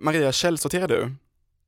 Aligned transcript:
Maria, 0.00 0.32
källsorterar 0.32 0.88
du? 0.88 1.12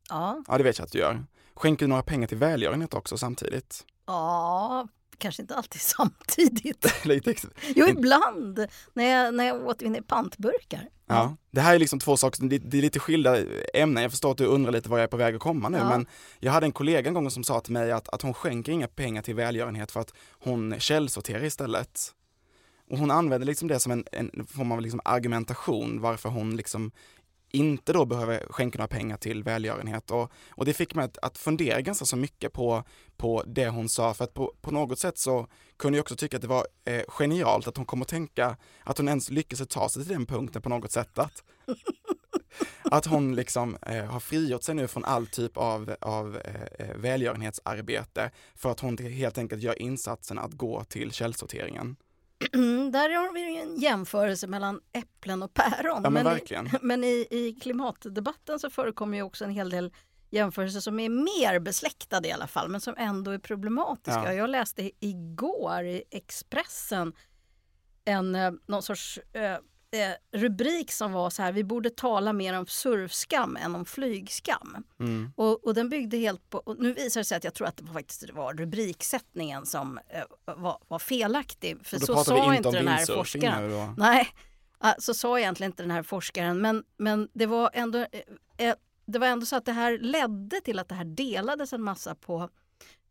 Ja. 0.08 0.42
Ja, 0.48 0.58
det 0.58 0.64
vet 0.64 0.78
jag 0.78 0.86
att 0.86 0.92
du 0.92 0.98
gör. 0.98 1.24
Skänker 1.54 1.84
du 1.86 1.88
några 1.88 2.02
pengar 2.02 2.28
till 2.28 2.38
välgörenhet 2.38 2.94
också 2.94 3.16
samtidigt? 3.18 3.84
Ja, 4.06 4.88
kanske 5.18 5.42
inte 5.42 5.54
alltid 5.54 5.80
samtidigt. 5.80 6.86
Jo, 7.76 7.86
ibland 7.88 8.66
när 8.94 9.04
jag, 9.04 9.34
när 9.34 9.44
jag 9.44 9.66
återvinner 9.66 10.00
pantburkar. 10.00 10.88
Ja, 11.06 11.36
det 11.50 11.60
här 11.60 11.74
är 11.74 11.78
liksom 11.78 11.98
två 11.98 12.16
saker, 12.16 12.42
det 12.48 12.58
det 12.58 12.78
är 12.78 12.82
lite 12.82 12.98
skilda 12.98 13.38
ämnen. 13.74 14.02
Jag 14.02 14.12
förstår 14.12 14.30
att 14.30 14.36
du 14.38 14.46
undrar 14.46 14.72
lite 14.72 14.88
var 14.88 14.98
jag 14.98 15.04
är 15.04 15.08
på 15.08 15.16
väg 15.16 15.34
att 15.34 15.40
komma 15.40 15.68
nu, 15.68 15.78
Ja. 15.78 15.88
men 15.88 16.06
jag 16.40 16.52
hade 16.52 16.66
en 16.66 16.72
kollega 16.72 17.08
en 17.08 17.14
gång 17.14 17.30
som 17.30 17.44
sa 17.44 17.60
till 17.60 17.72
mig 17.72 17.92
att, 17.92 18.08
att 18.08 18.22
hon 18.22 18.34
skänker 18.34 18.72
inga 18.72 18.88
pengar 18.88 19.22
till 19.22 19.34
välgörenhet 19.34 19.92
för 19.92 20.00
att 20.00 20.12
hon 20.38 20.80
källsorterar 20.80 21.44
istället. 21.44 22.12
Och 22.90 22.98
hon 22.98 23.10
använder 23.10 23.46
liksom 23.46 23.68
det 23.68 23.80
som 23.80 23.92
en, 23.92 24.04
en 24.12 24.46
form 24.46 24.72
av 24.72 24.80
liksom 24.80 25.00
argumentation 25.04 26.00
varför 26.00 26.28
hon 26.28 26.56
liksom 26.56 26.90
inte 27.52 27.92
då 27.92 28.04
behöver 28.04 28.46
skänka 28.50 28.78
några 28.78 28.88
pengar 28.88 29.16
till 29.16 29.42
välgörenhet. 29.42 30.10
Och, 30.10 30.32
och 30.50 30.64
det 30.64 30.72
fick 30.74 30.94
mig 30.94 31.04
att, 31.04 31.18
att 31.18 31.38
fundera 31.38 31.80
ganska 31.80 32.04
så 32.04 32.16
mycket 32.16 32.52
på, 32.52 32.84
på 33.16 33.42
det 33.46 33.68
hon 33.68 33.88
sa, 33.88 34.14
för 34.14 34.24
att 34.24 34.34
på, 34.34 34.54
på 34.60 34.70
något 34.70 34.98
sätt 34.98 35.18
så 35.18 35.46
kunde 35.76 35.98
jag 35.98 36.02
också 36.02 36.16
tycka 36.16 36.36
att 36.36 36.42
det 36.42 36.48
var 36.48 36.66
eh, 36.84 37.02
genialt 37.08 37.68
att 37.68 37.76
hon 37.76 37.86
kom 37.86 38.02
att 38.02 38.08
tänka, 38.08 38.56
att 38.84 38.98
hon 38.98 39.08
ens 39.08 39.30
lyckades 39.30 39.68
ta 39.68 39.88
sig 39.88 40.04
till 40.04 40.12
den 40.12 40.26
punkten 40.26 40.62
på 40.62 40.68
något 40.68 40.92
sätt. 40.92 41.18
Att, 41.18 41.44
att 42.82 43.06
hon 43.06 43.34
liksom 43.34 43.76
eh, 43.82 44.04
har 44.04 44.20
frigjort 44.20 44.62
sig 44.62 44.74
nu 44.74 44.88
från 44.88 45.04
all 45.04 45.26
typ 45.26 45.56
av, 45.56 45.96
av 46.00 46.36
eh, 46.36 46.62
eh, 46.78 46.96
välgörenhetsarbete 46.96 48.30
för 48.54 48.70
att 48.70 48.80
hon 48.80 48.98
helt 48.98 49.38
enkelt 49.38 49.62
gör 49.62 49.82
insatsen 49.82 50.38
att 50.38 50.52
gå 50.52 50.84
till 50.84 51.12
källsorteringen. 51.12 51.96
Där 52.92 53.10
har 53.10 53.34
vi 53.34 53.60
en 53.60 53.76
jämförelse 53.76 54.46
mellan 54.46 54.80
äpplen 54.92 55.42
och 55.42 55.54
päron. 55.54 56.00
Ja 56.04 56.10
men 56.10 56.26
i, 56.26 56.30
verkligen. 56.30 56.68
men 56.82 57.04
i, 57.04 57.26
i 57.30 57.58
klimatdebatten 57.62 58.58
så 58.58 58.70
förekommer 58.70 59.16
ju 59.16 59.22
också 59.22 59.44
en 59.44 59.50
hel 59.50 59.70
del 59.70 59.92
jämförelser 60.30 60.80
som 60.80 61.00
är 61.00 61.08
mer 61.08 61.58
besläktade 61.58 62.28
i 62.28 62.32
alla 62.32 62.46
fall, 62.46 62.68
men 62.68 62.80
som 62.80 62.94
ändå 62.98 63.30
är 63.30 63.38
problematiska. 63.38 64.24
Ja. 64.24 64.32
Jag 64.32 64.50
läste 64.50 64.90
igår 65.00 65.84
i 65.84 66.02
Expressen 66.10 67.12
en 68.04 68.34
eh, 68.34 68.52
någon 68.66 68.82
sorts 68.82 69.18
eh, 69.32 69.58
eh, 69.92 70.38
rubrik 70.38 70.92
som 70.92 71.12
var 71.12 71.30
så 71.30 71.42
här, 71.42 71.52
vi 71.52 71.64
borde 71.64 71.90
tala 71.90 72.32
mer 72.32 72.58
om 72.58 72.66
surfskam 72.66 73.56
än 73.56 73.74
om 73.74 73.84
flygskam. 73.84 74.84
Mm. 75.00 75.32
Och, 75.36 75.64
och 75.64 75.74
den 75.74 75.88
byggde 75.88 76.16
helt 76.16 76.50
på, 76.50 76.58
och 76.58 76.78
nu 76.78 76.92
visar 76.92 77.20
det 77.20 77.24
sig 77.24 77.36
att 77.36 77.44
jag 77.44 77.54
tror 77.54 77.66
att 77.66 77.76
det 77.76 77.84
var 77.84 77.92
faktiskt 77.92 78.30
var 78.30 78.54
rubriksättningen 78.54 79.66
som 79.66 79.98
eh, 80.08 80.54
var, 80.56 80.78
var 80.88 80.98
felaktig. 80.98 81.86
För 81.86 81.98
så 81.98 82.24
sa 82.24 82.54
inte 82.54 82.70
den 82.70 82.88
här 82.88 83.06
forskaren. 83.06 83.94
Nej, 83.98 84.28
så 84.98 85.14
sa 85.14 85.38
egentligen 85.38 85.72
inte 85.72 85.82
den 85.82 85.90
här 85.90 86.02
forskaren. 86.02 86.60
Men, 86.60 86.84
men 86.96 87.28
det, 87.32 87.46
var 87.46 87.70
ändå, 87.72 87.98
eh, 87.98 88.68
eh, 88.68 88.74
det 89.06 89.18
var 89.18 89.26
ändå 89.26 89.46
så 89.46 89.56
att 89.56 89.64
det 89.64 89.72
här 89.72 89.98
ledde 89.98 90.60
till 90.60 90.78
att 90.78 90.88
det 90.88 90.94
här 90.94 91.04
delades 91.04 91.72
en 91.72 91.82
massa 91.82 92.14
på, 92.14 92.48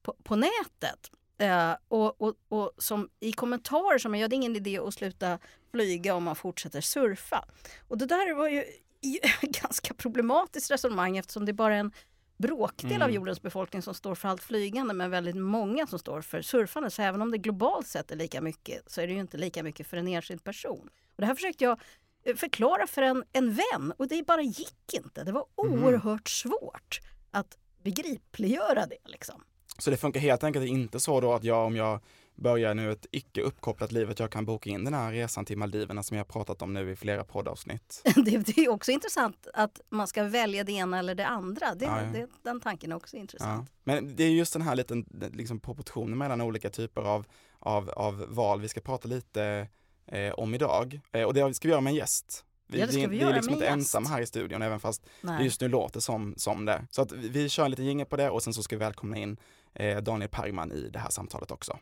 på, 0.02 0.16
på 0.24 0.36
nätet. 0.36 1.12
Eh, 1.42 1.76
och, 1.88 2.22
och, 2.22 2.36
och 2.50 2.72
som 2.78 3.10
i 3.20 3.32
kommentarer 3.32 3.98
som 3.98 4.16
jag 4.16 4.30
det 4.30 4.34
är 4.34 4.38
ingen 4.38 4.56
idé 4.56 4.80
att 4.80 4.94
sluta 4.94 5.40
flyga 5.72 6.16
om 6.16 6.24
man 6.24 6.36
fortsätter 6.36 6.82
surfa. 6.82 7.46
Och 7.88 7.98
det 7.98 8.06
där 8.06 8.34
var 8.34 8.48
ju 8.50 8.64
ganska 9.42 9.94
problematiskt 9.94 10.72
resonemang 10.72 11.18
eftersom 11.18 11.46
det 11.46 11.54
bara 11.54 11.76
är 11.76 11.80
en 11.80 11.92
bråkdel 12.38 12.92
Mm. 12.92 13.02
av 13.02 13.12
jordens 13.12 13.42
befolkning 13.42 13.82
som 13.82 13.94
står 13.94 14.16
för 14.16 14.30
allt 14.30 14.44
flygande 14.44 14.94
men 14.94 15.12
väldigt 15.12 15.36
många 15.36 15.88
som 15.88 16.00
står 16.00 16.22
för 16.22 16.42
surfande. 16.42 16.90
Så 16.92 17.02
även 17.02 17.22
om 17.22 17.32
det 17.32 17.38
globalt 17.38 17.88
sett 17.88 18.12
är 18.12 18.16
lika 18.16 18.42
mycket 18.42 18.92
så 18.92 19.02
är 19.02 19.08
det 19.08 19.14
ju 19.14 19.20
inte 19.20 19.38
lika 19.38 19.64
mycket 19.64 19.88
för 19.88 19.98
en 19.98 20.08
enskild 20.08 20.44
person. 20.44 20.90
Och 21.16 21.22
det 21.22 21.26
här 21.26 21.36
försökte 21.36 21.64
jag 21.64 21.80
eh, 22.24 22.36
förklara 22.36 22.88
för 22.88 23.02
en, 23.02 23.24
en 23.34 23.54
vän 23.54 23.94
och 23.98 24.08
det 24.08 24.24
bara 24.26 24.42
gick 24.42 24.94
inte. 24.94 25.24
Det 25.24 25.32
var 25.32 25.46
Mhm. 25.64 25.84
oerhört 25.84 26.30
svårt 26.30 27.00
att 27.32 27.58
begripliggöra 27.84 28.86
det. 28.86 28.98
Liksom. 29.06 29.44
Så 29.82 29.90
det 29.92 29.98
funkar 29.98 30.20
helt 30.20 30.44
enkelt 30.44 30.66
inte 30.66 31.00
så 31.00 31.22
då 31.22 31.34
att 31.34 31.44
jag 31.44 31.66
om 31.66 31.76
jag 31.76 32.00
börjar 32.36 32.74
nu 32.74 32.92
ett 32.92 33.06
icke 33.12 33.42
uppkopplat 33.42 33.92
liv 33.92 34.10
att 34.10 34.20
jag 34.20 34.32
kan 34.32 34.46
boka 34.46 34.70
in 34.70 34.84
den 34.84 34.94
här 34.94 35.12
resan 35.12 35.46
till 35.46 35.58
Maldiverna 35.58 36.04
som 36.04 36.18
jag 36.18 36.24
har 36.24 36.30
pratat 36.30 36.62
om 36.62 36.74
nu 36.74 36.92
i 36.92 36.96
flera 36.96 37.24
poddavsnitt. 37.24 38.02
Det, 38.16 38.38
det 38.38 38.58
är 38.58 38.70
också 38.70 38.92
intressant 38.92 39.48
att 39.54 39.82
man 39.90 40.08
ska 40.08 40.24
välja 40.24 40.64
det 40.64 40.72
ena 40.72 41.00
eller 41.00 41.16
det 41.16 41.28
andra. 41.28 41.76
Det, 41.76 41.86
Ja, 41.86 42.02
ja. 42.02 42.10
Det, 42.14 42.28
den 42.44 42.60
tanken 42.60 42.92
är 42.92 42.96
också 42.96 43.16
Ja. 43.16 43.22
intressant. 43.22 43.72
Men 43.84 44.16
det 44.16 44.24
är 44.24 44.30
just 44.30 44.54
den 44.54 44.62
här 44.62 44.76
liten 44.76 45.06
liksom, 45.34 45.60
proportionen 45.60 46.18
mellan 46.18 46.42
olika 46.42 46.70
typer 46.70 47.02
av, 47.02 47.26
av, 47.60 47.90
av 47.90 48.26
val 48.30 48.62
vi 48.62 48.68
ska 48.68 48.82
prata 48.82 49.08
lite 49.08 49.68
eh, 50.08 50.32
om 50.34 50.54
idag. 50.54 51.00
Eh, 51.12 51.24
och 51.24 51.34
det 51.34 51.54
ska 51.54 51.68
vi 51.68 51.72
göra 51.72 51.82
med 51.82 51.92
en 51.92 51.98
gäst. 51.98 52.46
Ja, 52.68 52.86
det 52.86 52.92
ska 52.92 53.08
vi 53.08 53.22
är 53.22 53.34
liksom 53.34 53.54
inte 53.54 53.66
gäst. 53.66 53.74
ensamma 53.78 54.10
här 54.10 54.22
i 54.22 54.26
studion 54.26 54.62
även 54.62 54.80
fast 54.80 55.04
det 55.04 55.10
Nej. 55.22 55.44
just 55.46 55.62
nu 55.62 55.68
låter 55.68 56.00
som, 56.00 56.34
som 56.38 56.66
det. 56.66 56.88
Så 56.92 57.02
att 57.02 57.12
vi, 57.12 57.30
vi 57.30 57.50
kör 57.50 57.66
en 57.66 57.72
liten 57.72 57.86
jingel 57.86 58.06
på 58.06 58.18
det 58.18 58.30
och 58.30 58.44
sen 58.44 58.54
så 58.54 58.64
ska 58.64 58.76
vi 58.76 58.80
välkomna 58.80 59.18
in 59.18 59.38
Eh, 59.74 59.98
Daniel 59.98 60.30
Pergman 60.30 60.72
i 60.72 60.90
det 60.90 61.00
här 61.00 61.10
samtalet 61.10 61.52
också. 61.52 61.78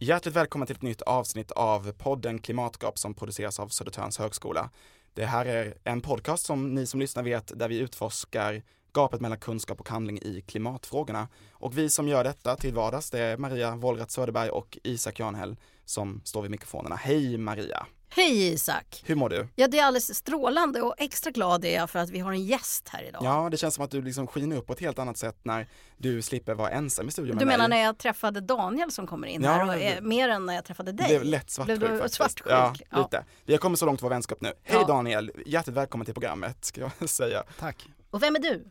Hjärtligt 0.00 0.36
välkommen 0.36 0.66
till 0.66 0.76
ett 0.76 0.82
nytt 0.82 1.02
avsnitt 1.02 1.50
av 1.50 1.92
podden 1.92 2.38
Klimatgap 2.38 2.98
som 2.98 3.14
produceras 3.14 3.60
av 3.60 3.68
Södertörns 3.68 4.18
högskola. 4.18 4.70
Det 5.14 5.26
här 5.26 5.46
är 5.46 5.74
en 5.84 6.00
podcast 6.00 6.46
som 6.46 6.74
ni 6.74 6.86
som 6.86 7.00
lyssnar 7.00 7.22
vet 7.22 7.58
där 7.58 7.68
vi 7.68 7.78
utforskar 7.78 8.62
gapet 8.98 9.20
mellan 9.20 9.38
kunskap 9.38 9.80
och 9.80 9.88
handling 9.88 10.18
i 10.18 10.40
klimatfrågorna. 10.46 11.28
Och 11.52 11.78
vi 11.78 11.90
som 11.90 12.08
gör 12.08 12.24
detta 12.24 12.56
till 12.56 12.74
vardags 12.74 13.10
det 13.10 13.18
är 13.20 13.36
Maria 13.36 13.76
Wollratz 13.76 14.14
Söderberg 14.14 14.50
och 14.50 14.78
Isak 14.84 15.18
Janhäll 15.20 15.56
som 15.84 16.20
står 16.24 16.42
vid 16.42 16.50
mikrofonerna. 16.50 16.96
Hej 16.96 17.38
Maria! 17.38 17.86
Hej 18.10 18.52
Isak! 18.52 19.02
Hur 19.06 19.14
mår 19.14 19.28
du? 19.28 19.48
Ja, 19.54 19.68
det 19.68 19.78
är 19.78 19.84
alldeles 19.84 20.14
strålande 20.16 20.82
och 20.82 20.94
extra 20.98 21.30
glad 21.30 21.64
är 21.64 21.74
jag 21.74 21.90
för 21.90 21.98
att 21.98 22.10
vi 22.10 22.18
har 22.18 22.32
en 22.32 22.44
gäst 22.44 22.88
här 22.88 23.02
idag. 23.08 23.22
Ja, 23.24 23.48
det 23.50 23.56
känns 23.56 23.74
som 23.74 23.84
att 23.84 23.90
du 23.90 24.02
liksom 24.02 24.26
skiner 24.26 24.56
upp 24.56 24.66
på 24.66 24.72
ett 24.72 24.80
helt 24.80 24.98
annat 24.98 25.16
sätt 25.16 25.36
när 25.42 25.68
du 25.96 26.22
slipper 26.22 26.54
vara 26.54 26.70
ensam 26.70 27.08
i 27.08 27.10
studion 27.10 27.34
med 27.36 27.42
du 27.42 27.46
menar 27.46 27.68
mig. 27.68 27.78
när 27.78 27.84
jag 27.84 27.98
träffade 27.98 28.40
Daniel 28.40 28.90
som 28.90 29.06
kommer 29.06 29.26
in 29.28 29.42
Ja, 29.42 29.50
här, 29.50 29.66
och, 29.68 29.74
eh, 29.74 30.00
mer 30.02 30.28
än 30.28 30.46
när 30.46 30.54
jag 30.54 30.64
träffade 30.64 30.92
Det 30.92 30.96
dig? 31.02 31.08
blev 31.08 31.24
lätt 31.24 31.50
svartsjuk 31.50 31.78
Blev 31.78 31.90
du 31.90 31.96
faktiskt. 31.98 32.14
svartsjuk? 32.16 32.46
Ja, 32.50 32.74
Ja. 32.90 32.98
lite. 33.02 33.24
Vi 33.44 33.52
har 33.52 33.58
kommit 33.58 33.78
så 33.78 33.86
långt 33.86 34.00
i 34.00 34.02
vår 34.02 34.10
vänskap 34.10 34.40
nu. 34.40 34.52
Hej 34.62 34.78
Ja. 34.80 34.86
Daniel, 34.86 35.30
hjärtligt 35.46 35.76
välkommen 35.76 36.04
till 36.04 36.14
programmet 36.14 36.64
ska 36.64 36.80
jag 37.00 37.08
säga. 37.10 37.44
Tack. 37.58 37.86
Och 38.10 38.22
vem 38.22 38.36
är 38.36 38.40
du? 38.40 38.70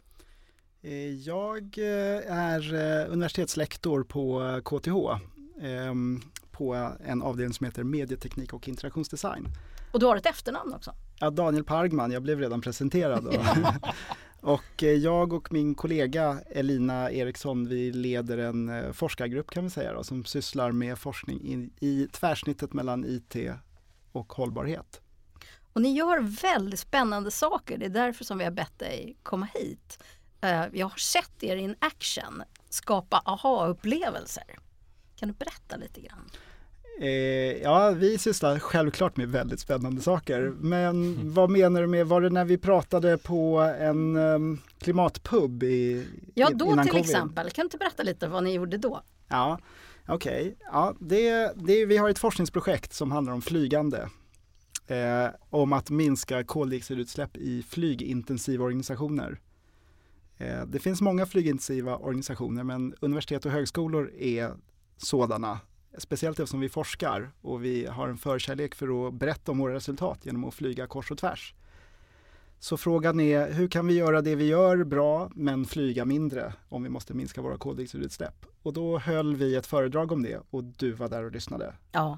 Eh, 0.82 1.10
Jag 1.10 1.78
eh, 1.78 2.34
är 2.38 2.74
eh, 2.74 3.12
universitetslektor 3.12 4.04
på 4.04 4.42
KTH 4.66 5.22
ehm, 5.66 6.22
på 6.52 6.94
en 7.06 7.22
avdelning 7.22 7.54
som 7.54 7.66
heter 7.66 7.84
medieteknik 7.84 8.54
och 8.54 8.68
interaktionsdesign. 8.68 9.46
Och 9.92 10.00
du 10.00 10.06
har 10.06 10.16
ett 10.16 10.26
efternamn 10.26 10.74
också. 10.74 10.94
Ja, 11.20 11.30
Daniel 11.30 11.64
Pargman, 11.64 12.12
jag 12.12 12.24
blev 12.24 12.40
redan 12.40 12.62
presenterad. 12.62 13.28
Och 14.42 14.84
jag 14.84 15.34
och 15.34 15.54
min 15.54 15.76
kollega 15.76 16.40
Elina 16.50 17.12
Eriksson, 17.12 17.68
vi 17.68 17.92
leder 17.92 18.38
en 18.38 18.94
forskargrupp 18.94 19.50
kan 19.50 19.64
vi 19.64 19.70
säga 19.70 19.94
då, 19.94 20.04
som 20.04 20.26
sysslar 20.26 20.72
med 20.72 20.98
forskning 20.98 21.42
i, 21.42 21.88
i 21.88 22.08
tvärsnittet 22.12 22.74
mellan 22.74 23.06
IT 23.06 23.36
och 24.12 24.34
hållbarhet. 24.34 25.02
Och 25.74 25.82
ni 25.82 25.94
gör 25.94 26.20
väldigt 26.42 26.80
spännande 26.80 27.32
saker. 27.32 27.78
Det 27.78 27.86
är 27.86 27.90
därför 27.90 28.24
som 28.24 28.38
vi 28.38 28.44
har 28.44 28.52
bett 28.52 28.80
dig 28.80 29.18
komma 29.24 29.48
hit. 29.54 30.00
Eh, 30.42 30.66
Jag 30.74 30.88
har 30.90 30.98
sett 30.98 31.44
er 31.44 31.56
in 31.56 31.76
action 31.80 32.44
skapa 32.70 33.22
aha-upplevelser. 33.26 34.44
Kan 35.16 35.28
du 35.30 35.34
berätta 35.36 35.76
lite 35.76 36.02
grann? 36.02 36.30
Eh, 37.02 37.10
ja, 37.62 37.90
vi 37.92 38.18
sysslar 38.18 38.60
självklart 38.60 39.18
med 39.18 39.30
väldigt 39.30 39.60
spännande 39.60 40.02
saker. 40.02 40.54
Men 40.60 41.18
vad 41.34 41.50
menar 41.50 41.82
du 41.82 41.88
med, 41.88 42.08
var 42.08 42.22
det 42.22 42.30
när 42.30 42.46
vi 42.46 42.58
pratade 42.58 43.18
på 43.18 43.60
en 43.80 44.16
um, 44.16 44.62
klimatpub 44.80 45.64
i, 45.64 46.08
Ja, 46.36 46.50
i- 46.52 46.54
då 46.54 46.66
innan 46.66 46.86
till 46.86 46.92
covid? 46.92 47.06
exempel. 47.06 47.50
Kan 47.52 47.64
du 47.64 47.66
inte 47.66 47.78
berätta 47.78 48.04
lite 48.04 48.28
vad 48.28 48.44
ni 48.44 48.54
gjorde 48.54 48.78
då? 48.78 49.02
Ja, 49.28 49.60
okej. 50.08 50.58
Ja, 50.72 50.96
det, 51.00 51.52
det, 51.56 51.86
vi 51.86 51.98
har 51.98 52.10
ett 52.10 52.20
forskningsprojekt 52.20 52.94
som 52.94 53.12
handlar 53.12 53.34
om 53.34 53.42
flygande. 53.42 54.10
Eh, 54.88 55.28
om 55.50 55.74
att 55.74 55.90
minska 55.90 56.44
koldioxidutsläpp 56.44 57.38
i 57.38 57.64
flygintensiva 57.64 58.66
organisationer. 58.66 59.40
Eh, 60.38 60.66
det 60.66 60.80
finns 60.80 61.02
många 61.02 61.26
flygintensiva 61.26 61.98
organisationer 61.98 62.64
men 62.64 62.96
universitet 63.00 63.46
och 63.46 63.52
högskolor 63.52 64.12
är 64.18 64.54
sådana. 64.98 65.60
Speciellt 65.98 66.40
eftersom 66.40 66.60
vi 66.60 66.70
forskar 66.70 67.32
och 67.42 67.64
vi 67.64 67.86
har 67.86 68.08
en 68.08 68.18
förkärlek 68.18 68.76
för 68.76 69.08
att 69.08 69.14
berätta 69.14 69.52
om 69.52 69.58
våra 69.58 69.74
resultat 69.74 70.26
genom 70.26 70.44
att 70.44 70.54
flyga 70.54 70.88
kors 70.88 71.12
och 71.12 71.18
tvärs. 71.18 71.54
Så 72.60 72.78
frågan 72.78 73.20
är 73.20 73.52
hur 73.52 73.68
kan 73.68 73.88
vi 73.88 73.94
göra 73.94 74.22
det 74.22 74.36
vi 74.36 74.46
gör 74.46 74.84
bra 74.84 75.32
men 75.36 75.66
flyga 75.66 76.06
mindre 76.06 76.54
om 76.70 76.84
vi 76.84 76.90
måste 76.90 77.14
minska 77.14 77.42
våra 77.42 77.58
koldioxidutsläpp? 77.58 78.46
Och 78.64 78.74
då 78.74 79.00
höll 79.00 79.36
vi 79.36 79.56
ett 79.56 79.68
föredrag 79.68 80.12
om 80.12 80.24
det 80.24 80.40
och 80.50 80.64
du 80.64 80.92
var 80.92 81.10
där 81.10 81.24
och 81.24 81.32
lyssnade. 81.32 81.74
Ja, 81.92 82.18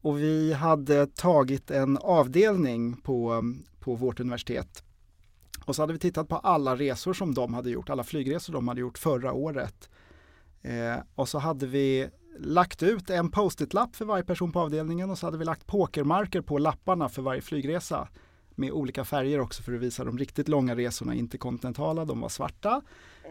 och 0.00 0.18
vi 0.18 0.52
hade 0.52 1.06
tagit 1.06 1.70
en 1.70 1.98
avdelning 1.98 2.96
på, 2.96 3.42
på 3.80 3.94
vårt 3.94 4.20
universitet 4.20 4.84
och 5.68 5.76
så 5.76 5.82
hade 5.82 5.92
vi 5.92 5.98
tittat 5.98 6.28
på 6.28 6.36
alla 6.36 6.76
resor 6.76 7.12
som 7.12 7.34
de 7.34 7.54
hade 7.54 7.70
gjort, 7.70 7.90
alla 7.90 8.04
flygresor 8.04 8.52
de 8.52 8.68
hade 8.68 8.80
gjort 8.80 8.98
förra 8.98 9.32
året. 9.32 9.90
Eh, 10.62 10.96
och 11.14 11.28
så 11.28 11.38
hade 11.38 11.66
vi 11.66 12.08
lagt 12.38 12.82
ut 12.82 13.10
en 13.10 13.30
post-it-lapp 13.30 13.96
för 13.96 14.04
varje 14.04 14.24
person 14.24 14.52
på 14.52 14.60
avdelningen 14.60 15.10
och 15.10 15.18
så 15.18 15.26
hade 15.26 15.38
vi 15.38 15.44
lagt 15.44 15.66
pokermarker 15.66 16.40
på 16.40 16.58
lapparna 16.58 17.08
för 17.08 17.22
varje 17.22 17.40
flygresa 17.40 18.08
med 18.50 18.72
olika 18.72 19.04
färger 19.04 19.40
också 19.40 19.62
för 19.62 19.74
att 19.74 19.80
visa 19.80 20.04
de 20.04 20.18
riktigt 20.18 20.48
långa 20.48 20.76
resorna, 20.76 21.14
interkontinentala, 21.14 22.04
de 22.04 22.20
var 22.20 22.28
svarta 22.28 22.82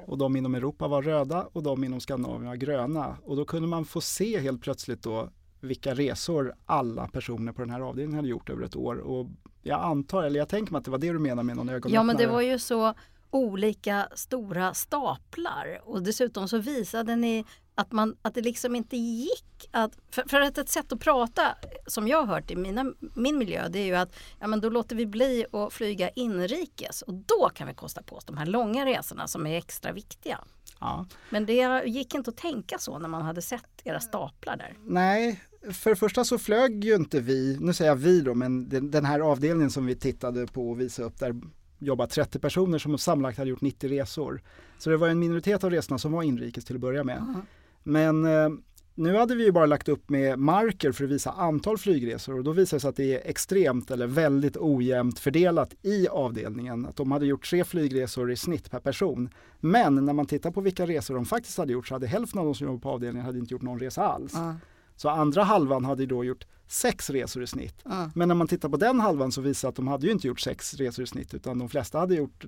och 0.07 0.17
de 0.17 0.35
inom 0.35 0.55
Europa 0.55 0.87
var 0.87 1.01
röda 1.01 1.47
och 1.53 1.63
de 1.63 1.83
inom 1.83 1.99
Skandinavien 1.99 2.47
var 2.47 2.55
gröna. 2.55 3.17
Och 3.23 3.35
då 3.35 3.45
kunde 3.45 3.67
man 3.67 3.85
få 3.85 4.01
se 4.01 4.39
helt 4.39 4.61
plötsligt 4.61 5.03
då 5.03 5.29
vilka 5.59 5.93
resor 5.93 6.53
alla 6.65 7.07
personer 7.07 7.51
på 7.51 7.61
den 7.61 7.69
här 7.69 7.81
avdelningen 7.81 8.15
hade 8.15 8.27
gjort 8.27 8.49
över 8.49 8.63
ett 8.63 8.75
år. 8.75 8.95
Och 8.97 9.27
jag 9.67 9.83
antar, 9.83 10.23
eller 10.23 10.39
jag 10.39 10.49
tänker 10.49 10.71
mig 10.71 10.79
att 10.79 10.85
det 10.85 10.91
var 10.91 10.97
det 10.97 11.11
du 11.11 11.19
menar 11.19 11.43
med 11.43 11.55
någon 11.55 11.69
ögonöppnare. 11.69 11.93
Ja 11.93 12.03
men 12.03 12.17
det 12.17 12.27
var 12.27 12.41
ju 12.41 12.59
så 12.59 12.93
olika 13.29 14.07
stora 14.15 14.73
staplar 14.73 15.81
och 15.83 16.01
dessutom 16.03 16.47
så 16.47 16.57
visade 16.57 17.15
ni 17.15 17.45
att, 17.75 17.91
man, 17.91 18.15
att 18.21 18.33
det 18.33 18.41
liksom 18.41 18.75
inte 18.75 18.97
gick 18.97 19.69
att... 19.71 19.91
För, 20.11 20.23
för 20.27 20.41
att 20.41 20.57
ett 20.57 20.69
sätt 20.69 20.91
att 20.91 20.99
prata 20.99 21.55
som 21.87 22.07
jag 22.07 22.17
har 22.17 22.35
hört 22.35 22.51
i 22.51 22.55
mina, 22.55 22.85
min 22.99 23.37
miljö 23.37 23.67
det 23.69 23.79
är 23.79 23.85
ju 23.85 23.95
att 23.95 24.15
ja, 24.39 24.47
men 24.47 24.61
då 24.61 24.69
låter 24.69 24.95
vi 24.95 25.05
bli 25.05 25.45
att 25.51 25.73
flyga 25.73 26.09
inrikes 26.09 27.01
och 27.01 27.13
då 27.13 27.49
kan 27.53 27.67
vi 27.67 27.73
kosta 27.73 28.03
på 28.03 28.15
oss 28.15 28.25
de 28.25 28.37
här 28.37 28.45
långa 28.45 28.85
resorna 28.85 29.27
som 29.27 29.47
är 29.47 29.57
extra 29.57 29.91
viktiga. 29.91 30.39
Ja. 30.79 31.05
Men 31.29 31.45
det 31.45 31.83
gick 31.85 32.15
inte 32.15 32.29
att 32.29 32.37
tänka 32.37 32.77
så 32.77 32.99
när 32.99 33.09
man 33.09 33.21
hade 33.21 33.41
sett 33.41 33.81
era 33.83 33.99
staplar 33.99 34.57
där. 34.57 34.77
Nej, 34.85 35.41
för 35.71 35.89
det 35.89 35.95
första 35.95 36.23
så 36.23 36.37
flög 36.37 36.85
ju 36.85 36.95
inte 36.95 37.19
vi, 37.19 37.57
nu 37.59 37.73
säger 37.73 37.91
jag 37.91 37.95
vi 37.95 38.21
då, 38.21 38.33
men 38.33 38.69
den, 38.69 39.05
här 39.05 39.19
avdelningen 39.19 39.71
som 39.71 39.85
vi 39.85 39.95
tittade 39.95 40.47
på 40.47 40.69
och 40.69 40.81
visade 40.81 41.07
upp 41.07 41.19
där 41.19 41.35
jobbat 41.79 42.09
30 42.09 42.39
personer 42.39 42.77
som 42.77 42.97
sammanlagt 42.97 43.37
hade 43.37 43.49
gjort 43.49 43.61
90 43.61 43.89
resor. 43.89 44.41
Så 44.77 44.89
det 44.89 44.97
var 44.97 45.07
en 45.07 45.19
minoritet 45.19 45.63
av 45.63 45.71
resorna 45.71 45.97
som 45.97 46.11
var 46.11 46.23
inrikes 46.23 46.65
till 46.65 46.75
att 46.75 46.81
börja 46.81 47.03
med. 47.03 47.17
Mm. 47.17 47.41
Men 47.83 48.25
eh, 48.25 48.49
nu 48.95 49.15
hade 49.15 49.35
vi 49.35 49.43
ju 49.43 49.51
bara 49.51 49.65
lagt 49.65 49.89
upp 49.89 50.09
med 50.09 50.39
marker 50.39 50.91
för 50.91 51.03
att 51.03 51.09
visa 51.09 51.31
antal 51.31 51.77
flygresor 51.77 52.37
och 52.37 52.43
då 52.43 52.51
visade 52.51 52.77
det 52.77 52.81
sig 52.81 52.89
att 52.89 52.95
det 52.95 53.13
är 53.13 53.29
extremt 53.29 53.91
eller 53.91 54.07
väldigt 54.07 54.57
ojämnt 54.57 55.19
fördelat 55.19 55.75
i 55.81 56.07
avdelningen. 56.07 56.85
Att 56.85 56.95
de 56.95 57.11
hade 57.11 57.25
gjort 57.25 57.49
tre 57.49 57.63
flygresor 57.63 58.31
i 58.31 58.35
snitt 58.35 58.71
per 58.71 58.79
person. 58.79 59.29
Men 59.59 60.05
när 60.05 60.13
man 60.13 60.25
tittar 60.25 60.51
på 60.51 60.61
vilka 60.61 60.87
resor 60.87 61.15
de 61.15 61.25
faktiskt 61.25 61.57
hade 61.57 61.73
gjort 61.73 61.87
så 61.87 61.95
hade 61.95 62.07
hälften 62.07 62.39
av 62.39 62.45
de 62.45 62.55
som 62.55 62.65
jobbade 62.65 62.81
på 62.81 62.89
avdelningen 62.89 63.25
hade 63.25 63.39
inte 63.39 63.53
gjort 63.53 63.61
någon 63.61 63.79
resa 63.79 64.03
alls. 64.07 64.35
Mm. 64.35 64.55
Så 64.97 65.09
andra 65.09 65.43
halvan 65.43 65.85
hade 65.85 66.05
då 66.05 66.23
gjort 66.23 66.45
sex 66.67 67.09
resor 67.09 67.43
i 67.43 67.47
snitt. 67.47 67.85
Mm. 67.85 68.09
Men 68.15 68.27
när 68.27 68.35
man 68.35 68.47
tittar 68.47 68.69
på 68.69 68.77
den 68.77 68.99
halvan 68.99 69.31
så 69.31 69.41
visar 69.41 69.67
det 69.67 69.69
att 69.69 69.75
de 69.75 69.87
hade 69.87 70.05
ju 70.05 70.11
inte 70.11 70.27
gjort 70.27 70.39
sex 70.39 70.73
resor 70.73 71.03
i 71.03 71.07
snitt 71.07 71.33
utan 71.33 71.59
de 71.59 71.69
flesta 71.69 71.99
hade 71.99 72.15
gjort 72.15 72.45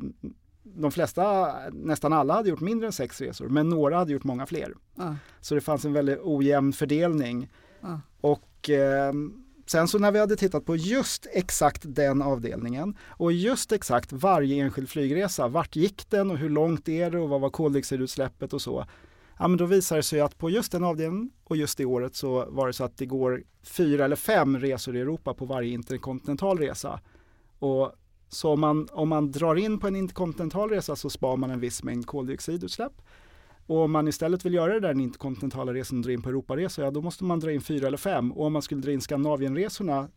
de 0.63 0.91
flesta, 0.91 1.53
nästan 1.71 2.13
alla 2.13 2.33
hade 2.33 2.49
gjort 2.49 2.59
mindre 2.59 2.87
än 2.87 2.93
sex 2.93 3.21
resor 3.21 3.49
men 3.49 3.69
några 3.69 3.97
hade 3.97 4.13
gjort 4.13 4.23
många 4.23 4.45
fler. 4.45 4.73
Mm. 4.97 5.15
Så 5.41 5.55
det 5.55 5.61
fanns 5.61 5.85
en 5.85 5.93
väldigt 5.93 6.19
ojämn 6.23 6.73
fördelning. 6.73 7.49
Mm. 7.83 7.99
Och 8.21 8.69
eh, 8.69 9.13
sen 9.65 9.87
så 9.87 9.99
när 9.99 10.11
vi 10.11 10.19
hade 10.19 10.35
tittat 10.35 10.65
på 10.65 10.75
just 10.75 11.27
exakt 11.33 11.81
den 11.85 12.21
avdelningen 12.21 12.97
och 13.07 13.31
just 13.31 13.71
exakt 13.71 14.11
varje 14.11 14.63
enskild 14.63 14.89
flygresa, 14.89 15.47
vart 15.47 15.75
gick 15.75 16.09
den 16.09 16.31
och 16.31 16.37
hur 16.37 16.49
långt 16.49 16.89
är 16.89 17.11
det 17.11 17.19
och 17.19 17.29
vad 17.29 17.41
var 17.41 17.49
koldioxidutsläppet 17.49 18.53
och 18.53 18.61
så. 18.61 18.85
Ja 19.41 19.47
men 19.47 19.57
då 19.57 19.65
visar 19.65 19.95
det 19.95 20.03
sig 20.03 20.21
att 20.21 20.37
på 20.37 20.49
just 20.49 20.71
den 20.71 20.83
avdelningen 20.83 21.31
och 21.43 21.57
just 21.57 21.77
det 21.77 21.85
året 21.85 22.15
så 22.15 22.45
var 22.49 22.67
det 22.67 22.73
så 22.73 22.83
att 22.83 22.97
det 22.97 23.05
går 23.05 23.43
fyra 23.63 24.05
eller 24.05 24.15
fem 24.15 24.59
resor 24.59 24.95
i 24.95 24.99
Europa 24.99 25.33
på 25.33 25.45
varje 25.45 25.73
interkontinental 25.73 26.59
resa. 26.59 26.99
Och 27.59 27.91
så 28.29 28.53
om 28.53 28.59
man, 28.59 28.87
om 28.91 29.09
man 29.09 29.31
drar 29.31 29.55
in 29.55 29.79
på 29.79 29.87
en 29.87 29.95
interkontinental 29.95 30.69
resa 30.69 30.95
så 30.95 31.09
spar 31.09 31.37
man 31.37 31.51
en 31.51 31.59
viss 31.59 31.83
mängd 31.83 32.05
koldioxidutsläpp. 32.05 33.01
Och 33.65 33.77
om 33.77 33.91
man 33.91 34.07
istället 34.07 34.45
vill 34.45 34.53
göra 34.53 34.73
det 34.73 34.79
där 34.79 34.87
den 34.87 34.99
interkontinentala 34.99 35.73
resan 35.73 35.97
och 35.97 36.05
dra 36.05 36.11
in 36.11 36.21
på 36.21 36.29
Europaresor, 36.29 36.85
ja 36.85 36.91
då 36.91 37.01
måste 37.01 37.23
man 37.23 37.39
dra 37.39 37.51
in 37.51 37.61
fyra 37.61 37.87
eller 37.87 37.97
fem. 37.97 38.31
Och 38.31 38.45
om 38.45 38.53
man 38.53 38.61
skulle 38.61 38.81
dra 38.81 38.91
in 38.91 39.01
Skandinavienresorna 39.01 40.09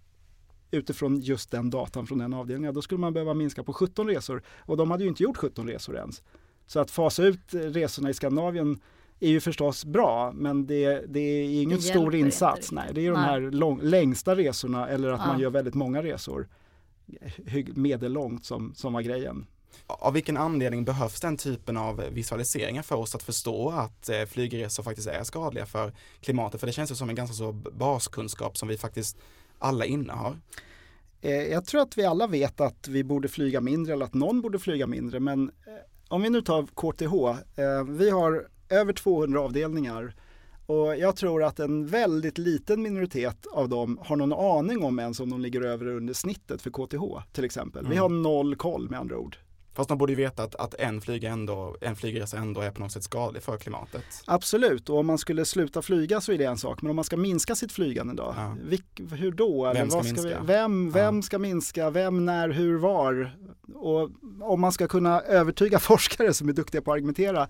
utifrån 0.71 1.21
just 1.21 1.51
den 1.51 1.71
datan 1.71 2.07
från 2.07 2.19
den 2.19 2.35
avdelningen, 2.35 2.75
då 2.75 2.83
skulle 2.83 3.01
man 3.01 3.13
behöva 3.13 3.35
minska 3.35 3.63
på 3.63 3.73
17 3.73 4.09
resor. 4.09 4.43
Och 4.59 4.77
de 4.77 4.91
hade 4.91 5.03
ju 5.03 5.09
inte 5.09 5.23
gjort 5.23 5.37
17 5.37 5.69
resor 5.69 5.97
ens. 5.97 6.23
Så 6.67 6.81
att 6.81 6.91
fasa 6.91 7.25
ut 7.25 7.55
resorna 7.55 8.11
i 8.11 8.15
Skandinavien 8.15 8.81
är 9.23 9.29
ju 9.31 9.41
förstås 9.41 9.85
bra, 9.85 10.33
men 10.35 10.67
det, 10.67 11.05
det 11.09 11.21
är 11.21 11.63
ingen 11.63 11.77
Det 11.79 11.83
stor 11.83 12.15
insats. 12.15 12.73
inte 12.73 12.75
Nej, 12.85 12.95
det 12.95 13.01
är 13.01 13.03
ju 13.03 13.11
de 13.11 13.21
Nej. 13.21 13.29
här 13.31 13.41
lång, 13.41 13.81
längsta 13.83 14.37
resorna 14.37 14.89
eller 14.89 15.13
att 15.13 15.21
Ja. 15.21 15.27
man 15.27 15.41
gör 15.41 15.51
väldigt 15.51 15.75
många 15.75 16.03
resor 16.03 16.49
medellångt 17.75 18.45
som, 18.45 18.75
som 18.75 18.93
var 18.93 19.03
grejen. 19.03 19.47
Av 19.87 20.13
vilken 20.13 20.37
anledning 20.37 20.85
behövs 20.85 21.21
den 21.21 21.37
typen 21.37 21.77
av 21.77 22.03
visualiseringar 22.13 22.83
för 22.83 22.97
oss 22.97 23.15
att 23.15 23.23
förstå 23.23 23.71
att 23.71 24.09
eh, 24.09 24.25
flygresor 24.25 24.83
faktiskt 24.83 25.09
är 25.09 25.25
skadliga 25.25 25.67
för 25.67 25.93
klimatet? 26.21 26.61
För 26.61 26.67
det 26.67 26.73
känns 26.73 26.91
ju 26.91 26.95
som 26.95 27.09
en 27.09 27.15
ganska 27.15 27.35
så 27.35 27.53
baskunskap 27.53 28.57
som 28.57 28.69
vi 28.69 28.79
faktiskt 28.79 29.17
alla 29.59 29.85
innehar. 29.85 30.37
Eh, 31.21 31.31
jag 31.33 31.65
tror 31.65 31.81
att 31.83 31.99
vi 31.99 32.05
alla 32.05 32.27
vet 32.27 32.61
att 32.61 32.89
vi 32.89 33.05
borde 33.05 33.29
flyga 33.29 33.61
mindre 33.61 33.93
eller 33.93 34.05
att 34.07 34.15
någon 34.15 34.41
borde 34.41 34.59
flyga 34.59 34.87
mindre. 34.87 35.21
Men 35.21 35.49
eh, 35.49 35.73
om 36.09 36.23
vi 36.23 36.31
nu 36.31 36.43
tar 36.43 36.63
KTH. 36.67 37.41
Vi 37.89 38.11
har 38.11 38.49
över 38.73 38.93
200 38.93 39.41
avdelningar 39.41 40.15
och 40.67 40.97
jag 40.97 41.17
tror 41.17 41.45
att 41.45 41.61
en 41.61 41.87
väldigt 41.87 42.39
liten 42.39 42.83
minoritet 42.83 43.47
av 43.53 43.69
dem 43.69 43.99
har 44.05 44.17
någon 44.17 44.33
aning 44.33 44.85
om 44.85 44.99
ens 44.99 45.21
om 45.21 45.31
de 45.31 45.41
ligger 45.41 45.61
över 45.63 45.87
eller 45.87 45.97
under 45.97 46.15
snittet 46.15 46.63
för 46.63 46.71
KTH 46.71 47.33
till 47.33 47.45
exempel. 47.45 47.83
Vi 47.87 47.97
Mm. 47.97 48.03
har 48.03 48.09
noll 48.09 48.57
koll 48.57 48.91
med 48.91 49.01
andra 49.01 49.19
ord. 49.19 49.37
Fast 49.75 49.89
de 49.89 49.99
borde 49.99 50.13
ju 50.13 50.17
veta 50.17 50.43
att, 50.43 50.55
att 50.55 50.75
en, 50.75 51.01
flyg 51.01 51.25
ändå, 51.25 51.77
en 51.81 51.97
flygresa 51.97 52.37
ändå 52.37 52.61
är 52.61 52.71
på 52.71 52.81
något 52.81 52.93
sätt 52.93 53.03
skadlig 53.05 53.43
för 53.43 53.57
klimatet. 53.59 54.05
Absolut, 54.27 54.89
och 54.89 54.99
om 54.99 55.07
man 55.07 55.19
skulle 55.19 55.45
sluta 55.45 55.83
flyga 55.83 56.21
så 56.21 56.33
är 56.33 56.39
det 56.39 56.45
en 56.45 56.59
sak. 56.59 56.83
Men 56.83 56.91
om 56.91 56.97
man 56.97 57.05
ska 57.05 57.17
minska 57.17 57.55
sitt 57.55 57.73
flygande 57.73 58.15
då? 58.15 58.35
Ja. 58.37 58.57
Vilk, 58.65 59.01
hur 59.13 59.33
då? 59.33 59.67
Eller 59.67 59.81
Vem 59.81 59.91
ska 59.91 59.97
vad 59.99 60.05
minska? 60.05 60.41
Vi, 60.41 60.47
vem 60.47 60.91
vem 60.91 61.17
Ja. 61.17 61.23
ska 61.23 61.39
minska? 61.39 61.91
Vem, 61.91 62.25
när, 62.27 62.49
hur, 62.49 62.79
var? 62.79 63.37
Och 63.75 64.11
om 64.41 64.61
man 64.61 64.73
ska 64.73 64.89
kunna 64.89 65.21
övertyga 65.21 65.79
forskare 65.91 66.35
som 66.35 66.49
är 66.49 66.53
duktiga 66.53 66.83
på 66.83 66.91
att 66.93 66.95
argumentera 66.97 67.49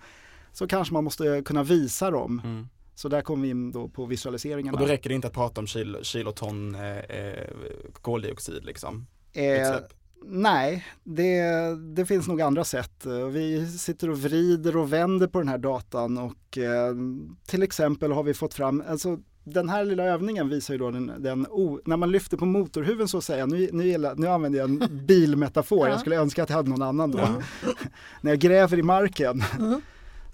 så 0.52 0.66
kanske 0.66 0.94
man 0.94 1.04
måste 1.04 1.42
kunna 1.44 1.62
visa 1.62 2.10
dem. 2.10 2.40
Mm. 2.44 2.66
Så 2.94 3.08
där 3.08 3.22
kommer 3.22 3.42
vi 3.42 3.50
in 3.50 3.72
då 3.72 3.88
på 3.88 4.06
visualiseringarna. 4.06 4.72
Och 4.78 4.80
då 4.80 4.86
räcker 4.92 5.08
det 5.08 5.14
inte 5.14 5.26
att 5.28 5.34
prata 5.34 5.60
om 5.60 5.66
kilo, 5.66 5.98
kiloton 6.02 6.74
eh, 6.74 6.98
eh, 6.98 7.48
koldioxid 8.00 8.64
liksom. 8.64 9.06
Eh, 9.32 9.76
nej, 10.24 10.86
det, 11.04 11.42
det 11.94 12.06
finns 12.06 12.28
nog 12.28 12.40
andra 12.42 12.64
sätt. 12.64 13.06
Eh, 13.06 13.26
Vi 13.26 13.66
sitter 13.66 14.10
och 14.10 14.18
vrider 14.22 14.76
och 14.76 14.92
vänder 14.92 15.26
på 15.26 15.38
den 15.38 15.48
här 15.48 15.58
datan 15.58 16.18
och 16.18 16.58
eh, 16.58 16.94
till 17.46 17.62
exempel 17.62 18.12
har 18.12 18.22
vi 18.22 18.34
fått 18.34 18.54
fram, 18.54 18.82
alltså 18.88 19.18
den 19.44 19.68
här 19.68 19.84
lilla 19.84 20.04
övningen 20.04 20.48
visar 20.48 20.74
ju 20.74 20.78
då 20.78 20.90
den, 20.90 21.12
den 21.18 21.46
o, 21.50 21.80
när 21.84 21.96
man 21.96 22.10
lyfter 22.10 22.36
på 22.36 22.46
motorhuven 22.46 23.08
så 23.08 23.18
att 23.18 23.24
säga, 23.24 23.46
nu, 23.46 23.68
nu, 23.72 23.84
gillar, 23.86 24.14
nu 24.14 24.26
använder 24.26 24.58
jag 24.58 24.70
en 24.70 25.06
bilmetafor, 25.06 25.86
Ja. 25.86 25.92
jag 25.92 26.00
skulle 26.00 26.16
önska 26.16 26.42
att 26.42 26.48
jag 26.50 26.56
hade 26.56 26.70
någon 26.70 26.82
annan 26.82 27.10
då. 27.10 27.18
Ja. 27.18 27.34
när 28.20 28.30
jag 28.30 28.38
gräver 28.40 28.78
i 28.78 28.82
marken 28.82 29.44
Mm. 29.58 29.80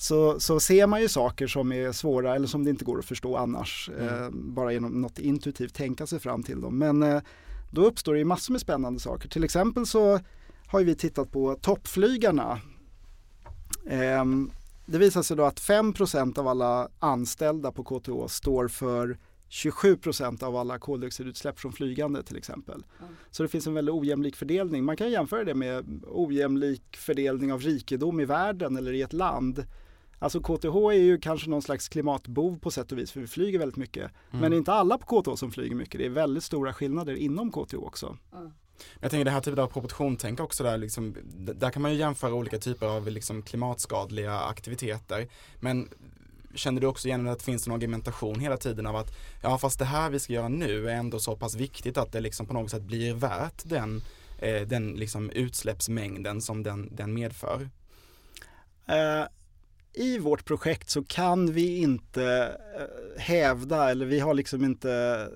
Så, 0.00 0.40
så 0.40 0.60
ser 0.60 0.86
man 0.86 1.00
ju 1.00 1.08
saker 1.08 1.46
som 1.46 1.72
är 1.72 1.92
svåra 1.92 2.34
eller 2.34 2.46
som 2.46 2.64
det 2.64 2.70
inte 2.70 2.84
går 2.84 2.98
att 2.98 3.04
förstå 3.04 3.36
annars. 3.36 3.90
Mm. 3.98 4.24
Eh, 4.24 4.30
bara 4.30 4.72
genom 4.72 5.00
något 5.00 5.18
intuitivt 5.18 5.74
tänka 5.74 6.06
sig 6.06 6.18
fram 6.20 6.42
till 6.42 6.60
dem. 6.60 6.78
Men 6.78 7.02
eh, 7.02 7.22
då 7.70 7.86
uppstår 7.86 8.12
det 8.12 8.18
ju 8.18 8.24
massor 8.24 8.52
med 8.52 8.60
spännande 8.60 9.00
saker. 9.00 9.28
Till 9.28 9.44
exempel 9.44 9.86
så 9.86 10.20
har 10.66 10.84
vi 10.84 10.94
tittat 10.94 11.32
på 11.32 11.54
toppflygarna. 11.54 12.60
Ehm, 13.88 14.50
det 14.86 14.98
visar 14.98 15.22
sig 15.22 15.36
då 15.36 15.44
att 15.44 15.60
5% 15.60 16.38
av 16.38 16.48
alla 16.48 16.88
anställda 16.98 17.72
på 17.72 17.84
KTH 17.84 18.26
står 18.28 18.68
för 18.68 19.18
27% 19.48 20.42
av 20.42 20.56
alla 20.56 20.78
koldioxidutsläpp 20.78 21.58
från 21.58 21.72
flygande 21.72 22.22
till 22.22 22.36
exempel. 22.36 22.84
Mm. 23.00 23.14
Så 23.30 23.42
det 23.42 23.48
finns 23.48 23.66
en 23.66 23.74
väldigt 23.74 23.94
ojämlik 23.94 24.36
fördelning. 24.36 24.84
Man 24.84 24.96
kan 24.96 25.10
jämföra 25.10 25.44
det 25.44 25.54
med 25.54 26.02
ojämlik 26.06 26.96
fördelning 26.96 27.52
av 27.52 27.60
rikedom 27.60 28.20
i 28.20 28.24
världen 28.24 28.76
eller 28.76 28.92
i 28.92 29.02
ett 29.02 29.12
land. 29.12 29.64
Alltså 30.18 30.40
KTH 30.40 30.76
är 30.76 30.92
ju 30.92 31.18
kanske 31.18 31.50
någon 31.50 31.62
slags 31.62 31.88
klimatbov 31.88 32.58
på 32.58 32.70
sätt 32.70 32.92
och 32.92 32.98
vis 32.98 33.12
för 33.12 33.20
vi 33.20 33.26
flyger 33.26 33.58
väldigt 33.58 33.76
mycket. 33.76 34.02
Mm. 34.30 34.40
Men 34.40 34.50
det 34.50 34.56
är 34.56 34.58
inte 34.58 34.72
alla 34.72 34.98
på 34.98 35.22
KTH 35.22 35.34
som 35.34 35.50
flyger 35.50 35.76
mycket. 35.76 35.98
Det 35.98 36.06
är 36.06 36.10
väldigt 36.10 36.44
stora 36.44 36.72
skillnader 36.72 37.14
inom 37.14 37.52
KTH 37.52 37.74
också. 37.74 38.16
Jag 39.00 39.10
tänker 39.10 39.24
det 39.24 39.30
här 39.30 39.40
typen 39.40 39.64
av 39.64 39.66
proportionstänk 39.66 40.40
också 40.40 40.64
där 40.64 40.78
liksom, 40.78 41.16
där 41.34 41.70
kan 41.70 41.82
man 41.82 41.92
ju 41.92 41.98
jämföra 41.98 42.34
olika 42.34 42.58
typer 42.58 42.86
av 42.86 43.08
liksom 43.08 43.42
klimatskadliga 43.42 44.40
aktiviteter. 44.40 45.28
Men 45.60 45.88
känner 46.54 46.80
du 46.80 46.86
också 46.86 47.08
igen 47.08 47.28
att 47.28 47.38
det 47.38 47.44
finns 47.44 47.66
en 47.66 47.72
argumentation 47.72 48.40
hela 48.40 48.56
tiden 48.56 48.86
av 48.86 48.96
att 48.96 49.10
ja 49.42 49.58
fast 49.58 49.78
det 49.78 49.84
här 49.84 50.10
vi 50.10 50.20
ska 50.20 50.32
göra 50.32 50.48
nu 50.48 50.90
är 50.90 50.94
ändå 50.94 51.18
så 51.18 51.36
pass 51.36 51.54
viktigt 51.54 51.98
att 51.98 52.12
det 52.12 52.20
liksom 52.20 52.46
på 52.46 52.54
något 52.54 52.70
sätt 52.70 52.82
blir 52.82 53.14
värt 53.14 53.62
den, 53.64 54.02
eh, 54.38 54.60
den 54.60 54.92
liksom 54.92 55.30
utsläppsmängden 55.30 56.42
som 56.42 56.62
den, 56.62 56.88
den 56.96 57.14
medför. 57.14 57.70
Eh, 58.86 59.24
I 59.98 60.18
vårt 60.18 60.44
projekt 60.44 60.90
så 60.90 61.04
kan 61.04 61.52
vi 61.52 61.76
inte 61.76 62.56
eh, 62.78 63.20
hävda 63.20 63.90
eller 63.90 64.06
vi 64.06 64.20
har 64.20 64.34
liksom 64.34 64.64
inte 64.64 65.28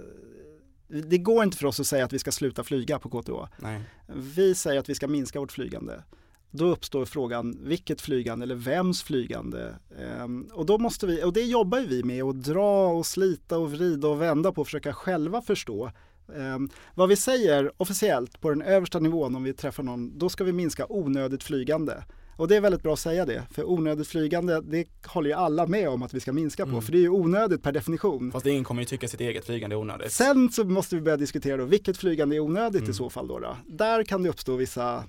det 0.86 1.18
går 1.18 1.44
inte 1.44 1.56
för 1.56 1.66
oss 1.66 1.80
att 1.80 1.86
säga 1.86 2.04
att 2.04 2.12
vi 2.12 2.18
ska 2.18 2.32
sluta 2.32 2.64
flyga 2.64 2.98
på 2.98 3.22
KTH. 3.22 3.32
Nej. 3.58 3.80
Vi 4.06 4.54
säger 4.54 4.80
att 4.80 4.88
vi 4.88 4.94
ska 4.94 5.08
minska 5.08 5.40
vårt 5.40 5.52
flygande. 5.52 6.02
Då 6.50 6.66
uppstår 6.66 7.04
frågan 7.04 7.58
vilket 7.62 8.00
flygande 8.00 8.44
eller 8.44 8.54
vems 8.54 9.02
flygande? 9.02 9.74
Ehm, 10.00 10.48
och, 10.52 10.66
då 10.66 10.78
måste 10.78 11.06
vi, 11.06 11.24
och 11.24 11.32
det 11.32 11.42
jobbar 11.42 11.80
vi 11.80 12.02
med 12.02 12.22
att 12.22 12.42
dra 12.42 12.86
och 12.86 13.06
slita 13.06 13.58
och 13.58 13.72
vrida 13.72 14.08
och 14.08 14.22
vända 14.22 14.52
på 14.52 14.60
och 14.60 14.66
försöka 14.66 14.92
själva 14.92 15.42
förstå. 15.42 15.90
Ehm, 16.36 16.70
vad 16.94 17.08
vi 17.08 17.16
säger 17.16 17.72
officiellt 17.76 18.40
på 18.40 18.50
den 18.50 18.62
översta 18.62 18.98
nivån 18.98 19.36
om 19.36 19.44
vi 19.44 19.52
träffar 19.52 19.82
någon, 19.82 20.18
då 20.18 20.28
ska 20.28 20.44
vi 20.44 20.52
minska 20.52 20.86
onödigt 20.88 21.42
flygande. 21.42 22.04
Och 22.36 22.48
det 22.48 22.56
är 22.56 22.60
väldigt 22.60 22.82
bra 22.82 22.92
att 22.92 22.98
säga 22.98 23.24
det, 23.26 23.42
för 23.50 23.70
onödigt 23.70 24.08
flygande 24.08 24.60
det 24.60 24.88
håller 25.06 25.30
ju 25.30 25.36
alla 25.36 25.66
med 25.66 25.88
om 25.88 26.02
att 26.02 26.14
vi 26.14 26.20
ska 26.20 26.32
minska 26.32 26.64
på, 26.64 26.70
Mm. 26.70 26.82
för 26.82 26.92
det 26.92 26.98
är 26.98 27.02
ju 27.02 27.08
onödigt 27.08 27.62
per 27.62 27.72
definition. 27.72 28.32
Fast 28.32 28.46
ingen 28.46 28.64
kommer 28.64 28.82
ju 28.82 28.86
tycka 28.86 29.08
sitt 29.08 29.20
eget 29.20 29.44
flygande 29.46 29.76
är 29.76 29.78
onödigt. 29.78 30.12
Sen 30.12 30.50
så 30.52 30.64
måste 30.64 30.94
vi 30.94 31.00
börja 31.02 31.16
diskutera 31.16 31.56
då, 31.56 31.64
vilket 31.64 31.96
flygande 31.96 32.36
är 32.36 32.40
onödigt 32.40 32.80
i 32.82 32.84
Mm. 32.84 32.94
så 32.94 33.10
fall 33.10 33.28
då, 33.28 33.38
då? 33.38 33.56
Där 33.66 34.04
kan 34.04 34.22
det 34.22 34.28
uppstå 34.28 34.56
vissa, 34.56 35.04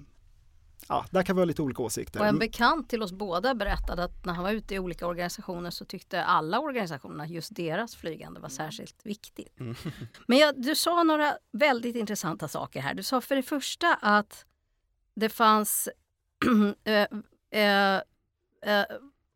ja, 0.89 1.06
där 1.12 1.24
kan 1.24 1.36
vi 1.36 1.39
ha 1.42 1.46
lite 1.46 1.62
olika 1.62 1.82
åsikter. 1.82 2.20
Och 2.20 2.25
en 2.25 2.39
bekant 2.39 2.89
till 2.89 3.03
oss 3.03 3.12
båda 3.12 3.56
berättade 3.56 4.03
att 4.03 4.25
när 4.25 4.34
han 4.34 4.44
var 4.44 4.51
ute 4.51 4.75
i 4.75 4.80
olika 4.80 5.08
organisationer 5.08 5.70
så 5.70 5.86
tyckte 5.86 6.24
alla 6.24 6.60
organisationerna 6.60 7.27
just 7.27 7.56
deras 7.56 7.96
flygande 7.96 8.39
var 8.39 8.50
särskilt 8.50 8.96
viktigt. 9.06 9.60
Mm. 9.60 9.75
Men 10.27 10.38
jag, 10.38 10.62
du 10.62 10.75
sa 10.75 11.03
några 11.03 11.34
väldigt 11.53 11.96
intressanta 11.96 12.48
saker 12.48 12.82
här. 12.82 12.94
Du 12.94 13.03
sa 13.03 13.22
för 13.22 13.36
det 13.36 13.44
första 13.44 13.94
att 14.01 14.46
det 15.15 15.30
fanns 15.30 15.89
Eh, 16.83 17.07
eh, 17.62 18.01
eh, 18.62 18.85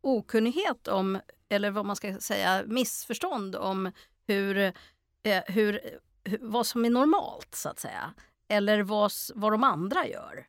okunnighet 0.00 0.88
om, 0.88 1.20
eller 1.48 1.70
vad 1.70 1.86
man 1.86 1.96
ska 1.96 2.18
säga, 2.20 2.62
missförstånd 2.66 3.56
om 3.56 3.92
hur, 4.26 4.56
eh, 5.22 5.42
hur, 5.46 5.80
hur, 6.24 6.38
vad 6.40 6.66
som 6.66 6.84
är 6.84 6.90
normalt 6.90 7.54
så 7.54 7.68
att 7.68 7.78
säga. 7.78 8.14
Eller 8.48 8.82
vad, 8.82 9.12
vad 9.34 9.52
de 9.52 9.64
andra 9.64 10.06
gör. 10.06 10.46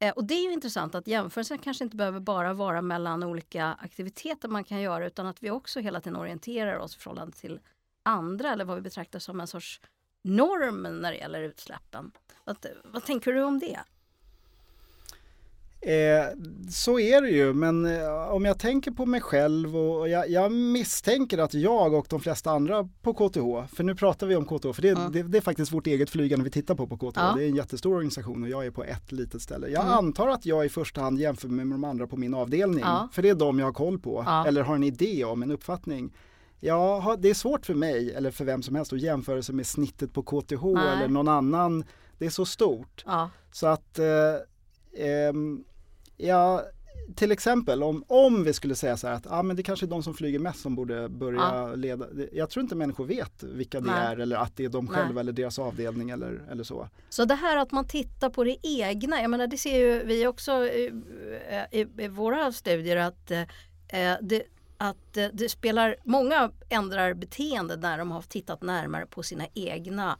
Eh, 0.00 0.12
och 0.12 0.24
det 0.24 0.34
är 0.34 0.44
ju 0.44 0.52
intressant 0.52 0.94
att 0.94 1.06
jämförelsen 1.06 1.58
kanske 1.58 1.84
inte 1.84 1.96
behöver 1.96 2.20
bara 2.20 2.52
vara 2.52 2.82
mellan 2.82 3.22
olika 3.22 3.66
aktiviteter 3.80 4.48
man 4.48 4.64
kan 4.64 4.80
göra 4.80 5.06
utan 5.06 5.26
att 5.26 5.42
vi 5.42 5.50
också 5.50 5.80
hela 5.80 6.00
tiden 6.00 6.16
orienterar 6.16 6.78
oss 6.78 6.96
i 6.96 6.98
förhållande 6.98 7.36
till 7.36 7.60
andra 8.02 8.52
eller 8.52 8.64
vad 8.64 8.76
vi 8.76 8.82
betraktar 8.82 9.18
som 9.18 9.40
en 9.40 9.46
sorts 9.46 9.80
norm 10.22 11.00
när 11.00 11.12
det 11.12 11.18
gäller 11.18 11.42
utsläppen. 11.42 12.12
Vad, 12.44 12.66
vad 12.84 13.04
tänker 13.04 13.32
du 13.32 13.42
om 13.42 13.58
det? 13.58 13.78
Eh, 15.80 16.24
så 16.70 16.98
är 16.98 17.22
det 17.22 17.28
ju, 17.30 17.52
men 17.52 17.86
eh, 17.86 18.30
om 18.32 18.44
jag 18.44 18.58
tänker 18.58 18.90
på 18.90 19.06
mig 19.06 19.20
själv 19.20 19.76
och, 19.76 20.08
jag, 20.08 20.28
jag 20.30 20.52
misstänker 20.52 21.38
att 21.38 21.54
jag 21.54 21.94
och 21.94 22.06
de 22.08 22.20
flesta 22.20 22.50
andra 22.50 22.88
på 23.02 23.14
KTH, 23.14 23.74
för 23.74 23.84
nu 23.84 23.94
pratar 23.94 24.26
vi 24.26 24.36
om 24.36 24.44
KTH, 24.44 24.72
för 24.72 24.82
det, 24.82 24.88
Ja. 24.88 25.08
det, 25.12 25.22
det 25.22 25.38
är 25.38 25.42
faktiskt 25.42 25.72
vårt 25.72 25.86
eget 25.86 26.10
flygande 26.10 26.44
vi 26.44 26.50
tittar 26.50 26.74
på 26.74 26.86
på 26.86 26.96
KTH. 26.96 27.18
Ja. 27.20 27.32
Det 27.36 27.44
är 27.44 27.48
en 27.48 27.56
jättestor 27.56 27.94
organisation 27.94 28.42
och 28.42 28.48
jag 28.48 28.66
är 28.66 28.70
på 28.70 28.84
ett 28.84 29.12
litet 29.12 29.42
ställe. 29.42 29.68
Jag 29.68 29.82
Mm. 29.84 29.94
antar 29.98 30.28
att 30.28 30.46
jag 30.46 30.66
i 30.66 30.68
första 30.68 31.00
hand 31.00 31.18
jämför 31.20 31.48
mig 31.48 31.64
med 31.64 31.74
de 31.74 31.84
andra 31.84 32.06
på 32.06 32.16
min 32.16 32.34
avdelning, 32.34 32.80
Ja. 32.80 33.08
för 33.12 33.22
det 33.22 33.28
är 33.28 33.34
de 33.34 33.58
jag 33.58 33.66
har 33.66 33.72
koll 33.72 33.98
på, 33.98 34.22
Ja. 34.26 34.46
eller 34.46 34.62
har 34.62 34.74
en 34.74 34.84
idé 34.84 35.24
om, 35.24 35.42
en 35.42 35.50
uppfattning. 35.50 36.12
Har, 36.62 37.16
det 37.16 37.30
är 37.30 37.34
svårt 37.34 37.66
för 37.66 37.74
mig, 37.74 38.12
eller 38.14 38.30
för 38.30 38.44
vem 38.44 38.62
som 38.62 38.74
helst, 38.74 38.92
att 38.92 39.00
jämföra 39.00 39.42
sig 39.42 39.54
med 39.54 39.66
snittet 39.66 40.12
på 40.12 40.22
KTH 40.22 40.64
Nej. 40.74 40.86
eller 40.96 41.08
någon 41.08 41.28
annan. 41.28 41.84
Det 42.18 42.26
är 42.26 42.30
så 42.30 42.44
stort. 42.46 43.04
Ja, 43.06 43.30
Så 43.52 43.66
att, 43.66 43.98
eh, 43.98 44.04
ja, 46.16 46.64
till 47.16 47.32
exempel 47.32 47.82
om, 47.82 48.04
om 48.08 48.44
vi 48.44 48.52
skulle 48.52 48.74
säga 48.74 48.96
så 48.96 49.06
här 49.06 49.14
att 49.14 49.26
ah, 49.30 49.42
men 49.42 49.56
det 49.56 49.62
kanske 49.62 49.86
är 49.86 49.88
de 49.88 50.02
som 50.02 50.14
flyger 50.14 50.38
mest 50.38 50.60
som 50.60 50.74
borde 50.74 51.08
börja 51.08 51.38
Ja. 51.40 51.74
leda. 51.74 52.06
Det- 52.10 52.28
Jag 52.32 52.50
tror 52.50 52.62
inte 52.62 52.74
människor 52.74 53.04
vet 53.06 53.42
vilka 53.42 53.80
det 53.80 53.86
Nej. 53.90 54.06
är 54.06 54.16
eller 54.16 54.36
att 54.36 54.56
det 54.56 54.64
är 54.64 54.68
de 54.68 54.84
Nej. 54.84 54.94
själva 54.94 55.20
eller 55.20 55.32
deras 55.32 55.58
avdelning 55.58 56.10
eller, 56.10 56.42
eller 56.50 56.64
så. 56.64 56.88
Så 57.08 57.24
det 57.24 57.34
här 57.34 57.56
att 57.56 57.72
man 57.72 57.86
tittar 57.86 58.30
på 58.30 58.44
det 58.44 58.56
egna, 58.62 59.20
jag 59.22 59.30
menar 59.30 59.46
det 59.46 59.58
ser 59.58 59.78
ju 59.78 60.04
vi 60.04 60.26
också 60.26 60.52
i, 60.52 60.92
i, 61.70 61.86
i 61.98 62.08
våra 62.08 62.52
studier 62.52 62.96
att, 62.96 63.30
eh, 63.30 63.42
det, 64.22 64.42
att 64.78 65.16
eh, 65.16 65.26
det 65.32 65.48
spelar, 65.48 65.96
många 66.04 66.50
ändrar 66.68 67.14
beteende 67.14 67.76
när 67.76 67.98
de 67.98 68.10
har 68.10 68.22
tittat 68.22 68.62
närmare 68.62 69.06
på 69.06 69.22
sina 69.22 69.44
egna 69.54 70.18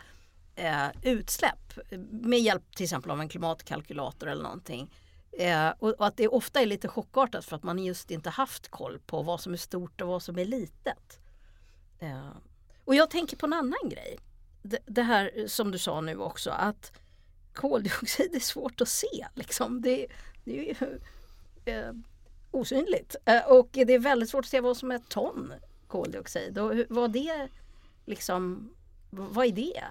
eh, 0.58 0.86
utsläpp 1.02 1.78
med 2.10 2.40
hjälp 2.40 2.76
till 2.76 2.84
exempel 2.84 3.10
av 3.10 3.20
en 3.20 3.28
klimatkalkylator 3.28 4.28
eller 4.28 4.42
någonting. 4.42 4.94
Eh, 5.32 5.68
och, 5.78 5.90
och 5.90 6.06
att 6.06 6.16
det 6.16 6.28
ofta 6.28 6.60
är 6.60 6.66
lite 6.66 6.88
chockartat 6.88 7.44
för 7.44 7.56
att 7.56 7.62
man 7.62 7.78
just 7.78 8.10
inte 8.10 8.30
haft 8.30 8.68
koll 8.68 8.98
på 9.06 9.22
vad 9.22 9.40
som 9.40 9.52
är 9.52 9.56
stort 9.56 10.00
och 10.00 10.08
vad 10.08 10.22
som 10.22 10.38
är 10.38 10.44
litet. 10.44 11.20
Eh, 11.98 12.30
och 12.84 12.94
jag 12.94 13.10
tänker 13.10 13.36
på 13.36 13.46
en 13.46 13.52
annan 13.52 13.88
grej. 13.90 14.18
Det, 14.62 14.78
det 14.86 15.02
här 15.02 15.46
som 15.46 15.70
du 15.70 15.78
sa 15.78 16.00
nu 16.00 16.16
också 16.16 16.50
att 16.50 16.92
koldioxid 17.54 18.34
är 18.34 18.40
svårt 18.40 18.80
att 18.80 18.88
se. 18.88 19.26
Liksom. 19.34 19.82
Det, 19.82 20.06
det 20.44 20.58
är 20.58 20.64
ju 20.64 20.98
eh, 21.64 21.92
osynligt. 22.50 23.16
Eh, 23.24 23.44
och 23.46 23.68
det 23.72 23.94
är 23.94 23.98
väldigt 23.98 24.30
svårt 24.30 24.44
att 24.44 24.50
se 24.50 24.60
vad 24.60 24.76
som 24.76 24.90
är 24.90 24.96
ett 24.96 25.08
ton 25.08 25.52
koldioxid. 25.86 26.58
Och 26.58 26.74
hur, 26.74 26.86
vad 26.88 27.12
det 27.12 27.48
liksom, 28.06 28.70
vad 29.10 29.46
är 29.46 29.52
det? 29.52 29.84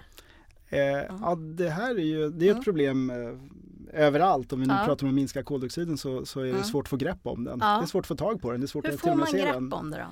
Eh, 0.68 0.78
ja, 1.20 1.34
det 1.34 1.68
här 1.70 1.90
är 1.94 2.04
ju 2.04 2.30
det 2.30 2.48
är 2.48 2.54
ett 2.54 2.64
problem 2.64 3.10
eh, 3.10 4.04
överallt. 4.06 4.52
Om 4.52 4.60
vi 4.60 4.66
nu 4.66 4.74
Ja. 4.74 4.82
pratar 4.86 5.04
om 5.06 5.08
att 5.10 5.14
minska 5.14 5.42
koldioxiden 5.42 5.98
så, 5.98 6.26
så 6.26 6.40
är 6.40 6.52
det 6.52 6.62
svårt 6.64 6.84
att 6.84 6.88
få 6.90 6.96
grepp 6.96 7.18
om 7.26 7.44
den. 7.44 7.58
Ja. 7.62 7.66
Det 7.78 7.84
är 7.84 7.86
svårt 7.86 8.02
att 8.04 8.06
få 8.08 8.16
tag 8.16 8.40
på 8.42 8.50
den. 8.50 8.60
Det 8.60 8.64
är 8.64 8.68
svårt 8.68 8.86
Hur 8.86 8.92
att 8.94 9.00
får 9.00 9.14
man 9.14 9.32
grepp 9.32 9.52
den. 9.54 9.72
om 9.72 9.90
det 9.90 9.96
då? 9.96 10.04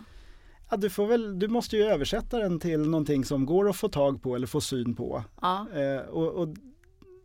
Ja, 0.71 0.77
du, 0.77 0.91
får 0.91 1.07
väl, 1.07 1.39
du 1.39 1.49
måste 1.49 1.77
ju 1.77 1.83
översätta 1.83 2.39
den 2.39 2.61
till 2.61 2.81
någonting 2.89 3.25
som 3.25 3.47
går 3.47 3.69
att 3.71 3.77
få 3.77 3.89
tag 3.89 4.23
på 4.23 4.35
eller 4.35 4.47
få 4.47 4.61
syn 4.61 4.95
på. 4.95 5.25
Ja, 5.41 5.67
Eh, 5.75 6.01
och, 6.09 6.29
och, 6.33 6.49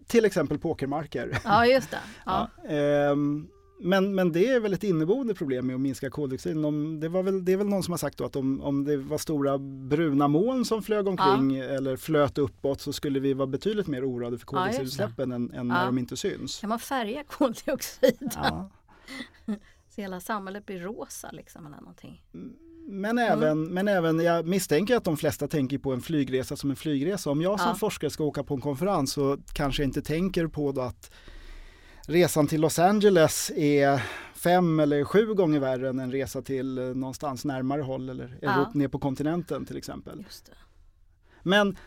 till 0.08 0.26
exempel 0.26 0.60
pokermarker. 0.60 1.38
ja 1.44 1.66
just 1.66 1.92
det. 1.92 1.98
Ja. 2.26 2.48
Ja, 2.64 2.70
ehm, 2.70 3.48
men, 3.82 4.16
men 4.16 4.32
det 4.32 4.48
är 4.48 4.60
väl 4.60 4.74
ett 4.74 4.84
inneboende 4.84 5.36
problem 5.36 5.68
med 5.68 5.74
att 5.76 5.82
minska 5.82 6.10
koldioxiden. 6.10 6.66
Om, 6.66 7.00
det, 7.00 7.10
var 7.10 7.24
väl, 7.24 7.46
det 7.46 7.52
är 7.54 7.58
väl 7.58 7.68
någon 7.68 7.84
som 7.84 7.92
har 7.92 7.98
sagt 7.98 8.18
då 8.18 8.26
att 8.26 8.36
om, 8.36 8.62
om 8.62 8.84
det 8.84 8.98
var 8.98 9.18
stora 9.18 9.58
bruna 9.58 10.28
moln 10.28 10.66
som 10.66 10.84
flög 10.84 11.08
omkring 11.08 11.56
eller 11.58 11.98
flöt 11.98 12.38
uppåt 12.38 12.82
så 12.82 12.94
skulle 12.94 13.20
vi 13.20 13.34
vara 13.34 13.48
betydligt 13.48 13.88
mer 13.88 14.10
oroade 14.12 14.38
för 14.38 14.46
Ja, 14.46 14.48
koldioxidutsläppen 14.48 15.32
än, 15.32 15.52
än 15.52 15.56
Ja. 15.56 15.64
när 15.74 15.86
de 15.86 15.98
inte 15.98 16.18
syns. 16.18 16.60
Kan 16.60 16.70
man 16.70 16.80
färga 16.80 17.24
koldioxid? 17.24 18.32
Ja. 18.36 18.70
Så 19.96 20.02
hela 20.02 20.20
samhället 20.20 20.66
blir 20.66 20.80
rosa 20.80 21.32
liksom 21.32 21.66
eller 21.66 21.78
någonting. 21.78 22.24
Men, 22.88 23.18
Mm. 23.18 23.18
även, 23.18 23.64
men 23.64 23.88
även, 23.88 24.20
jag 24.20 24.48
misstänker 24.48 24.96
att 24.98 25.04
de 25.04 25.18
flesta 25.18 25.48
tänker 25.48 25.78
på 25.78 25.94
en 25.94 26.02
flygresa 26.02 26.56
som 26.56 26.70
en 26.70 26.76
flygresa. 26.76 27.30
Om 27.32 27.42
jag 27.42 27.60
som 27.60 27.70
Ja. 27.70 27.76
forskare 27.76 28.10
ska 28.12 28.24
åka 28.24 28.44
på 28.44 28.54
en 28.54 28.62
konferens 28.62 29.12
så 29.14 29.38
kanske 29.54 29.84
jag 29.84 29.88
inte 29.90 30.02
tänker 30.02 30.48
på 30.48 30.70
att 30.70 31.12
resan 32.12 32.48
till 32.48 32.62
Los 32.62 32.80
Angeles 32.80 33.52
är 33.56 34.02
fem 34.36 34.80
eller 34.80 35.04
sju 35.04 35.34
gånger 35.34 35.60
värre 35.60 35.90
än 35.90 36.00
en 36.00 36.12
resa 36.12 36.42
till 36.42 36.78
eh, 36.78 36.84
någonstans 36.84 37.46
närmare 37.46 37.82
håll 37.82 38.10
eller 38.10 38.38
Ja. 38.42 38.52
Europa, 38.52 38.72
ner 38.74 38.88
på 38.88 39.00
kontinenten 39.00 39.66
till 39.66 39.78
exempel. 39.78 40.26
Men 41.44 41.78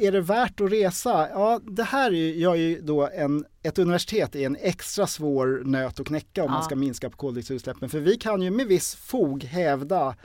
är 0.00 0.12
det 0.12 0.20
värt 0.20 0.60
att 0.60 0.72
resa? 0.72 1.28
Ja, 1.30 1.60
det 1.64 1.82
här 1.82 2.10
gör 2.10 2.54
ju 2.54 2.80
då 2.80 3.08
en, 3.14 3.44
ett 3.62 3.78
universitet 3.78 4.36
är 4.36 4.46
en 4.46 4.56
extra 4.60 5.06
svår 5.06 5.62
nöt 5.64 6.00
att 6.00 6.06
knäcka 6.06 6.42
om 6.42 6.46
Ja. 6.48 6.52
man 6.54 6.62
ska 6.64 6.76
minska 6.76 7.10
på 7.10 7.16
koldioxidutsläppen. 7.16 7.88
För 7.88 8.00
vi 8.00 8.16
kan 8.16 8.42
ju 8.42 8.50
med 8.50 8.66
viss 8.66 8.94
fog 8.94 9.44
hävda 9.44 10.16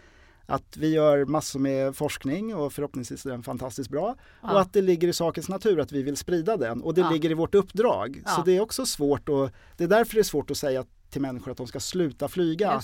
att 0.45 0.77
vi 0.77 0.93
gör 0.93 1.25
massor 1.25 1.59
med 1.59 1.95
forskning 1.95 2.55
och 2.55 2.73
förhoppningsvis 2.73 3.25
är 3.25 3.29
den 3.29 3.43
fantastiskt 3.43 3.89
bra. 3.89 4.09
Och 4.41 4.49
Ja. 4.49 4.59
att 4.61 4.73
det 4.73 4.81
ligger 4.81 5.07
i 5.07 5.13
sakens 5.13 5.49
natur 5.49 5.79
att 5.79 5.91
vi 5.91 6.03
vill 6.03 6.17
sprida 6.17 6.57
den 6.57 6.81
och 6.81 6.93
det 6.93 7.01
Ja. 7.01 7.09
ligger 7.09 7.31
i 7.31 7.33
vårt 7.33 7.55
uppdrag. 7.55 8.21
Ja. 8.25 8.31
Så 8.31 8.41
det 8.41 8.57
är 8.57 8.61
också 8.61 8.85
svårt 8.85 9.29
och 9.29 9.49
det 9.77 9.83
är 9.83 9.87
därför 9.87 10.13
det 10.13 10.21
är 10.21 10.23
svårt 10.23 10.51
att 10.51 10.57
säga 10.57 10.85
till 11.09 11.21
människor 11.21 11.51
att 11.51 11.57
de 11.57 11.67
ska 11.67 11.79
sluta 11.79 12.27
flyga. 12.27 12.81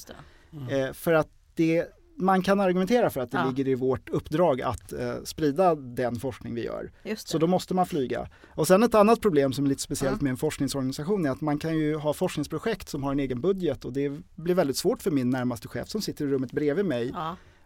Det. 0.67 0.79
Eh, 0.81 0.93
för 0.93 1.13
att 1.13 1.27
det, 1.55 1.85
man 2.17 2.41
kan 2.41 2.59
argumentera 2.59 3.09
för 3.09 3.21
att 3.21 3.31
det 3.31 3.45
ligger 3.47 3.67
i 3.71 3.75
vårt 3.75 4.09
uppdrag 4.09 4.61
att 4.61 4.93
eh, 4.93 5.13
sprida 5.23 5.75
den 5.75 6.15
forskning 6.15 6.55
vi 6.55 6.65
gör. 6.65 6.91
Så 7.31 7.37
då 7.37 7.47
måste 7.47 7.73
man 7.73 7.85
flyga. 7.85 8.27
Och 8.55 8.67
sen 8.67 8.83
ett 8.83 8.95
annat 8.95 9.21
problem 9.21 9.53
som 9.53 9.65
är 9.65 9.69
lite 9.69 9.81
speciellt 9.81 10.21
med 10.21 10.29
en 10.31 10.37
forskningsorganisation 10.37 11.25
är 11.25 11.29
att 11.29 11.41
man 11.41 11.59
kan 11.59 11.77
ju 11.77 11.95
ha 11.95 12.13
forskningsprojekt 12.13 12.89
som 12.89 13.03
har 13.03 13.11
en 13.11 13.19
egen 13.19 13.41
budget 13.41 13.85
och 13.85 13.93
det 13.93 14.09
blir 14.35 14.55
väldigt 14.55 14.77
svårt 14.77 15.01
för 15.01 15.11
min 15.11 15.29
närmaste 15.29 15.67
chef 15.67 15.87
som 15.89 16.01
sitter 16.01 16.25
i 16.25 16.27
rummet 16.27 16.51
bredvid 16.51 16.85
mig. 16.85 17.13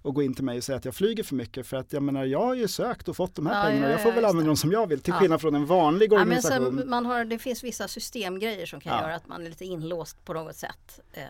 Och 0.05 0.15
gå 0.15 0.23
in 0.23 0.33
till 0.33 0.43
mig 0.43 0.57
och 0.57 0.63
säga 0.63 0.77
att 0.77 0.85
jag 0.85 0.95
flyger 0.95 1.23
för 1.23 1.35
mycket 1.35 1.67
för 1.67 1.77
att 1.77 1.93
jag 1.93 2.03
menar 2.03 2.25
jag 2.25 2.45
har 2.45 2.53
ju 2.55 2.67
sökt 2.67 3.07
och 3.07 3.15
fått 3.15 3.35
de 3.35 3.45
här 3.47 3.57
Ja, 3.59 3.63
pengarna 3.65 3.85
ja, 3.85 3.87
och 3.87 3.93
jag 3.93 4.01
får 4.01 4.11
ja, 4.11 4.15
väl 4.15 4.25
använda 4.25 4.47
dem 4.47 4.57
som 4.57 4.71
jag 4.71 4.87
vill 4.87 4.99
till 5.01 5.13
Ja. 5.13 5.19
skillnad 5.19 5.41
från 5.41 5.55
en 5.55 5.65
vanlig 5.65 6.13
Ja, 6.13 6.19
organisation. 6.19 6.77
sen, 6.77 6.89
man 6.89 7.05
har, 7.05 7.25
det 7.25 7.39
finns 7.39 7.63
vissa 7.63 7.87
systemgrejer 7.87 8.65
som 8.65 8.79
kan 8.81 8.93
Ja. 8.97 9.01
göra 9.01 9.15
att 9.15 9.27
man 9.27 9.45
är 9.45 9.49
lite 9.49 9.65
inlåst 9.65 10.25
på 10.25 10.33
något 10.33 10.55
sätt. 10.55 10.99
Eh, 11.13 11.23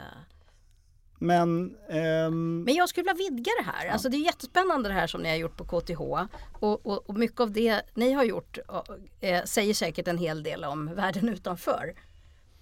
Men, 1.19 1.75
ehm, 1.89 2.63
Men 2.63 2.75
jag 2.75 2.89
skulle 2.89 3.13
vilja 3.13 3.29
vidga 3.29 3.51
det 3.59 3.71
här. 3.71 3.89
Alltså 3.89 4.09
det 4.09 4.17
är 4.17 4.25
jättespännande 4.25 4.89
det 4.89 4.95
här 4.95 5.07
som 5.07 5.21
ni 5.21 5.29
har 5.29 5.35
gjort 5.35 5.57
på 5.57 5.63
KTH. 5.65 6.01
Och, 6.59 6.85
och, 6.85 7.09
och 7.09 7.15
mycket 7.15 7.39
av 7.39 7.51
det 7.51 7.81
ni 7.93 8.11
har 8.11 8.23
gjort 8.23 8.57
eh, 9.21 9.43
säger 9.43 9.73
säkert 9.73 10.07
en 10.07 10.17
hel 10.17 10.43
del 10.43 10.63
om 10.63 10.95
världen 10.95 11.29
utanför. 11.29 11.93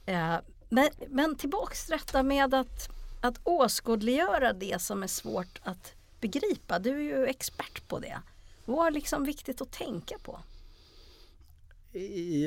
Eh, 0.06 0.36
men, 0.70 0.90
men 1.10 1.36
tillbaks 1.36 1.86
till 1.86 1.92
detta 1.98 2.24
med 2.24 2.54
att, 2.54 2.90
att 3.22 3.40
åskådliggöra 3.44 4.54
det 4.54 4.82
som 4.82 5.04
är 5.04 5.08
svårt 5.08 5.60
att 5.64 5.94
begripa. 6.28 6.80
Du 6.80 6.90
är 6.90 7.02
ju 7.18 7.26
expert 7.26 7.88
på 7.88 8.00
det. 8.00 8.18
Vad 8.66 8.88
är 8.88 8.92
liksom 8.92 9.24
viktigt 9.26 9.62
att 9.62 9.72
tänka 9.72 10.16
på? 10.24 10.40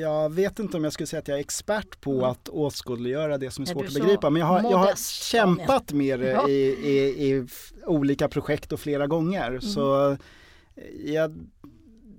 Jag 0.01 0.33
vet 0.33 0.59
inte 0.59 0.77
om 0.77 0.83
jag 0.83 0.93
skulle 0.93 1.07
säga 1.07 1.19
att 1.19 1.27
jag 1.27 1.37
är 1.37 1.41
expert 1.41 2.01
på 2.01 2.11
Mm. 2.11 2.23
att 2.23 2.49
åskådliggöra 2.49 3.37
det 3.37 3.51
som 3.51 3.61
är 3.63 3.67
Är 3.67 3.73
svårt 3.73 3.83
du 3.83 3.87
att 3.87 3.93
begripa. 3.93 4.29
Men 4.29 4.39
jag 4.39 4.47
har, 4.47 4.61
jag 4.71 4.77
har 4.77 4.95
kämpat 4.95 5.91
med 5.91 6.19
det 6.19 6.29
Ja. 6.31 6.49
i, 6.49 6.53
i, 6.67 7.29
i 7.29 7.47
olika 7.85 8.27
projekt 8.27 8.71
och 8.71 8.79
flera 8.79 9.07
gånger. 9.07 9.47
Mm. 9.47 9.61
Så 9.61 10.11
eh, 10.11 10.17
jag, 11.05 11.47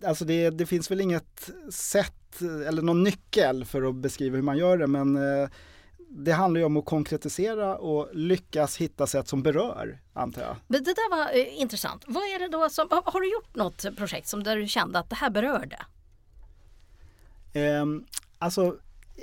alltså 0.04 0.24
det, 0.24 0.50
det 0.50 0.66
finns 0.66 0.90
väl 0.90 1.00
inget 1.00 1.50
sätt 1.70 2.14
eller 2.40 2.82
någon 2.82 3.02
nyckel 3.02 3.64
för 3.64 3.82
att 3.88 3.94
beskriva 3.94 4.36
hur 4.36 4.42
man 4.42 4.58
gör 4.58 4.78
det. 4.78 4.86
Men 4.86 5.16
eh, 5.16 5.48
det 6.10 6.32
handlar 6.32 6.60
ju 6.60 6.64
om 6.64 6.76
att 6.76 6.84
konkretisera 6.84 7.76
och 7.78 8.08
lyckas 8.12 8.76
hitta 8.76 9.06
sätt 9.06 9.28
som 9.28 9.42
berör, 9.42 9.98
antar 10.12 10.42
jag. 10.42 10.56
Men 10.66 10.84
det 10.84 10.90
där 10.94 11.10
var 11.10 11.36
eh, 11.38 11.60
intressant. 11.60 12.04
Vad 12.06 12.22
är 12.22 12.38
det 12.38 12.48
då 12.48 12.68
som, 12.70 12.88
har, 12.90 13.20
du 13.20 13.32
gjort 13.32 13.54
något 13.54 13.96
projekt 13.96 14.28
som 14.28 14.42
där 14.42 14.56
du 14.56 14.66
kände 14.68 14.98
att 14.98 15.10
det 15.10 15.16
här 15.16 15.30
berörde? 15.30 15.78
Ehm, 17.52 18.04
alltså, 18.38 18.76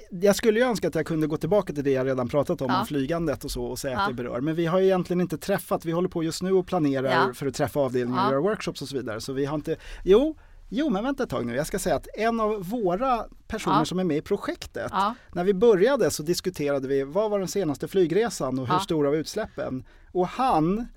jag 0.10 0.36
skulle 0.36 0.60
ju 0.60 0.66
önska 0.66 0.88
att 0.88 0.96
jag 0.96 1.06
kunde 1.06 1.28
gå 1.28 1.38
tillbaka 1.38 1.74
till 1.74 1.84
det 1.84 1.92
jag 1.92 2.08
redan 2.08 2.28
pratat 2.30 2.62
om, 2.62 2.72
Ja. 2.72 2.80
om 2.80 2.86
flygandet 2.86 3.44
och 3.44 3.52
så 3.52 3.66
och 3.66 3.80
säga 3.80 3.94
Ja. 3.94 4.02
att 4.02 4.08
det 4.08 4.14
berör. 4.14 4.42
Men 4.42 4.56
vi 4.56 4.66
har 4.66 4.80
ju 4.80 4.86
egentligen 4.86 5.22
inte 5.22 5.38
träffat, 5.38 5.86
vi 5.86 5.92
håller 5.92 6.10
på 6.10 6.24
just 6.24 6.42
nu 6.42 6.52
och 6.52 6.68
planerar 6.68 7.12
Ja. 7.28 7.34
för 7.34 7.48
att 7.48 7.56
träffa 7.56 7.80
avdelningen 7.80 8.26
och 8.26 8.32
göra 8.32 8.42
workshops 8.42 8.82
och 8.82 8.88
så 8.88 8.96
vidare. 8.96 9.22
Så 9.22 9.34
vi 9.34 9.46
har 9.46 9.56
inte, 9.56 9.76
jo, 10.04 10.36
jo 10.70 10.90
men 10.90 11.04
vänta 11.04 11.24
ett 11.24 11.30
tag 11.30 11.46
nu, 11.46 11.56
jag 11.56 11.68
ska 11.68 11.80
säga 11.80 11.96
att 11.96 12.08
en 12.18 12.40
av 12.40 12.64
våra 12.70 13.26
personer 13.48 13.78
Ja. 13.80 13.86
som 13.86 14.00
är 14.00 14.04
med 14.04 14.18
i 14.18 14.22
projektet, 14.22 14.90
Ja, 14.92 15.16
när 15.34 15.44
vi 15.44 15.54
började 15.54 16.12
så 16.12 16.24
diskuterade 16.24 16.88
vi 16.88 17.04
vad 17.04 17.32
var 17.32 17.40
den 17.40 17.48
senaste 17.48 17.88
flygresan 17.88 18.60
och 18.60 18.68
hur 18.68 18.74
Ja. 18.74 18.80
stora 18.80 19.10
var 19.10 19.18
utsläppen. 19.18 19.84
Och 20.12 20.28
han 20.28 20.88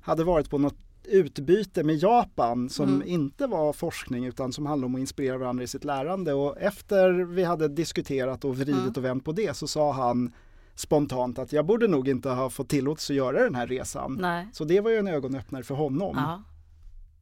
hade 0.00 0.24
varit 0.24 0.50
på 0.50 0.58
något 0.58 0.76
utbyte 1.04 1.82
med 1.84 1.96
Japan 1.96 2.68
som 2.68 2.88
Mm. 2.94 3.08
inte 3.08 3.46
var 3.46 3.72
forskning 3.72 4.24
utan 4.26 4.52
som 4.52 4.66
handlade 4.66 4.86
om 4.86 4.94
att 4.94 5.00
inspirera 5.00 5.38
varandra 5.38 5.64
i 5.64 5.66
sitt 5.66 5.84
lärande. 5.84 6.32
Och 6.34 6.58
efter 6.60 7.10
vi 7.12 7.44
hade 7.44 7.68
diskuterat 7.68 8.44
och 8.44 8.56
vridit 8.56 8.74
Mm. 8.76 8.92
och 8.96 9.04
vänt 9.04 9.24
på 9.24 9.32
det 9.32 9.56
så 9.56 9.66
sa 9.68 9.92
han 9.92 10.32
spontant 10.74 11.38
att 11.38 11.52
jag 11.52 11.66
borde 11.66 11.88
nog 11.88 12.08
inte 12.08 12.28
ha 12.28 12.50
fått 12.50 12.68
tillåtelse 12.68 13.12
att 13.12 13.16
göra 13.16 13.42
den 13.44 13.54
här 13.54 13.66
resan. 13.66 14.18
nej. 14.20 14.48
Så 14.52 14.64
det 14.64 14.80
var 14.80 14.90
ju 14.90 14.96
en 14.96 15.08
ögonöppnare 15.08 15.62
för 15.62 15.74
honom. 15.74 16.14
Ja. 16.16 16.42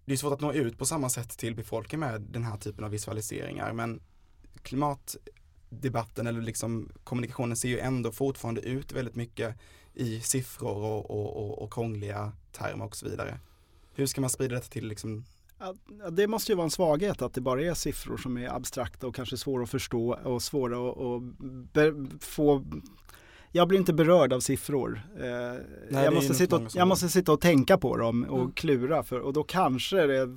Det 0.05 0.13
är 0.13 0.17
svårt 0.17 0.33
att 0.33 0.41
nå 0.41 0.53
ut 0.53 0.79
på 0.79 0.87
samma 0.87 1.09
sätt 1.09 1.39
till 1.39 1.55
befolkningen 1.55 2.11
med 2.11 2.21
den 2.21 2.45
här 2.45 2.57
typen 2.57 2.85
av 2.85 2.91
visualiseringar 2.91 3.73
men 3.73 4.01
klimatdebatten 4.63 6.27
eller 6.27 6.43
liksom 6.43 6.89
kommunikationen 7.05 7.57
ser 7.57 7.69
ju 7.69 7.79
ändå 7.79 8.13
fortfarande 8.13 8.61
ut 8.61 8.93
väldigt 8.93 9.17
mycket 9.17 9.57
i 9.95 10.21
siffror 10.21 10.77
och, 10.77 11.11
och, 11.11 11.37
och, 11.37 11.63
och 11.63 11.73
krångliga 11.73 12.33
termer 12.53 12.85
och 12.85 12.97
så 12.97 13.09
vidare. 13.09 13.41
Hur 13.95 14.07
ska 14.07 14.21
man 14.21 14.31
sprida 14.31 14.55
detta 14.55 14.69
till 14.69 14.89
liksom 14.89 15.25
Det 16.13 16.27
måste 16.27 16.53
ju 16.53 16.57
vara 16.57 16.65
en 16.65 16.71
svaghet 16.71 17.23
att 17.23 17.35
det 17.35 17.41
bara 17.41 17.63
är 17.63 17.75
siffror 17.75 18.17
som 18.17 18.37
är 18.37 18.57
abstrakta 18.57 19.07
och 19.07 19.15
kanske 19.15 19.37
svåra 19.37 19.63
att 19.63 19.71
förstå 19.71 20.15
och 20.25 20.43
svåra 20.43 20.91
att, 20.91 21.23
att 21.77 22.25
få 22.25 22.65
jag 23.57 23.69
blir 23.69 23.79
inte 23.79 23.93
berörd 23.93 24.33
av 24.33 24.41
siffror. 24.41 25.03
Eh, 25.21 25.27
är 25.27 26.05
jag, 26.05 26.15
måste 26.15 26.35
sitta 26.35 26.57
och, 26.57 26.63
jag 26.75 26.89
måste 26.89 27.09
sitta 27.09 27.33
och 27.33 27.41
tänka 27.41 27.79
på 27.79 27.97
dem 27.97 28.25
och 28.25 28.39
Mm. 28.41 28.53
klura 28.53 29.03
för, 29.03 29.21
och 29.21 29.33
då 29.33 29.43
kanske 29.43 30.07
det 30.07 30.37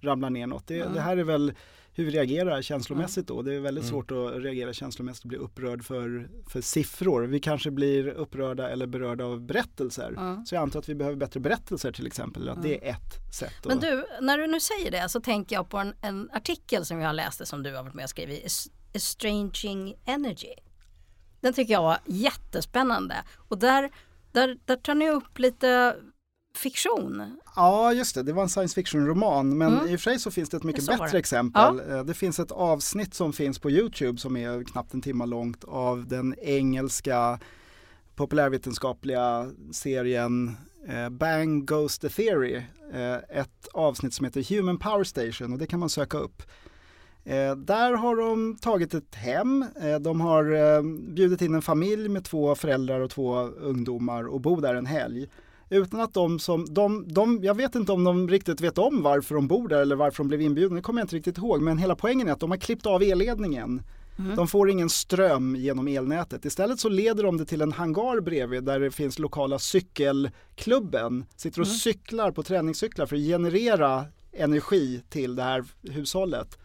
ramlar 0.00 0.30
ner 0.30 0.46
något. 0.46 0.66
Det, 0.66 0.80
Mm. 0.80 0.94
det 0.94 1.00
här 1.00 1.16
är 1.16 1.24
väl 1.24 1.52
hur 1.92 2.04
vi 2.04 2.10
reagerar 2.10 2.62
känslomässigt 2.62 3.26
då. 3.26 3.42
Det 3.42 3.54
är 3.54 3.60
väldigt 3.60 3.84
Mm. 3.84 3.90
svårt 3.92 4.10
att 4.10 4.42
reagera 4.42 4.72
känslomässigt 4.72 5.22
och 5.24 5.28
bli 5.28 5.38
upprörd 5.38 5.84
för, 5.84 6.28
för 6.48 6.60
siffror. 6.60 7.22
Vi 7.22 7.40
kanske 7.40 7.70
blir 7.70 8.08
upprörda 8.08 8.70
eller 8.70 8.86
berörda 8.86 9.24
av 9.24 9.40
berättelser. 9.40 10.08
Mm. 10.08 10.46
Så 10.46 10.54
jag 10.54 10.62
antar 10.62 10.78
att 10.80 10.88
vi 10.88 10.94
behöver 10.94 11.16
bättre 11.16 11.40
berättelser 11.40 11.92
till 11.92 12.06
exempel. 12.06 12.48
Att 12.48 12.62
det 12.62 12.86
är 12.88 12.90
ett 12.90 13.34
sätt. 13.34 13.52
Men 13.66 13.78
du, 13.78 14.04
när 14.20 14.38
du 14.38 14.46
nu 14.46 14.60
säger 14.60 14.90
det 14.90 15.08
så 15.08 15.20
tänker 15.20 15.56
jag 15.56 15.68
på 15.68 15.78
en, 15.78 15.94
en 16.02 16.30
artikel 16.32 16.84
som 16.84 17.00
jag 17.00 17.14
läste 17.16 17.46
som 17.46 17.62
du 17.62 17.74
har 17.76 17.82
varit 17.82 17.94
med 17.94 18.02
och 18.04 18.10
skrivit, 18.10 18.44
Es- 18.44 18.70
Estranging 18.92 19.94
Energy. 20.06 20.54
Den 21.46 21.52
tycker 21.54 21.72
jag 21.72 21.82
var 21.82 21.98
jättespännande 22.06 23.14
och 23.48 23.58
där, 23.58 23.90
där, 24.32 24.58
där 24.64 24.76
tar 24.76 24.94
ni 24.94 25.10
upp 25.10 25.38
lite 25.38 25.96
fiktion. 26.56 27.36
Ja, 27.56 27.92
just 27.92 28.14
det. 28.14 28.22
Det 28.22 28.32
var 28.32 28.42
en 28.42 28.48
science 28.48 28.74
fiction-roman. 28.74 29.58
Men 29.58 29.72
Mm. 29.72 29.88
i 29.88 29.96
och 29.96 30.00
för 30.00 30.10
sig 30.10 30.18
så 30.18 30.30
finns 30.30 30.48
det 30.48 30.56
ett 30.56 30.62
mycket 30.62 30.86
bättre 30.86 31.08
det. 31.12 31.18
exempel. 31.18 31.80
Eh, 31.90 32.04
Det 32.04 32.14
finns 32.14 32.38
ett 32.40 32.50
avsnitt 32.52 33.14
som 33.14 33.32
finns 33.32 33.58
på 33.58 33.70
Youtube 33.70 34.18
som 34.18 34.36
är 34.36 34.64
knappt 34.64 34.94
en 34.94 35.02
timme 35.02 35.26
långt 35.26 35.64
av 35.64 36.06
den 36.06 36.34
engelska 36.42 37.38
populärvetenskapliga 38.14 39.50
serien 39.72 40.56
eh, 40.88 41.08
Bang 41.08 41.66
Goes 41.66 41.98
the 41.98 42.08
Theory. 42.08 42.62
Eh, 42.92 43.38
Ett 43.40 43.68
avsnitt 43.72 44.14
som 44.14 44.24
heter 44.24 44.56
Human 44.56 44.78
Power 44.78 45.04
Station 45.04 45.52
och 45.52 45.58
det 45.58 45.66
kan 45.66 45.80
man 45.80 45.88
söka 45.90 46.18
upp. 46.18 46.42
Eh, 47.26 47.56
där 47.56 47.92
har 47.92 48.16
de 48.16 48.56
tagit 48.56 48.94
ett 48.94 49.14
hem, 49.14 49.64
eh, 49.82 49.98
de 49.98 50.20
har 50.20 50.52
eh, 50.52 50.82
bjudit 51.14 51.42
in 51.42 51.54
en 51.54 51.62
familj 51.62 52.08
med 52.08 52.24
två 52.24 52.54
föräldrar 52.54 53.00
och 53.00 53.10
två 53.10 53.36
ungdomar 53.42 54.24
och 54.24 54.40
bor 54.40 54.60
där 54.60 54.74
en 54.74 54.86
helg. 54.86 55.26
Utan 55.70 56.00
att 56.00 56.14
de 56.14 56.38
som, 56.38 56.66
de, 56.74 57.04
de, 57.08 57.40
jag 57.42 57.54
vet 57.54 57.74
inte 57.74 57.92
om 57.92 58.04
de 58.04 58.28
riktigt 58.28 58.60
vet 58.60 58.78
om 58.78 59.02
varför 59.02 59.34
de 59.34 59.48
bor 59.48 59.68
där 59.68 59.82
eller 59.82 59.96
varför 59.96 60.18
de 60.18 60.28
blev 60.28 60.40
inbjudna, 60.40 60.76
det 60.76 60.82
kommer 60.82 61.00
jag 61.00 61.04
inte 61.04 61.16
riktigt 61.16 61.38
ihåg. 61.38 61.62
Men 61.62 61.78
hela 61.78 61.96
poängen 61.96 62.28
är 62.28 62.32
att 62.32 62.40
de 62.40 62.50
har 62.50 62.58
klippt 62.58 62.86
av 62.86 63.02
elledningen. 63.02 63.82
De 64.36 64.48
får 64.48 64.70
ingen 64.70 64.90
ström 64.90 65.56
genom 65.56 65.88
elnätet. 65.88 66.44
Istället 66.44 66.80
så 66.80 66.88
leder 66.88 67.22
de 67.22 67.36
det 67.36 67.44
till 67.44 67.60
en 67.60 67.72
hangar 67.72 68.20
bredvid 68.20 68.64
där 68.64 68.80
det 68.80 68.90
finns 68.90 69.18
lokala 69.18 69.58
cykelklubben. 69.58 71.24
Sitter 71.36 71.60
och 71.60 71.68
cyklar 71.68 72.30
på 72.30 72.42
träningscyklar 72.42 73.06
för 73.06 73.16
att 73.16 73.22
generera 73.22 74.04
energi 74.32 75.02
till 75.08 75.36
det 75.36 75.42
här 75.42 75.64
hushållet. 75.82 76.58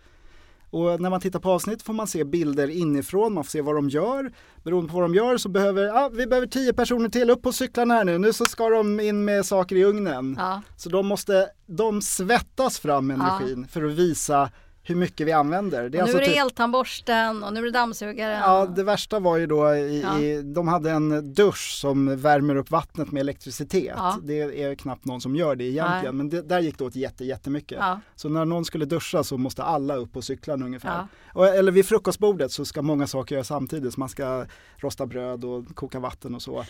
Och 0.72 1.02
när 1.02 1.10
man 1.10 1.22
tittar 1.22 1.40
på 1.40 1.52
avsnitt 1.52 1.82
får 1.82 1.94
man 1.94 2.08
se 2.08 2.24
bilder 2.24 2.68
inifrån, 2.68 3.34
man 3.34 3.44
får 3.44 3.50
se 3.50 3.62
vad 3.62 3.76
de 3.76 3.90
gör. 3.90 4.32
Beroende 4.64 4.92
på 4.92 5.00
vad 5.00 5.04
de 5.04 5.16
gör 5.16 5.38
så 5.38 5.50
behöver, 5.50 5.84
ja 5.84 6.10
vi 6.14 6.28
behöver 6.28 6.48
tio 6.48 6.74
personer 6.74 7.10
till, 7.10 7.30
upp 7.30 7.42
på 7.42 7.52
cyklarna 7.52 7.94
här 7.94 8.04
nu, 8.04 8.18
nu 8.18 8.34
så 8.34 8.46
ska 8.46 8.70
de 8.70 9.00
in 9.00 9.26
med 9.26 9.46
saker 9.46 9.76
i 9.76 9.84
ugnen. 9.84 10.36
Ja. 10.40 10.62
Så 10.78 10.90
de 10.90 11.08
måste, 11.08 11.50
de 11.66 12.02
svettas 12.02 12.80
fram 12.80 13.12
energin 13.12 13.68
för 13.68 13.84
att 13.84 13.92
visa 13.92 14.50
hur 14.84 14.96
mycket 14.96 15.28
vi 15.28 15.32
använder. 15.32 15.90
Det 15.90 16.02
Och 16.02 16.08
nu 16.10 16.14
är 16.16 16.20
det 16.20 16.26
typ- 16.26 16.38
eltandborsten 16.38 17.44
och 17.44 17.54
nu 17.54 17.60
är 17.60 17.64
det 17.66 17.72
dammsugaren. 17.72 18.38
Ja, 18.40 18.66
det 18.66 18.84
värsta 18.84 19.20
var 19.20 19.38
ju 19.38 19.48
då 19.48 19.76
i, 19.76 20.02
Ja. 20.02 20.20
i, 20.20 20.42
de 20.42 20.68
hade 20.68 20.92
en 20.92 21.34
dusch 21.34 21.72
som 21.82 22.18
värmer 22.22 22.56
upp 22.56 22.72
vattnet 22.72 23.12
med 23.12 23.22
elektricitet. 23.22 23.94
Ja. 23.98 24.18
Det 24.24 24.64
är 24.64 24.76
knappt 24.76 25.06
någon 25.06 25.22
som 25.22 25.36
gör 25.36 25.56
det 25.56 25.64
egentligen, 25.64 26.18
men 26.18 26.30
det, 26.30 26.42
där 26.42 26.60
gick 26.60 26.78
det 26.78 26.84
åt 26.84 26.96
jätte, 26.96 27.26
jättemycket. 27.26 27.78
Ja. 27.82 28.00
Så 28.16 28.30
när 28.30 28.46
någon 28.46 28.66
skulle 28.66 28.86
duscha 28.86 29.24
så 29.24 29.38
måste 29.38 29.64
alla 29.64 29.96
upp 29.96 30.14
på 30.14 30.22
cyklarna 30.22 30.66
ungefär. 30.66 30.90
Ja. 30.90 31.08
Och, 31.34 31.48
eller 31.48 31.72
vid 31.72 31.86
frukostbordet 31.86 32.52
så 32.52 32.66
ska 32.66 32.82
många 32.82 33.08
saker 33.08 33.36
göras 33.36 33.48
samtidigt, 33.48 33.94
så 33.94 34.00
man 34.00 34.10
ska 34.10 34.46
rosta 34.78 35.06
bröd 35.06 35.46
och 35.46 35.76
koka 35.76 36.00
vatten 36.00 36.36
och 36.36 36.42
så. 36.42 36.66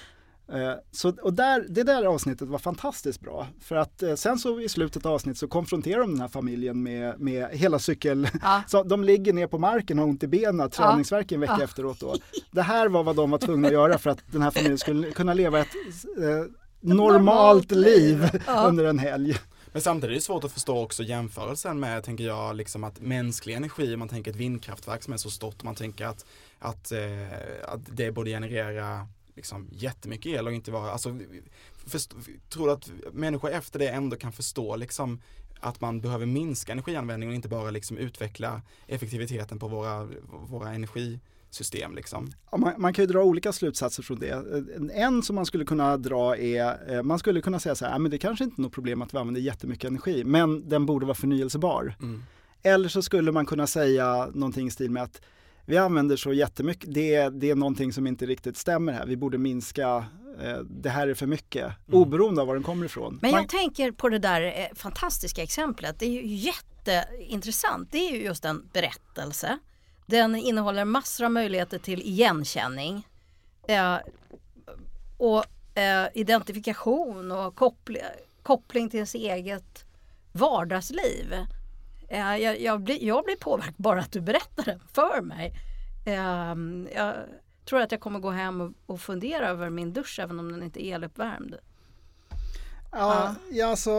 Eh, 0.54 0.73
Så, 0.91 1.10
och 1.21 1.34
där, 1.34 1.65
det 1.69 1.84
där 1.84 2.04
avsnittet 2.06 2.47
var 2.47 2.60
fantastiskt 2.60 3.21
bra. 3.21 3.47
För 3.62 3.75
att 3.75 4.04
eh, 4.04 4.15
sen 4.15 4.39
så 4.39 4.60
i 4.60 4.69
slutet 4.69 5.06
av 5.06 5.13
avsnittet 5.13 5.38
så 5.39 5.47
konfronterar 5.47 5.99
de 5.99 6.12
den 6.12 6.21
här 6.21 6.27
familjen 6.27 6.84
med, 6.84 7.19
med 7.19 7.49
hela 7.51 7.80
cykel... 7.80 8.30
Ja. 8.41 8.63
Så 8.67 8.84
de 8.84 9.04
ligger 9.04 9.34
ner 9.34 9.47
på 9.47 9.58
marken 9.58 9.99
och 9.99 10.06
har 10.06 10.10
ont 10.10 10.23
i 10.23 10.27
benen, 10.27 10.69
träningsvärk 10.69 11.32
en 11.32 11.39
vecka 11.39 11.56
Ja. 11.58 11.63
efteråt 11.63 11.99
då. 11.99 12.15
Det 12.51 12.62
här 12.62 12.88
var 12.88 13.04
vad 13.04 13.15
de 13.15 13.32
var 13.32 13.38
tvungna 13.38 13.67
att 13.67 13.73
göra 13.73 13.97
för 13.97 14.10
att 14.10 14.19
den 14.32 14.41
här 14.41 14.51
familjen 14.51 14.77
skulle 14.77 15.12
kunna 15.12 15.34
leva 15.34 15.60
ett 15.60 15.75
eh, 16.17 16.45
normalt 16.82 17.71
liv. 17.71 18.30
Ja. 18.47 18.65
under 18.67 18.86
en 18.86 18.99
helg. 18.99 19.38
Men 19.73 19.82
samtidigt 19.82 20.12
är 20.12 20.15
det 20.15 20.21
svårt 20.21 20.43
att 20.43 20.51
förstå 20.51 20.84
också 20.84 21.04
jämförelsen 21.04 21.80
med, 21.80 22.04
tänker 22.04 22.23
jag, 22.23 22.56
liksom 22.56 22.84
att 22.84 23.01
mänsklig 23.01 23.54
energi, 23.54 23.93
om 23.93 23.99
man 23.99 24.08
tänker 24.10 24.32
ett 24.32 24.38
vindkraftverk 24.38 25.04
som 25.04 25.13
är 25.13 25.17
så 25.17 25.30
stort, 25.30 25.63
man 25.63 25.75
tänker 25.75 26.06
att, 26.06 26.25
att, 26.60 26.91
eh, 26.91 27.69
att 27.73 27.80
det 27.91 28.12
borde 28.12 28.30
generera 28.30 29.08
liksom 29.35 29.67
jättemycket 29.71 30.31
el 30.31 30.47
och 30.47 30.53
inte 30.53 30.71
vara, 30.71 30.91
alltså, 30.91 31.19
först, 31.85 32.13
tror 32.49 32.67
du 32.67 32.73
att 32.73 32.91
människor 33.13 33.51
efter 33.51 33.79
det 33.79 33.87
ändå 33.87 34.15
kan 34.15 34.31
förstå 34.31 34.75
liksom 34.75 35.21
att 35.61 35.81
man 35.81 36.01
behöver 36.01 36.25
minska 36.25 36.71
energianvändningen 36.71 37.31
och 37.31 37.35
inte 37.35 37.49
bara 37.49 37.71
liksom 37.71 37.97
utveckla 37.97 38.61
effektiviteten 38.87 39.59
på 39.59 39.67
våra, 39.67 40.09
våra 40.49 40.73
energisystem 40.73 41.95
liksom. 41.95 42.31
Ja, 42.51 42.57
man, 42.57 42.73
man 42.77 42.93
kan 42.93 43.03
ju 43.03 43.11
dra 43.11 43.23
olika 43.23 43.51
slutsatser 43.51 44.03
från 44.03 44.19
det. 44.19 44.43
En 44.93 45.23
som 45.23 45.35
man 45.35 45.45
skulle 45.45 45.65
kunna 45.65 45.97
dra 45.97 46.37
är, 46.37 46.93
eh, 46.95 47.03
man 47.03 47.19
skulle 47.19 47.41
kunna 47.41 47.59
säga 47.59 47.75
så 47.75 47.85
här, 47.85 47.91
"Ja, 47.91 47.97
men 47.97 48.11
det 48.11 48.17
kanske 48.17 48.43
inte 48.43 48.61
är 48.61 48.63
något 48.63 48.73
problem 48.73 49.01
att 49.01 49.13
vi 49.13 49.17
använder 49.17 49.41
jättemycket 49.41 49.89
energi, 49.89 50.23
men 50.23 50.69
den 50.69 50.85
borde 50.85 51.05
vara 51.05 51.15
förnyelsebar. 51.15 51.95
Mm. 52.01 52.23
Eller 52.63 52.89
så 52.89 53.01
skulle 53.01 53.31
man 53.31 53.45
kunna 53.45 53.67
säga 53.67 54.29
någonting 54.33 54.67
i 54.67 54.71
stil 54.71 54.91
med 54.91 55.03
att 55.03 55.21
vi 55.71 55.77
använder 55.77 56.15
så 56.15 56.34
jättemycket, 56.34 56.93
det, 56.93 57.29
det 57.29 57.49
är 57.49 57.55
någonting 57.55 57.93
som 57.93 58.07
inte 58.07 58.25
riktigt 58.25 58.57
stämmer 58.57 58.93
här, 58.93 59.05
vi 59.05 59.17
borde 59.17 59.38
minska, 59.38 60.05
eh, 60.41 60.57
det 60.60 60.89
här 60.89 61.07
är 61.07 61.13
för 61.13 61.27
mycket, 61.27 61.73
oberoende 61.91 62.41
av 62.41 62.47
var 62.47 62.53
den 62.53 62.63
kommer 62.63 62.86
ifrån. 62.86 63.19
Men 63.21 63.31
man, 63.31 63.41
jag 63.41 63.49
tänker 63.49 63.91
på 63.91 64.10
det 64.10 64.19
där 64.19 64.41
eh, 64.41 64.75
fantastiska 64.75 65.43
exemplet. 65.43 65.99
Det 65.99 66.05
är 66.05 66.10
ju 66.10 66.25
jätteintressant. 66.25 67.91
Det 67.91 67.97
är 67.97 68.12
ju 68.12 68.23
just 68.23 68.45
en 68.45 68.69
berättelse. 68.73 69.57
Den 70.05 70.36
innehåller 70.36 70.86
massor 70.86 71.25
av 71.25 71.31
möjligheter 71.31 71.79
till 71.79 72.01
igenkänning. 72.01 73.07
Eh, 73.67 73.97
och 75.17 75.77
eh, 75.77 76.07
identifikation 76.13 77.31
och 77.31 77.55
koppling, 77.55 78.01
koppling 78.43 78.89
till 78.89 78.97
ens 78.97 79.15
eget 79.15 79.86
vardagsliv. 80.31 81.36
Eh, 82.12 82.38
jag, 82.38 82.62
jag, 82.62 82.82
blir, 82.82 83.04
jag 83.04 83.26
blir 83.26 83.36
påverkad 83.36 83.74
bara 83.78 84.00
att 84.00 84.12
du 84.12 84.21
berättar 84.21 84.65
den 84.65 84.80
för 84.93 85.21
mig. 85.21 85.54
Eh, 86.06 86.56
jag 86.95 87.15
tror 87.65 87.82
att 87.82 87.91
jag 87.91 88.02
kommer 88.02 88.19
gå 88.19 88.30
hem 88.30 88.62
och, 88.62 88.71
och 88.86 89.02
fundera 89.02 89.47
över 89.50 89.69
min 89.69 89.93
dusch 89.93 90.19
även 90.19 90.39
om 90.39 90.52
den 90.52 90.63
inte 90.63 90.86
är 90.86 90.95
eluppvärmd. 90.95 91.56
Ja, 92.91 93.36
ja. 93.52 93.67
Alltså, 93.67 93.91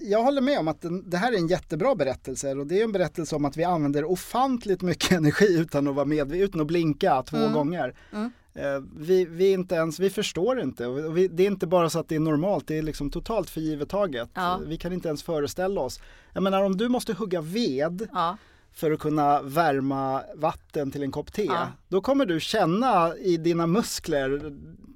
jag 0.00 0.22
håller 0.22 0.40
med 0.40 0.58
om 0.58 0.68
att 0.68 0.80
den, 0.80 1.10
det 1.10 1.16
här 1.16 1.32
är 1.32 1.36
en 1.36 1.46
jättebra 1.46 1.94
berättelse 1.94 2.54
och 2.54 2.66
det 2.66 2.80
är 2.80 2.84
en 2.84 2.92
berättelse 2.92 3.36
om 3.36 3.44
att 3.44 3.56
vi 3.56 3.64
använder 3.64 4.04
ofantligt 4.04 4.82
mycket 4.82 5.12
energi 5.18 5.58
utan 5.58 5.88
att 5.88 5.94
vara 5.94 6.06
med, 6.06 6.32
utan 6.32 6.60
att 6.60 6.66
blinka 6.66 7.22
två 7.22 7.36
mm. 7.36 7.52
gånger. 7.52 7.96
Mm. 8.12 8.32
Eh, 8.54 8.80
vi, 8.96 9.24
vi, 9.24 9.52
inte 9.52 9.74
ens, 9.74 10.00
vi 10.00 10.10
förstår 10.10 10.60
inte. 10.60 10.88
Vi, 10.88 11.28
det 11.28 11.42
är 11.42 11.46
inte 11.46 11.66
bara 11.66 11.90
så 11.90 11.98
att 11.98 12.08
det 12.08 12.14
är 12.14 12.20
normalt, 12.20 12.66
det 12.66 12.78
är 12.78 12.82
liksom 12.82 13.10
totalt 13.10 13.50
förgivet 13.50 13.88
taget. 13.88 14.30
Ja. 14.34 14.60
Vi 14.66 14.76
kan 14.76 14.92
inte 14.92 15.08
ens 15.08 15.22
föreställa 15.22 15.80
oss. 15.80 16.00
Jag 16.32 16.42
menar 16.42 16.62
om 16.62 16.76
du 16.76 16.88
måste 16.88 17.12
hugga 17.12 17.40
ved 17.40 18.08
ja. 18.12 18.36
För 18.74 18.90
att 18.90 19.00
kunna 19.00 19.42
värma 19.42 20.22
vatten 20.34 20.90
till 20.90 21.02
en 21.02 21.12
kopp 21.12 21.32
te. 21.32 21.44
Ja. 21.44 21.68
Då 21.88 22.00
kommer 22.00 22.26
du 22.26 22.40
känna 22.40 23.16
i 23.16 23.36
dina 23.36 23.66
muskler 23.66 24.52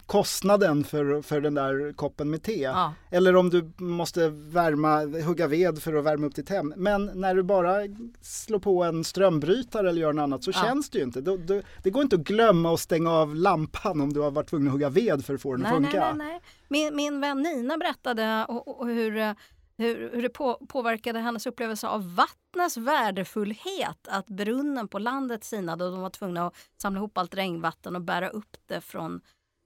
kostnaden 0.06 0.84
för, 0.84 1.22
för 1.22 1.40
den 1.40 1.54
där 1.54 1.92
koppen 1.92 2.30
med 2.30 2.42
te. 2.42 2.60
Ja. 2.60 2.92
Eller 3.10 3.36
om 3.36 3.50
du 3.50 3.72
måste 3.76 4.28
värma, 4.28 5.22
hugga 5.24 5.46
ved 5.46 5.82
för 5.82 5.94
att 5.94 6.04
värma 6.04 6.26
upp 6.26 6.34
ditt 6.34 6.48
hem. 6.48 6.74
Men 6.76 7.10
när 7.14 7.34
du 7.34 7.42
bara 7.42 7.74
slår 8.20 8.58
på 8.58 8.84
en 8.84 9.04
strömbrytare 9.04 9.88
eller 9.88 10.00
gör 10.00 10.12
något 10.12 10.22
annat 10.22 10.44
så 10.44 10.50
ja. 10.50 10.62
känns 10.62 10.90
det 10.90 10.98
ju 10.98 11.04
inte. 11.04 11.20
Du, 11.20 11.36
du, 11.36 11.62
det 11.82 11.90
går 11.90 12.02
inte 12.02 12.16
att 12.16 12.22
glömma 12.22 12.74
att 12.74 12.80
stänga 12.80 13.10
av 13.10 13.34
lampan 13.34 14.00
om 14.00 14.12
du 14.12 14.20
har 14.20 14.30
varit 14.30 14.48
tvungen 14.48 14.68
att 14.68 14.72
hugga 14.72 14.88
ved 14.88 15.24
för 15.24 15.34
att 15.34 15.42
få 15.42 15.52
den 15.52 15.60
nej, 15.60 15.70
att 15.70 15.76
funka. 15.76 16.00
Nej, 16.00 16.14
nej, 16.14 16.26
nej. 16.26 16.40
Min, 16.68 16.96
min 16.96 17.20
vän 17.20 17.42
Nina 17.42 17.78
berättade 17.78 18.46
och, 18.48 18.80
och 18.80 18.86
hur 18.86 19.34
hur, 19.76 20.10
hur 20.10 20.22
det 20.22 20.28
på, 20.28 20.66
påverkade 20.68 21.18
hennes 21.18 21.46
upplevelse 21.46 21.88
av 21.88 22.14
vattnets 22.14 22.76
värdefullhet. 22.76 24.08
Att 24.08 24.26
brunnen 24.26 24.88
på 24.88 24.98
landet 24.98 25.44
sinade 25.44 25.84
och 25.84 25.92
de 25.92 26.00
var 26.00 26.10
tvungna 26.10 26.46
att 26.46 26.54
samla 26.82 26.98
ihop 26.98 27.18
allt 27.18 27.34
regnvatten 27.34 27.96
och 27.96 28.02
bära 28.02 28.28
upp 28.28 28.56
det 28.66 28.80
från 28.80 29.20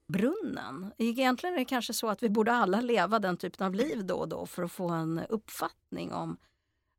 brunnen. 0.09 0.93
Egentligen 0.99 1.55
är 1.55 1.59
det 1.59 1.65
kanske 1.65 1.93
så 1.93 2.09
att 2.09 2.23
vi 2.23 2.29
borde 2.29 2.53
alla 2.53 2.81
leva 2.81 3.19
den 3.19 3.37
typen 3.37 3.67
av 3.67 3.75
liv 3.75 4.05
då 4.05 4.15
och 4.15 4.29
då 4.29 4.47
för 4.47 4.63
att 4.63 4.73
få 4.73 4.89
en 4.89 5.21
uppfattning 5.29 6.13
om, 6.13 6.37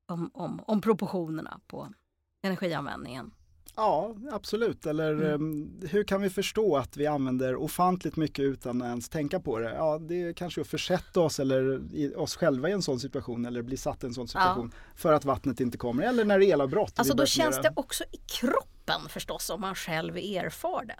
om, 0.08 0.32
om, 0.34 0.62
om 0.66 0.82
proportionerna 0.82 1.60
på 1.68 1.94
energianvändningen. 2.42 3.32
Ja, 3.76 4.16
absolut. 4.32 4.86
Eller 4.86 5.14
mm. 5.14 5.34
Ehm, 5.34 5.80
hur 5.90 6.04
kan 6.04 6.22
vi 6.22 6.30
förstå 6.30 6.78
att 6.78 6.98
vi 6.98 7.08
använder 7.08 7.56
ofantligt 7.56 8.16
mycket 8.16 8.44
utan 8.44 8.82
att 8.82 8.88
ens 8.88 9.10
tänka 9.10 9.40
på 9.40 9.60
det? 9.60 9.74
Ja, 9.76 9.98
det 9.98 10.22
är 10.22 10.34
kanske 10.34 10.62
att 10.62 10.68
försätta 10.68 11.20
oss 11.20 11.40
eller 11.40 11.82
oss 12.20 12.36
själva 12.36 12.70
i 12.70 12.72
en 12.72 12.82
sån 12.82 13.00
situation 13.00 13.46
eller 13.46 13.62
bli 13.62 13.78
satt 13.78 14.04
i 14.04 14.08
en 14.08 14.14
sån 14.14 14.28
situation 14.28 14.72
ja. 14.74 14.80
för 14.96 15.14
att 15.14 15.26
vattnet 15.26 15.60
inte 15.60 15.78
kommer 15.78 16.04
eller 16.04 16.26
när 16.26 16.40
det 16.40 16.46
är 16.46 16.54
elavbrott. 16.54 16.94
Alltså 16.96 17.14
då 17.14 17.26
känns 17.26 17.62
det 17.62 17.74
också 17.76 18.04
i 18.12 18.18
kroppen 18.18 19.02
förstås 19.10 19.50
om 19.50 19.62
man 19.62 19.76
själv 19.76 20.18
erfar 20.18 20.86
det. 20.86 21.00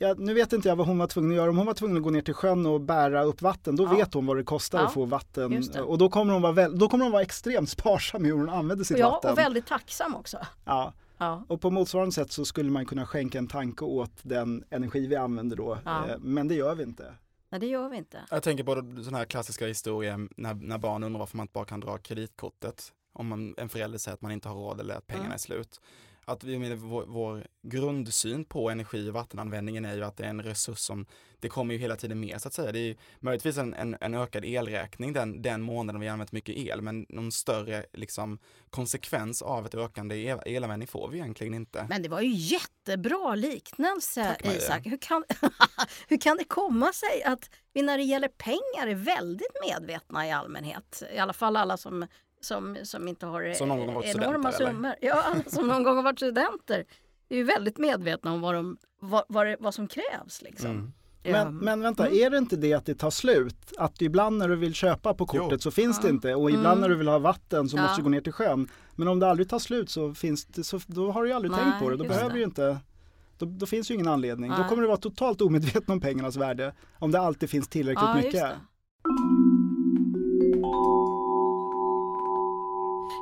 Ja, 0.00 0.14
nu 0.18 0.34
vet 0.34 0.52
inte 0.52 0.68
jag 0.68 0.76
vad 0.76 0.86
hon 0.86 0.98
var 0.98 1.06
tvungen 1.06 1.30
att 1.30 1.36
göra. 1.36 1.50
Om 1.50 1.56
hon 1.56 1.66
var 1.66 1.74
tvungen 1.74 1.96
att 1.96 2.02
gå 2.02 2.10
ner 2.10 2.20
till 2.20 2.34
sjön 2.34 2.66
och 2.66 2.80
bära 2.80 3.22
upp 3.22 3.42
vatten, 3.42 3.76
då 3.76 3.84
ja. 3.84 3.94
vet 3.96 4.14
hon 4.14 4.26
vad 4.26 4.36
det 4.36 4.44
kostar 4.44 4.78
ja, 4.78 4.86
att 4.86 4.92
få 4.92 5.04
vatten. 5.04 5.64
Och 5.86 5.98
då 5.98 6.08
kommer, 6.08 6.32
hon 6.32 6.42
vara 6.42 6.52
väl, 6.52 6.78
då 6.78 6.88
kommer 6.88 7.04
hon 7.04 7.12
vara 7.12 7.22
extremt 7.22 7.70
sparsam 7.70 8.24
i 8.24 8.28
hur 8.28 8.36
hon 8.36 8.48
använder 8.48 8.84
sitt 8.84 8.98
ja, 8.98 9.10
vatten. 9.10 9.28
Ja, 9.28 9.32
och 9.32 9.38
väldigt 9.38 9.66
tacksam 9.66 10.14
också. 10.14 10.38
Ja. 10.64 10.92
Ja. 11.18 11.44
Och 11.48 11.60
på 11.60 11.70
motsvarande 11.70 12.12
sätt 12.12 12.32
så 12.32 12.44
skulle 12.44 12.70
man 12.70 12.86
kunna 12.86 13.06
skänka 13.06 13.38
en 13.38 13.48
tanke 13.48 13.84
åt 13.84 14.12
den 14.22 14.64
energi 14.70 15.06
vi 15.06 15.16
använder 15.16 15.56
då. 15.56 15.78
Ja. 15.84 16.08
Eh, 16.08 16.18
men 16.18 16.48
det 16.48 16.54
gör 16.54 16.74
vi 16.74 16.82
inte. 16.82 17.14
Nej, 17.50 17.60
det 17.60 17.66
gör 17.66 17.88
vi 17.88 17.96
inte. 17.96 18.20
Jag 18.30 18.42
tänker 18.42 18.64
på 18.64 18.74
den 18.74 19.14
här 19.14 19.24
klassiska 19.24 19.66
historien 19.66 20.28
när, 20.36 20.54
när 20.54 20.78
barn 20.78 21.04
undrar 21.04 21.18
varför 21.18 21.36
man 21.36 21.44
inte 21.44 21.52
bara 21.52 21.64
kan 21.64 21.80
dra 21.80 21.98
kreditkortet. 21.98 22.92
Om 23.12 23.26
man, 23.26 23.54
en 23.56 23.68
förälder 23.68 23.98
säger 23.98 24.14
att 24.14 24.22
man 24.22 24.32
inte 24.32 24.48
har 24.48 24.56
råd 24.56 24.80
eller 24.80 24.94
att 24.94 25.06
pengarna 25.06 25.24
mm. 25.24 25.34
är 25.34 25.38
slut 25.38 25.80
att 26.28 26.44
vi 26.44 26.58
med 26.58 26.78
vår, 26.78 27.04
vår, 27.06 27.46
grundsyn 27.62 28.44
på 28.44 28.70
energi 28.70 29.10
och 29.10 29.14
vattenanvändningen 29.14 29.84
är 29.84 29.96
ju 29.96 30.04
att 30.04 30.16
det 30.16 30.24
är 30.24 30.28
en 30.28 30.42
resurs 30.42 30.78
som, 30.78 31.06
det 31.40 31.48
kommer 31.48 31.74
ju 31.74 31.80
hela 31.80 31.96
tiden 31.96 32.20
mer 32.20 32.38
så 32.38 32.48
att 32.48 32.54
säga. 32.54 32.72
Det 32.72 32.78
är 32.78 32.96
möjligtvis 33.20 33.58
en, 33.58 33.74
en, 33.74 33.96
en 34.00 34.14
ökad 34.14 34.44
elräkning 34.44 35.12
den, 35.12 35.42
den 35.42 35.62
månaden 35.62 36.00
vi 36.00 36.08
använt 36.08 36.32
mycket 36.32 36.56
el, 36.56 36.82
men 36.82 37.06
någon 37.08 37.32
större 37.32 37.86
liksom, 37.92 38.38
konsekvens 38.70 39.42
av 39.42 39.66
ett 39.66 39.74
ökande 39.74 40.16
el, 40.16 40.38
elanvändning 40.46 40.88
får 40.88 41.08
vi 41.08 41.18
egentligen 41.18 41.54
inte. 41.54 41.86
Men 41.88 42.02
det 42.02 42.08
var 42.08 42.20
ju 42.20 42.30
jättebra 42.30 43.34
liknelse 43.34 44.24
Tack, 44.24 44.56
Isak. 44.56 44.86
Hur 44.86 44.98
kan, 44.98 45.24
hur 46.08 46.20
kan 46.20 46.36
det 46.36 46.44
komma 46.44 46.92
sig 46.92 47.22
att 47.22 47.50
vi 47.72 47.82
när 47.82 47.98
det 47.98 48.04
gäller 48.04 48.28
pengar 48.28 48.86
är 48.86 48.94
väldigt 48.94 49.56
medvetna 49.66 50.26
i 50.26 50.32
allmänhet? 50.32 51.02
I 51.14 51.18
alla 51.18 51.32
fall 51.32 51.56
alla 51.56 51.76
som 51.76 52.06
som, 52.40 52.76
som 52.82 53.08
inte 53.08 53.26
har 53.26 53.52
som 53.54 53.68
någon 53.68 53.86
gång 53.86 54.02
enorma 54.04 54.52
summor. 54.52 54.94
Ja, 55.00 55.24
som 55.46 55.68
någon 55.68 55.82
gång 55.82 55.96
har 55.96 56.02
varit 56.02 56.18
studenter. 56.18 56.84
är 57.28 57.36
ju 57.36 57.44
väldigt 57.44 57.78
medvetna 57.78 58.32
om 58.32 58.40
vad, 58.40 58.54
de, 58.54 58.76
vad, 59.00 59.24
vad, 59.28 59.56
vad 59.60 59.74
som 59.74 59.88
krävs. 59.88 60.42
Liksom. 60.42 60.70
Mm. 60.70 60.92
Men, 61.22 61.56
men, 61.56 61.80
vänta, 61.80 62.06
mm. 62.06 62.18
är 62.18 62.30
det 62.30 62.38
inte 62.38 62.56
det 62.56 62.74
att 62.74 62.86
det 62.86 62.94
tar 62.94 63.10
slut? 63.10 63.72
Att 63.78 64.02
ibland 64.02 64.38
när 64.38 64.48
du 64.48 64.56
vill 64.56 64.74
köpa 64.74 65.14
på 65.14 65.26
kortet 65.26 65.52
jo. 65.52 65.58
så 65.58 65.70
finns 65.70 65.96
ja. 65.96 66.02
det 66.02 66.14
inte 66.14 66.34
och 66.34 66.50
ibland 66.50 66.66
mm. 66.66 66.80
när 66.80 66.88
du 66.88 66.94
vill 66.94 67.08
ha 67.08 67.18
vatten 67.18 67.68
så 67.68 67.76
ja. 67.76 67.82
måste 67.82 67.98
du 68.00 68.02
gå 68.02 68.08
ner 68.08 68.20
till 68.20 68.32
sjön. 68.32 68.68
Men 68.94 69.08
om 69.08 69.18
det 69.18 69.28
aldrig 69.28 69.48
tar 69.48 69.58
slut 69.58 69.90
så 69.90 70.14
finns 70.14 70.44
det, 70.44 70.64
så, 70.64 70.80
då 70.86 71.10
har 71.10 71.22
du 71.22 71.28
ju 71.28 71.34
aldrig 71.34 71.52
Nej, 71.52 71.60
tänkt 71.60 71.78
på 71.78 71.90
det. 71.90 71.96
Då 71.96 72.04
behöver 72.04 72.30
det. 72.30 72.36
du 72.36 72.42
inte 72.42 72.78
då, 73.38 73.46
då, 73.46 73.66
finns 73.66 73.90
ju 73.90 73.94
ingen 73.94 74.08
anledning. 74.08 74.50
Nej. 74.50 74.62
Då 74.62 74.68
kommer 74.68 74.82
du 74.82 74.88
vara 74.88 74.98
totalt 74.98 75.40
omedveten 75.40 75.92
om 75.92 76.00
pengarnas 76.00 76.36
värde 76.36 76.74
om 76.98 77.10
det 77.10 77.20
alltid 77.20 77.50
finns 77.50 77.68
tillräckligt 77.68 78.14
mycket. 78.14 78.52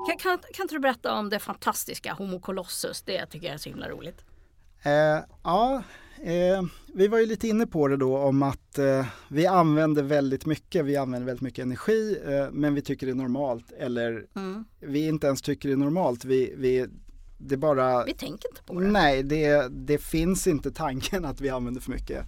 Kan, 0.06 0.18
kan, 0.18 0.38
kan 0.54 0.64
inte 0.64 0.74
du 0.74 0.78
berätta 0.78 1.14
om 1.14 1.30
det 1.30 1.38
fantastiska 1.38 2.12
Homo 2.12 2.40
colossus? 2.40 3.02
Det 3.02 3.26
tycker 3.26 3.46
jag 3.46 3.54
är 3.54 3.58
så 3.58 3.68
himla 3.68 3.88
roligt. 3.88 4.24
Eh, 4.82 5.24
ja, 5.42 5.82
eh, 6.22 6.62
vi 6.94 7.08
var 7.08 7.18
ju 7.18 7.26
lite 7.26 7.48
inne 7.48 7.66
på 7.66 7.88
det 7.88 7.96
då 7.96 8.18
om 8.18 8.42
att 8.42 8.78
eh, 8.78 9.06
vi 9.28 9.46
använder 9.46 10.02
väldigt 10.02 10.46
mycket, 10.46 10.84
vi 10.84 10.96
använder 10.96 11.26
väldigt 11.26 11.42
mycket 11.42 11.62
energi 11.62 12.18
eh, 12.26 12.50
men 12.52 12.74
vi 12.74 12.82
tycker 12.82 13.06
det 13.06 13.12
är 13.12 13.14
normalt 13.14 13.72
eller 13.78 14.26
mm. 14.36 14.64
vi 14.80 15.06
inte 15.06 15.26
ens 15.26 15.42
tycker 15.42 15.68
det 15.68 15.74
är 15.74 15.76
normalt. 15.76 16.24
Vi, 16.24 16.54
vi, 16.56 16.86
det 17.38 17.56
bara... 17.56 18.04
Vi 18.04 18.14
tänker 18.14 18.48
inte 18.48 18.62
på 18.62 18.80
det. 18.80 18.86
Nej, 18.86 19.22
det, 19.22 19.68
det 19.68 19.98
finns 19.98 20.46
inte 20.46 20.70
tanken 20.70 21.24
att 21.24 21.40
vi 21.40 21.48
använder 21.48 21.80
för 21.80 21.90
mycket. 21.90 22.26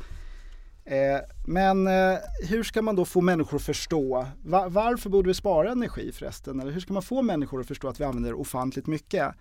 Eh, 0.88 1.20
men 1.46 1.86
eh, 1.86 2.18
hur 2.48 2.62
ska 2.62 2.82
man 2.82 2.96
då 2.96 3.04
få 3.04 3.20
människor 3.20 3.56
att 3.56 3.62
förstå? 3.62 4.26
Va 4.44 4.68
varför 4.68 5.10
borde 5.10 5.28
vi 5.28 5.34
spara 5.34 5.72
energi 5.72 6.12
förresten? 6.12 6.60
Eller 6.60 6.72
hur 6.72 6.80
ska 6.80 6.92
man 6.92 7.02
få 7.02 7.22
människor 7.22 7.60
att 7.60 7.66
förstå 7.66 7.88
att 7.88 8.00
vi 8.00 8.04
använder 8.04 8.34
ofantligt 8.34 8.86
mycket? 8.86 9.34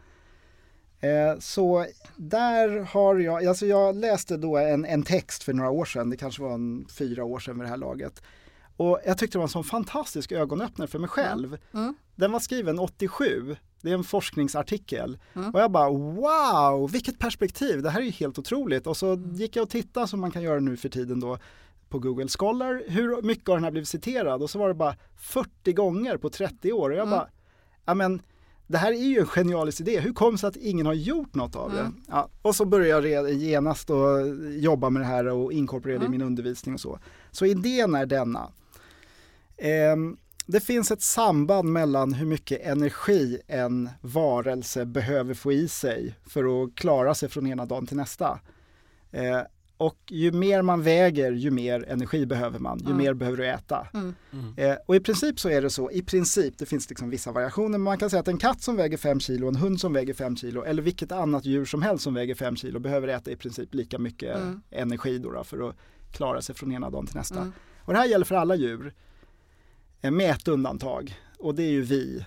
Eh, 0.99 1.39
så 1.39 1.85
där 2.15 2.79
har 2.79 3.15
jag, 3.15 3.45
alltså 3.45 3.65
jag 3.65 3.95
läste 3.95 4.37
då 4.37 4.57
en, 4.57 4.85
en 4.85 5.03
text 5.03 5.43
för 5.43 5.53
några 5.53 5.69
år 5.69 5.85
sedan, 5.85 6.09
det 6.09 6.17
kanske 6.17 6.41
var 6.41 6.53
en 6.53 6.87
fyra 6.89 7.23
år 7.23 7.39
sedan 7.39 7.55
vid 7.55 7.65
det 7.65 7.69
här 7.69 7.77
laget. 7.77 8.21
Och 8.77 8.99
jag 9.05 9.17
tyckte 9.17 9.37
det 9.37 9.39
var 9.39 9.45
en 9.45 9.49
sån 9.49 9.63
fantastisk 9.63 10.31
ögonöppnare 10.31 10.87
för 10.87 10.99
mig 10.99 11.09
själv. 11.09 11.47
Mm. 11.73 11.83
Mm. 11.83 11.95
Den 12.15 12.31
var 12.31 12.39
skriven 12.39 12.79
87 12.79 13.55
det 13.87 13.93
är 13.93 13.97
en 13.97 14.03
forskningsartikel. 14.03 15.17
Mm. 15.35 15.49
Och 15.49 15.59
jag 15.59 15.71
bara 15.71 15.89
wow, 15.89 16.91
vilket 16.91 17.19
perspektiv, 17.19 17.81
det 17.81 17.89
här 17.89 18.01
är 18.01 18.05
ju 18.05 18.11
helt 18.11 18.39
otroligt. 18.39 18.87
Och 18.87 18.97
så 18.97 19.19
gick 19.33 19.55
jag 19.55 19.63
och 19.63 19.69
tittade 19.69 20.07
som 20.07 20.19
man 20.19 20.31
kan 20.31 20.41
göra 20.41 20.59
nu 20.59 20.77
för 20.77 20.89
tiden 20.89 21.19
då 21.19 21.37
på 21.89 21.99
Google 21.99 22.27
Scholar, 22.27 22.83
hur 22.87 23.21
mycket 23.21 23.47
har 23.47 23.55
den 23.55 23.63
här 23.63 23.71
blivit 23.71 23.89
citerad? 23.89 24.43
Och 24.43 24.49
så 24.49 24.59
var 24.59 24.67
det 24.67 24.73
bara 24.73 24.95
40 25.17 25.73
gånger 25.73 26.17
på 26.17 26.29
30 26.29 26.73
år. 26.73 26.89
Och 26.89 26.95
jag 26.95 27.07
mm. 27.07 27.19
bara, 27.19 27.29
ja 27.85 27.93
men 27.93 28.21
det 28.67 28.77
här 28.77 28.91
är 28.91 29.07
ju 29.07 29.19
en 29.19 29.25
genialisk 29.25 29.81
idé, 29.81 29.99
hur 29.99 30.13
kom 30.13 30.31
det 30.31 30.37
sig 30.37 30.47
att 30.47 30.55
ingen 30.55 30.85
har 30.85 30.93
gjort 30.93 31.35
något 31.35 31.55
av 31.55 31.71
det? 31.71 31.79
Mm. 31.79 32.01
Ja, 32.07 32.29
och 32.41 32.55
så 32.55 32.65
började 32.65 33.09
jag 33.09 33.33
genast 33.33 33.87
då 33.87 34.19
jobba 34.49 34.89
med 34.89 35.01
det 35.01 35.05
här 35.05 35.27
och 35.27 35.53
inkorporera 35.53 35.97
det 35.97 36.03
i 36.03 36.07
mm. 36.07 36.11
min 36.11 36.27
undervisning 36.27 36.75
och 36.75 36.81
så. 36.81 36.99
Så 37.31 37.45
idén 37.45 37.95
är 37.95 38.05
denna. 38.05 38.51
Um, 39.93 40.17
det 40.47 40.59
finns 40.59 40.91
ett 40.91 41.01
samband 41.01 41.69
mellan 41.69 42.13
hur 42.13 42.25
mycket 42.25 42.61
energi 42.61 43.39
en 43.47 43.89
varelse 44.01 44.85
behöver 44.85 45.33
få 45.33 45.51
i 45.51 45.67
sig 45.67 46.15
för 46.25 46.63
att 46.63 46.75
klara 46.75 47.15
sig 47.15 47.29
från 47.29 47.47
ena 47.47 47.65
dagen 47.65 47.87
till 47.87 47.97
nästa. 47.97 48.39
Eh, 49.11 49.41
och 49.77 49.97
ju 50.07 50.31
mer 50.31 50.61
man 50.61 50.81
väger, 50.81 51.31
ju 51.31 51.51
mer 51.51 51.85
energi 51.89 52.25
behöver 52.25 52.59
man, 52.59 52.79
ju 52.79 52.85
mm. 52.85 52.97
mer 52.97 53.13
behöver 53.13 53.37
du 53.37 53.47
äta. 53.47 53.87
Mm. 53.93 54.15
Mm. 54.33 54.53
Eh, 54.57 54.77
och 54.85 54.95
i 54.95 54.99
princip 54.99 55.39
så 55.39 55.49
är 55.49 55.61
det 55.61 55.69
så, 55.69 55.91
i 55.91 56.01
princip, 56.01 56.57
det 56.57 56.65
finns 56.65 56.89
liksom 56.89 57.09
vissa 57.09 57.31
variationer, 57.31 57.69
men 57.69 57.81
man 57.81 57.97
kan 57.97 58.09
säga 58.09 58.19
att 58.19 58.27
en 58.27 58.37
katt 58.37 58.61
som 58.61 58.75
väger 58.75 58.97
5 58.97 59.19
kilo, 59.19 59.47
en 59.47 59.55
hund 59.55 59.79
som 59.79 59.93
väger 59.93 60.13
5 60.13 60.35
kilo 60.35 60.63
eller 60.63 60.81
vilket 60.81 61.11
annat 61.11 61.45
djur 61.45 61.65
som 61.65 61.81
helst 61.81 62.03
som 62.03 62.13
väger 62.13 62.35
5 62.35 62.55
kilo 62.55 62.79
behöver 62.79 63.07
äta 63.07 63.31
i 63.31 63.35
princip 63.35 63.73
lika 63.73 63.99
mycket 63.99 64.35
mm. 64.35 64.61
energi 64.71 65.17
då, 65.17 65.31
då 65.31 65.43
för 65.43 65.69
att 65.69 65.75
klara 66.11 66.41
sig 66.41 66.55
från 66.55 66.71
ena 66.71 66.89
dagen 66.89 67.07
till 67.07 67.15
nästa. 67.15 67.39
Mm. 67.39 67.53
Och 67.79 67.93
det 67.93 67.99
här 67.99 68.05
gäller 68.05 68.25
för 68.25 68.35
alla 68.35 68.55
djur. 68.55 68.93
Eh, 70.01 70.11
med 70.11 70.31
ett 70.31 70.47
undantag 70.47 71.15
och 71.39 71.55
det 71.55 71.63
är 71.63 71.71
ju 71.71 71.81
vi. 71.81 72.25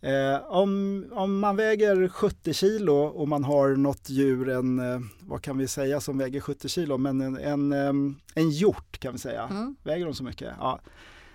Eh, 0.00 0.36
om, 0.46 1.04
om 1.12 1.38
man 1.38 1.56
väger 1.56 2.08
70 2.08 2.52
kilo 2.54 2.94
och 2.94 3.28
man 3.28 3.44
har 3.44 3.68
något 3.76 4.10
djur, 4.10 4.48
en, 4.48 4.78
eh, 4.78 5.00
vad 5.20 5.42
kan 5.42 5.58
vi 5.58 5.68
säga 5.68 6.00
som 6.00 6.18
väger 6.18 6.40
70 6.40 6.68
kilo, 6.68 6.98
men 6.98 7.20
en, 7.20 7.36
en, 7.72 8.16
en 8.34 8.50
hjort 8.50 8.98
kan 8.98 9.12
vi 9.12 9.18
säga. 9.18 9.48
Mm. 9.50 9.76
Väger 9.82 10.04
de 10.04 10.14
så 10.14 10.24
mycket? 10.24 10.52
Ja. 10.58 10.80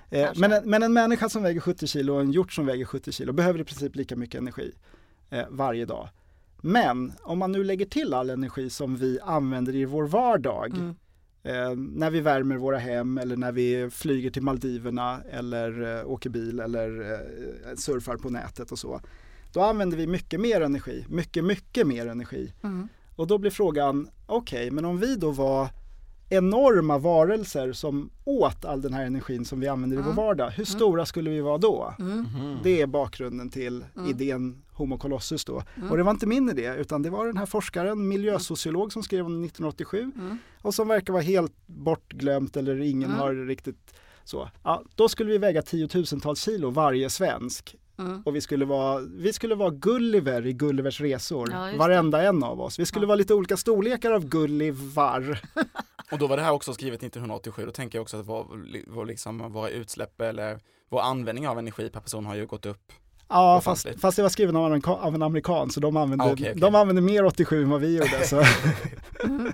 Eh, 0.10 0.30
men, 0.36 0.52
en, 0.52 0.70
men 0.70 0.84
en 0.84 0.94
människa 0.94 1.30
som 1.30 1.44
väger 1.44 1.60
70 1.60 1.88
kilo 1.88 2.14
och 2.14 2.22
en 2.22 2.32
hjort 2.32 2.54
som 2.54 2.66
väger 2.66 2.86
70 2.86 3.12
kilo 3.12 3.34
behöver 3.34 3.62
i 3.62 3.64
princip 3.64 3.96
lika 3.96 4.16
mycket 4.16 4.42
energi 4.42 4.72
eh, 5.30 5.44
varje 5.50 5.86
dag. 5.86 6.10
Men 6.62 7.14
om 7.24 7.40
man 7.40 7.52
nu 7.52 7.64
lägger 7.64 7.86
till 7.86 8.14
all 8.14 8.30
energi 8.30 8.70
som 8.70 8.96
vi 8.96 9.20
använder 9.24 9.76
i 9.76 9.86
vår 9.86 10.08
vardag, 10.08 10.74
Mm. 10.74 10.96
Eh, 11.46 11.76
när 11.76 12.10
vi 12.10 12.22
värmer 12.22 12.58
våra 12.58 12.78
hem 12.78 13.18
eller 13.18 13.38
när 13.38 13.52
vi 13.52 13.90
flyger 13.90 14.30
till 14.32 14.42
Maldiverna 14.42 15.22
eller 15.32 15.98
eh, 16.00 16.06
åker 16.12 16.30
bil 16.30 16.60
eller 16.60 17.12
eh, 17.14 17.76
surfar 17.76 18.18
på 18.18 18.30
nätet 18.30 18.72
och 18.72 18.80
så. 18.80 19.02
Då 19.54 19.62
använder 19.62 19.98
vi 19.98 20.08
mycket 20.08 20.40
mer 20.42 20.62
energi, 20.62 21.06
mycket, 21.10 21.44
mycket 21.44 21.88
mer 21.88 22.08
energi. 22.08 22.54
Mm. 22.64 22.88
Och 23.16 23.28
då 23.28 23.38
blir 23.38 23.52
frågan, 23.52 24.08
okej, 24.28 24.72
men 24.72 24.86
om 24.86 25.00
vi 25.00 25.16
då 25.16 25.32
var 25.32 25.68
enorma 26.30 26.98
varelser 26.98 27.74
som 27.74 28.10
åt 28.26 28.66
all 28.66 28.82
den 28.82 28.94
här 28.94 29.06
energin 29.06 29.46
som 29.46 29.60
vi 29.60 29.68
använder 29.68 29.98
i 29.98 30.00
vår 30.00 30.04
Mm. 30.12 30.16
vardag, 30.16 30.50
hur 30.50 30.66
stora 30.66 31.06
skulle 31.06 31.30
vi 31.30 31.42
vara 31.42 31.58
då? 31.58 31.94
Mm. 32.00 32.26
Det 32.64 32.82
är 32.82 32.88
bakgrunden 32.88 33.50
till 33.50 33.86
Mm. 33.96 34.10
idén 34.10 34.62
Homo 34.76 34.98
colossus 34.98 35.46
då. 35.46 35.64
Mm. 35.76 35.92
Och 35.92 35.98
det 35.98 36.04
var 36.04 36.12
inte 36.12 36.28
min 36.28 36.50
idé, 36.50 36.76
utan 36.78 37.02
det 37.02 37.10
var 37.10 37.26
den 37.26 37.38
här 37.38 37.46
forskaren, 37.46 38.08
miljösociolog 38.08 38.94
som 38.94 39.04
skrev 39.04 39.26
om 39.26 39.44
1987 39.44 40.12
Mm. 40.16 40.38
och 40.62 40.74
som 40.76 40.88
verkar 40.88 41.14
vara 41.14 41.24
helt 41.24 41.54
bortglömt 41.66 42.58
eller 42.58 42.80
ingen 42.82 43.10
Mm. 43.10 43.20
har 43.22 43.34
riktigt 43.48 43.94
så. 44.24 44.50
Ja, 44.64 44.84
då 44.96 45.10
skulle 45.10 45.32
vi 45.32 45.38
väga 45.38 45.62
tiotusentals 45.62 46.40
kilo 46.44 46.70
varje 46.70 47.10
svensk 47.10 47.76
Mm. 48.00 48.22
och 48.26 48.36
vi 48.36 48.42
skulle 48.42 48.66
vara, 48.66 49.00
vi 49.00 49.34
skulle 49.34 49.56
vara 49.56 49.70
Gulliver 49.70 50.46
i 50.48 50.54
Gullivers 50.54 51.02
resor, 51.02 51.50
Ja, 51.52 51.58
det. 51.60 51.78
varenda 51.78 52.22
en 52.24 52.44
av 52.44 52.62
oss. 52.62 52.80
Vi 52.80 52.86
skulle 52.86 53.04
Ja. 53.04 53.08
vara 53.08 53.16
lite 53.16 53.34
olika 53.34 53.58
storlekar 53.58 54.12
av 54.12 54.26
Gullivar. 54.26 55.42
Och 56.12 56.18
då 56.20 56.28
var 56.28 56.38
det 56.38 56.44
här 56.44 56.52
också 56.52 56.74
skrivet 56.74 57.04
1987, 57.04 57.66
då 57.66 57.72
tänker 57.72 57.98
jag 57.98 58.02
också 58.04 58.18
att 58.18 58.26
vår, 58.26 58.46
vår, 58.88 59.06
liksom, 59.06 59.52
våra 59.52 59.70
utsläpp 59.70 60.22
eller 60.22 60.60
vår 60.90 61.02
användning 61.02 61.48
av 61.48 61.60
energi 61.60 61.90
per 61.90 62.00
person 62.00 62.26
har 62.26 62.36
ju 62.36 62.46
gått 62.46 62.66
upp. 62.66 62.92
Ja, 63.30 63.62
fast, 63.62 63.88
fast 64.02 64.16
det 64.16 64.22
var 64.22 64.30
skrivet 64.30 64.56
av 64.56 64.66
en, 64.66 64.72
amerika- 64.72 64.92
av 65.02 65.16
en 65.16 65.22
amerikan 65.22 65.70
så 65.70 65.80
de 65.80 65.98
använde, 65.98 66.24
Ah, 66.26 66.32
okej, 66.32 66.48
okej. 66.52 66.62
de 66.62 66.76
använde 66.76 67.02
mer 67.02 67.26
87 67.26 67.64
än 67.64 67.70
vad 67.70 67.82
vi 67.82 67.98
gjorde. 67.98 68.28
Så. 68.28 68.42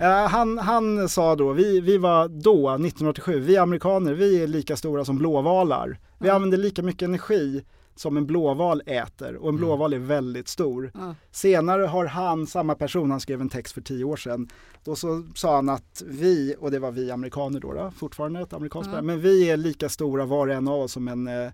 Eh, 0.00 0.26
han, 0.28 0.58
han 0.58 1.08
sa 1.08 1.36
då, 1.36 1.52
vi, 1.52 1.80
vi 1.80 1.98
var 1.98 2.28
då, 2.28 2.68
1987, 2.70 3.40
vi 3.40 3.56
amerikaner, 3.56 4.12
vi 4.14 4.42
är 4.42 4.46
lika 4.46 4.76
stora 4.76 5.04
som 5.04 5.18
blåvalar. 5.18 5.98
Vi 6.18 6.26
Mm. 6.28 6.36
använder 6.36 6.58
lika 6.58 6.82
mycket 6.82 7.02
energi 7.02 7.64
som 7.94 8.16
en 8.16 8.26
blåval 8.26 8.82
äter 8.86 9.36
och 9.36 9.42
en 9.48 9.54
Mm. 9.54 9.56
blåval 9.56 9.92
är 9.92 9.98
väldigt 9.98 10.48
stor. 10.48 10.90
Mm. 10.94 11.14
Senare 11.32 11.82
har 11.82 12.06
han, 12.06 12.46
samma 12.46 12.74
person, 12.74 13.10
han 13.10 13.20
skrev 13.20 13.40
en 13.40 13.48
text 13.48 13.74
för 13.74 13.80
tio 13.80 14.04
år 14.04 14.16
sedan, 14.16 14.48
då 14.84 14.96
så 14.96 15.22
sa 15.34 15.54
han 15.54 15.68
att 15.68 16.02
vi, 16.06 16.54
och 16.58 16.70
det 16.70 16.78
var 16.78 16.90
vi 16.90 17.10
amerikaner 17.10 17.60
då, 17.60 17.72
då 17.72 17.92
fortfarande 17.98 18.40
ett 18.40 18.52
amerikanskt 18.52 18.92
Mm. 18.92 19.06
men 19.06 19.20
vi 19.20 19.50
är 19.50 19.56
lika 19.56 19.88
stora 19.88 20.24
var 20.24 20.46
och 20.48 20.54
en 20.54 20.68
av 20.68 20.80
oss 20.80 20.92
som 20.92 21.08
en 21.08 21.28
eh, 21.28 21.50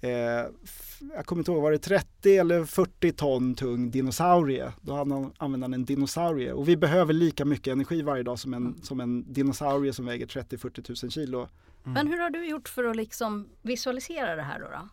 jag 0.00 1.26
kommer 1.26 1.40
inte 1.40 1.50
ihåg, 1.52 1.62
var 1.62 1.72
det 1.72 1.78
30 1.78 2.36
eller 2.36 2.64
40 2.64 3.12
ton 3.12 3.54
tung 3.54 3.90
dinosaurie? 3.90 4.72
Då 4.80 4.92
han- 4.94 5.32
använde 5.38 5.64
han 5.64 5.74
en 5.74 5.84
dinosaurie 5.84 6.52
och 6.52 6.68
vi 6.68 6.76
behöver 6.76 7.12
lika 7.12 7.44
mycket 7.44 7.72
energi 7.72 8.02
varje 8.02 8.22
dag 8.22 8.38
som 8.38 8.54
en, 8.54 8.62
Mm. 8.66 8.82
som 8.82 9.00
en 9.00 9.32
dinosaurie 9.32 9.92
som 9.92 10.06
väger 10.06 10.26
30-40 10.26 10.82
tusen 10.82 11.10
kilo. 11.10 11.48
Men 11.84 12.06
hur 12.08 12.18
har 12.18 12.30
du 12.30 12.46
gjort 12.48 12.68
för 12.68 12.84
att 12.84 12.96
liksom 12.96 13.48
visualisera 13.62 14.36
det 14.36 14.42
här 14.42 14.60
då? 14.60 14.66
då? 14.66 14.88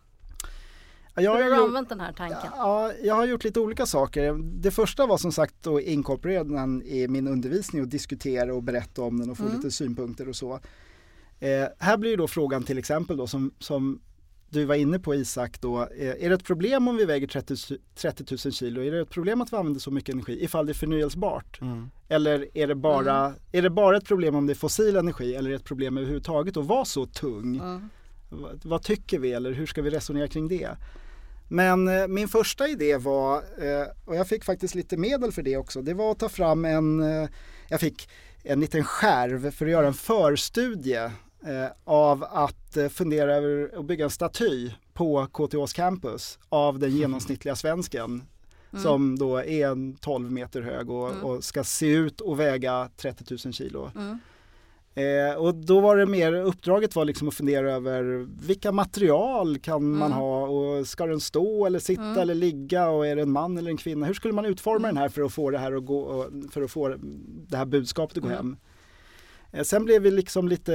Ja, 1.14 1.22
Jag 1.22 1.36
hur 1.36 1.42
har 1.44 1.50
har 1.50 1.56
du 1.58 1.64
använt 1.64 1.88
den 1.88 2.00
här 2.00 2.12
tanken? 2.12 2.38
Ja, 2.56 2.92
jag 3.02 3.14
har 3.14 3.26
gjort 3.26 3.44
lite 3.44 3.60
olika 3.60 3.86
saker. 3.86 4.38
Det 4.42 4.70
första 4.70 5.06
var 5.06 5.18
som 5.18 5.32
sagt 5.32 5.66
att 5.66 5.82
inkorporera 5.82 6.44
den 6.44 6.82
i 6.82 7.08
min 7.08 7.28
undervisning 7.28 7.82
och 7.82 7.88
diskutera 7.88 8.54
och 8.54 8.62
berätta 8.62 9.02
om 9.02 9.18
den 9.20 9.30
och 9.30 9.36
få 9.36 9.42
Mm. 9.44 9.56
lite 9.56 9.70
synpunkter 9.70 10.28
och 10.28 10.36
så. 10.36 10.60
Eh, 11.40 11.64
här 11.78 11.96
blir 11.96 12.10
ju 12.10 12.16
då 12.16 12.28
frågan 12.28 12.62
till 12.62 12.78
exempel 12.78 13.16
då 13.16 13.26
som, 13.26 13.50
som 13.58 14.00
du 14.50 14.64
var 14.64 14.74
inne 14.74 14.98
på 14.98 15.14
Isak 15.14 15.60
då, 15.60 15.82
eh, 15.82 16.24
är 16.24 16.28
det 16.28 16.34
ett 16.34 16.44
problem 16.44 16.88
om 16.88 16.96
vi 16.96 17.04
väger 17.04 17.26
30, 17.26 17.56
30 17.94 18.24
000 18.44 18.52
kilo? 18.52 18.82
Är 18.82 18.90
det 18.90 19.00
ett 19.00 19.10
problem 19.10 19.40
att 19.40 19.52
vi 19.52 19.56
använder 19.56 19.80
så 19.80 19.90
mycket 19.90 20.14
energi 20.14 20.44
ifall 20.44 20.66
det 20.66 20.72
är 20.72 20.74
förnyelsebart? 20.74 21.60
Mm. 21.60 21.90
Eller 22.08 22.46
är 22.54 22.66
det 22.66 22.74
bara, 22.74 23.26
Mm. 23.26 23.38
är 23.52 23.62
det 23.62 23.70
bara 23.70 23.96
ett 23.96 24.04
problem 24.04 24.34
om 24.34 24.46
det 24.46 24.52
är 24.52 24.54
fossil 24.54 24.96
energi 24.96 25.34
eller 25.34 25.50
är 25.50 25.52
det 25.52 25.56
ett 25.56 25.64
problem 25.64 25.96
överhuvudtaget 25.96 26.56
att 26.56 26.66
vara 26.66 26.84
så 26.84 27.06
tung? 27.06 27.56
Mm. 27.56 27.88
vad, 28.30 28.60
vad 28.64 28.82
tycker 28.82 29.18
vi 29.18 29.32
eller 29.32 29.52
hur 29.52 29.66
ska 29.66 29.82
vi 29.82 29.90
resonera 29.90 30.28
kring 30.28 30.48
det? 30.48 30.70
Men 31.48 31.88
eh, 31.88 32.06
min 32.08 32.28
första 32.28 32.68
idé 32.68 32.96
var, 32.96 33.36
eh, 33.36 33.86
och 34.04 34.16
jag 34.16 34.28
fick 34.28 34.44
faktiskt 34.44 34.74
lite 34.74 34.96
medel 34.96 35.32
för 35.32 35.42
det 35.42 35.56
också, 35.56 35.82
det 35.82 35.94
var 35.94 36.10
att 36.10 36.18
ta 36.18 36.28
fram 36.28 36.64
en, 36.64 37.00
eh, 37.02 37.28
jag 37.68 37.80
fick 37.80 38.08
en 38.42 38.60
liten 38.60 38.84
skärv 38.84 39.50
för 39.50 39.64
att 39.66 39.72
göra 39.72 39.86
en 39.86 39.94
förstudie 39.94 41.10
av 41.84 42.24
att 42.24 42.76
eh, 42.76 42.88
fundera 42.88 43.34
över 43.34 43.78
att 43.78 43.84
bygga 43.84 44.04
en 44.04 44.10
staty 44.10 44.70
på 44.94 45.26
KTHs 45.32 45.72
campus 45.72 46.38
av 46.48 46.78
den 46.78 46.90
genomsnittliga 46.90 47.56
svensken 47.56 48.22
Mm. 48.70 48.82
som 48.82 49.18
då 49.18 49.36
är 49.36 49.66
en 49.68 49.94
12 49.96 50.32
meter 50.32 50.62
hög 50.62 50.90
och, 50.90 51.10
Mm. 51.10 51.24
och 51.24 51.44
ska 51.44 51.64
se 51.64 51.86
ut 51.88 52.20
och 52.20 52.40
väga 52.40 52.90
30 52.96 53.24
000 53.44 53.52
kilo. 53.52 53.90
Mm. 53.94 54.18
Eh, 54.94 55.36
och 55.36 55.54
då 55.54 55.80
var 55.80 55.96
det 55.96 56.06
mer, 56.06 56.32
uppdraget 56.32 56.96
var 56.96 57.04
liksom 57.04 57.28
att 57.28 57.34
fundera 57.34 57.72
över 57.72 58.26
vilka 58.46 58.72
material 58.72 59.58
kan 59.58 59.90
man 59.90 60.06
Mm. 60.12 60.18
ha 60.18 60.46
och 60.48 60.86
ska 60.86 61.06
den 61.06 61.20
stå 61.20 61.66
eller 61.66 61.78
sitta 61.78 62.02
Mm. 62.02 62.18
eller 62.18 62.34
ligga 62.34 62.88
och 62.88 63.06
är 63.06 63.16
det 63.16 63.22
en 63.22 63.30
man 63.30 63.58
eller 63.58 63.70
en 63.70 63.76
kvinna? 63.76 64.06
Hur 64.06 64.14
skulle 64.14 64.34
man 64.34 64.44
utforma 64.44 64.76
Mm. 64.88 64.94
den 64.94 64.96
här 64.96 65.08
för 65.08 65.22
att 65.22 65.32
få 65.32 65.50
det 65.50 65.58
här 65.58 65.72
att 65.76 65.84
gå, 65.86 66.26
för 66.50 66.62
att 66.62 66.70
få 66.70 66.94
det 67.48 67.56
här 67.56 67.64
budskapet 67.64 68.16
att 68.16 68.22
gå 68.22 68.28
Mm. 68.28 68.36
hem? 68.38 68.56
Eh, 69.52 69.62
Sen 69.62 69.84
blev 69.84 70.02
vi 70.02 70.10
liksom 70.10 70.48
lite, 70.48 70.72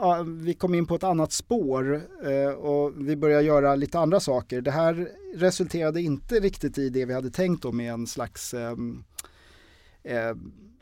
ja, 0.00 0.24
vi 0.26 0.54
kom 0.54 0.74
in 0.74 0.86
på 0.86 0.94
ett 0.94 1.04
annat 1.04 1.32
spår 1.32 2.00
eh, 2.24 2.54
och 2.54 2.92
vi 2.96 3.16
började 3.16 3.42
göra 3.42 3.74
lite 3.74 3.98
andra 3.98 4.20
saker. 4.20 4.60
Det 4.60 4.70
här 4.70 5.08
resulterade 5.34 6.00
inte 6.02 6.34
riktigt 6.40 6.78
i 6.78 6.88
det 6.88 7.04
vi 7.04 7.14
hade 7.14 7.30
tänkt 7.30 7.64
om 7.64 7.76
med 7.76 7.92
en 7.92 8.06
slags 8.06 8.54
ehm, 8.54 9.04
eh, 10.04 10.36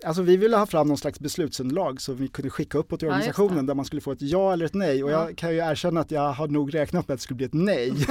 Alltså 0.04 0.22
vi 0.22 0.36
ville 0.36 0.56
ha 0.56 0.66
fram 0.66 0.88
någon 0.88 0.96
slags 0.98 1.20
beslutsunderlag 1.20 2.00
som 2.00 2.16
vi 2.16 2.28
kunde 2.28 2.50
skicka 2.50 2.78
uppåt 2.78 2.98
till 3.00 3.06
Ja, 3.06 3.12
organisationen 3.14 3.66
det. 3.66 3.70
där 3.70 3.74
man 3.74 3.84
skulle 3.84 4.02
få 4.02 4.12
ett 4.12 4.22
ja 4.22 4.52
eller 4.52 4.66
ett 4.66 4.74
nej 4.74 5.04
och 5.04 5.10
Ja. 5.10 5.26
jag 5.28 5.36
kan 5.38 5.50
ju 5.50 5.56
erkänna 5.58 6.00
att 6.00 6.10
jag 6.10 6.32
har 6.32 6.48
nog 6.48 6.74
räknat 6.74 7.08
med 7.08 7.14
att 7.14 7.18
det 7.20 7.22
skulle 7.22 7.36
bli 7.36 7.46
ett 7.46 7.54
nej 7.54 7.92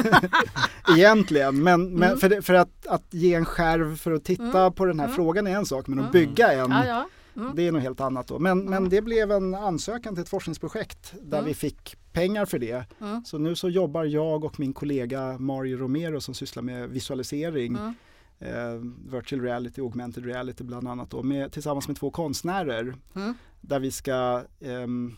egentligen 0.98 1.64
men, 1.64 1.90
men 1.94 2.08
Mm. 2.10 2.20
för, 2.20 2.30
det, 2.30 2.42
för 2.42 2.54
att, 2.54 2.88
att 2.88 3.04
ge 3.14 3.34
en 3.34 3.46
skärv 3.46 3.96
för 3.98 4.12
att 4.12 4.24
titta 4.24 4.60
Mm. 4.62 4.74
på 4.74 4.86
den 4.86 5.00
här 5.00 5.06
Mm. 5.08 5.16
frågan 5.16 5.48
är 5.48 5.52
en 5.56 5.66
sak 5.66 5.88
men 5.88 6.00
att 6.00 6.16
Mm. 6.16 6.28
bygga 6.28 6.52
en 6.52 6.72
Ja, 6.72 6.86
ja. 6.88 7.08
Mm. 7.36 7.56
det 7.56 7.68
är 7.68 7.72
något 7.72 7.82
helt 7.82 8.02
annat 8.02 8.28
då. 8.28 8.40
Men, 8.40 8.60
men 8.64 8.74
Mm. 8.74 8.90
det 8.90 9.02
blev 9.02 9.32
en 9.32 9.56
ansökan 9.56 10.16
till 10.16 10.22
ett 10.22 10.30
forskningsprojekt 10.30 11.14
där 11.22 11.38
Mm. 11.38 11.48
vi 11.48 11.54
fick 11.54 11.96
pengar 12.12 12.46
för 12.46 12.60
det. 12.60 12.86
Mm. 13.02 13.26
Så 13.26 13.38
nu 13.38 13.56
så 13.56 13.70
jobbar 13.70 14.04
jag 14.04 14.44
och 14.44 14.60
min 14.60 14.74
kollega 14.74 15.38
Mario 15.40 15.78
Romero 15.78 16.22
som 16.22 16.34
sysslar 16.34 16.64
med 16.64 16.90
visualisering, 16.90 17.76
Mm. 17.78 17.94
eh, 18.40 18.82
virtual 19.18 19.42
reality, 19.42 19.82
augmented 19.82 20.26
reality 20.26 20.64
bland 20.64 20.88
annat 20.88 21.10
då, 21.12 21.24
med, 21.24 21.52
tillsammans 21.52 21.88
med 21.88 21.98
två 21.98 22.12
konstnärer 22.12 22.96
Mm. 23.16 23.34
där 23.62 23.80
vi 23.80 23.92
ska 23.92 24.44
ehm, 24.60 25.16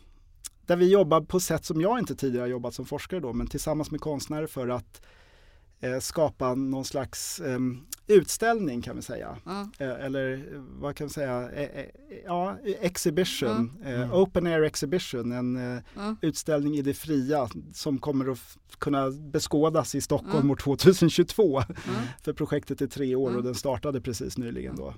där 0.65 0.76
vi 0.76 0.89
jobbar 0.91 1.21
på 1.21 1.39
sätt 1.39 1.65
som 1.65 1.82
jag 1.82 1.99
inte 1.99 2.15
tidigare 2.15 2.47
jobbat 2.49 2.73
som 2.73 2.86
forskare 2.86 3.19
då, 3.19 3.34
men 3.34 3.47
tillsammans 3.47 3.91
med 3.91 4.02
konstnärer 4.02 4.47
för 4.47 4.67
att 4.67 5.02
eh, 5.80 5.99
skapa 5.99 6.56
någon 6.56 6.86
slags 6.86 7.39
ehm, 7.39 7.86
utställning 8.08 8.82
kan 8.82 8.96
vi 8.96 9.02
säga. 9.02 9.38
Mm. 9.46 9.70
Eller 9.78 10.46
vad 10.82 10.96
kan 10.96 11.08
vi 11.08 11.13
säga, 11.13 11.52
eh, 11.52 11.80
eh, 11.80 11.86
ja, 12.26 12.58
exhibition, 12.82 13.72
Mm. 13.86 14.12
open 14.13 14.48
air 14.48 14.62
exhibition, 14.63 15.32
en 15.32 15.56
Mm. 15.56 16.18
utställning 16.22 16.76
i 16.76 16.82
det 16.82 16.94
fria 16.94 17.50
som 17.74 17.98
kommer 18.00 18.32
att 18.32 18.58
kunna 18.80 19.12
beskådas 19.12 19.96
i 19.96 20.02
Stockholm 20.02 20.52
år 20.52 20.56
2022. 20.56 21.58
Mm. 21.60 22.02
För 22.22 22.34
projektet 22.34 22.82
är 22.82 22.88
tre 22.88 23.16
år 23.16 23.38
och 23.38 23.44
den 23.44 23.56
startade 23.56 24.02
precis 24.02 24.38
nyligen 24.38 24.76
då. 24.76 24.94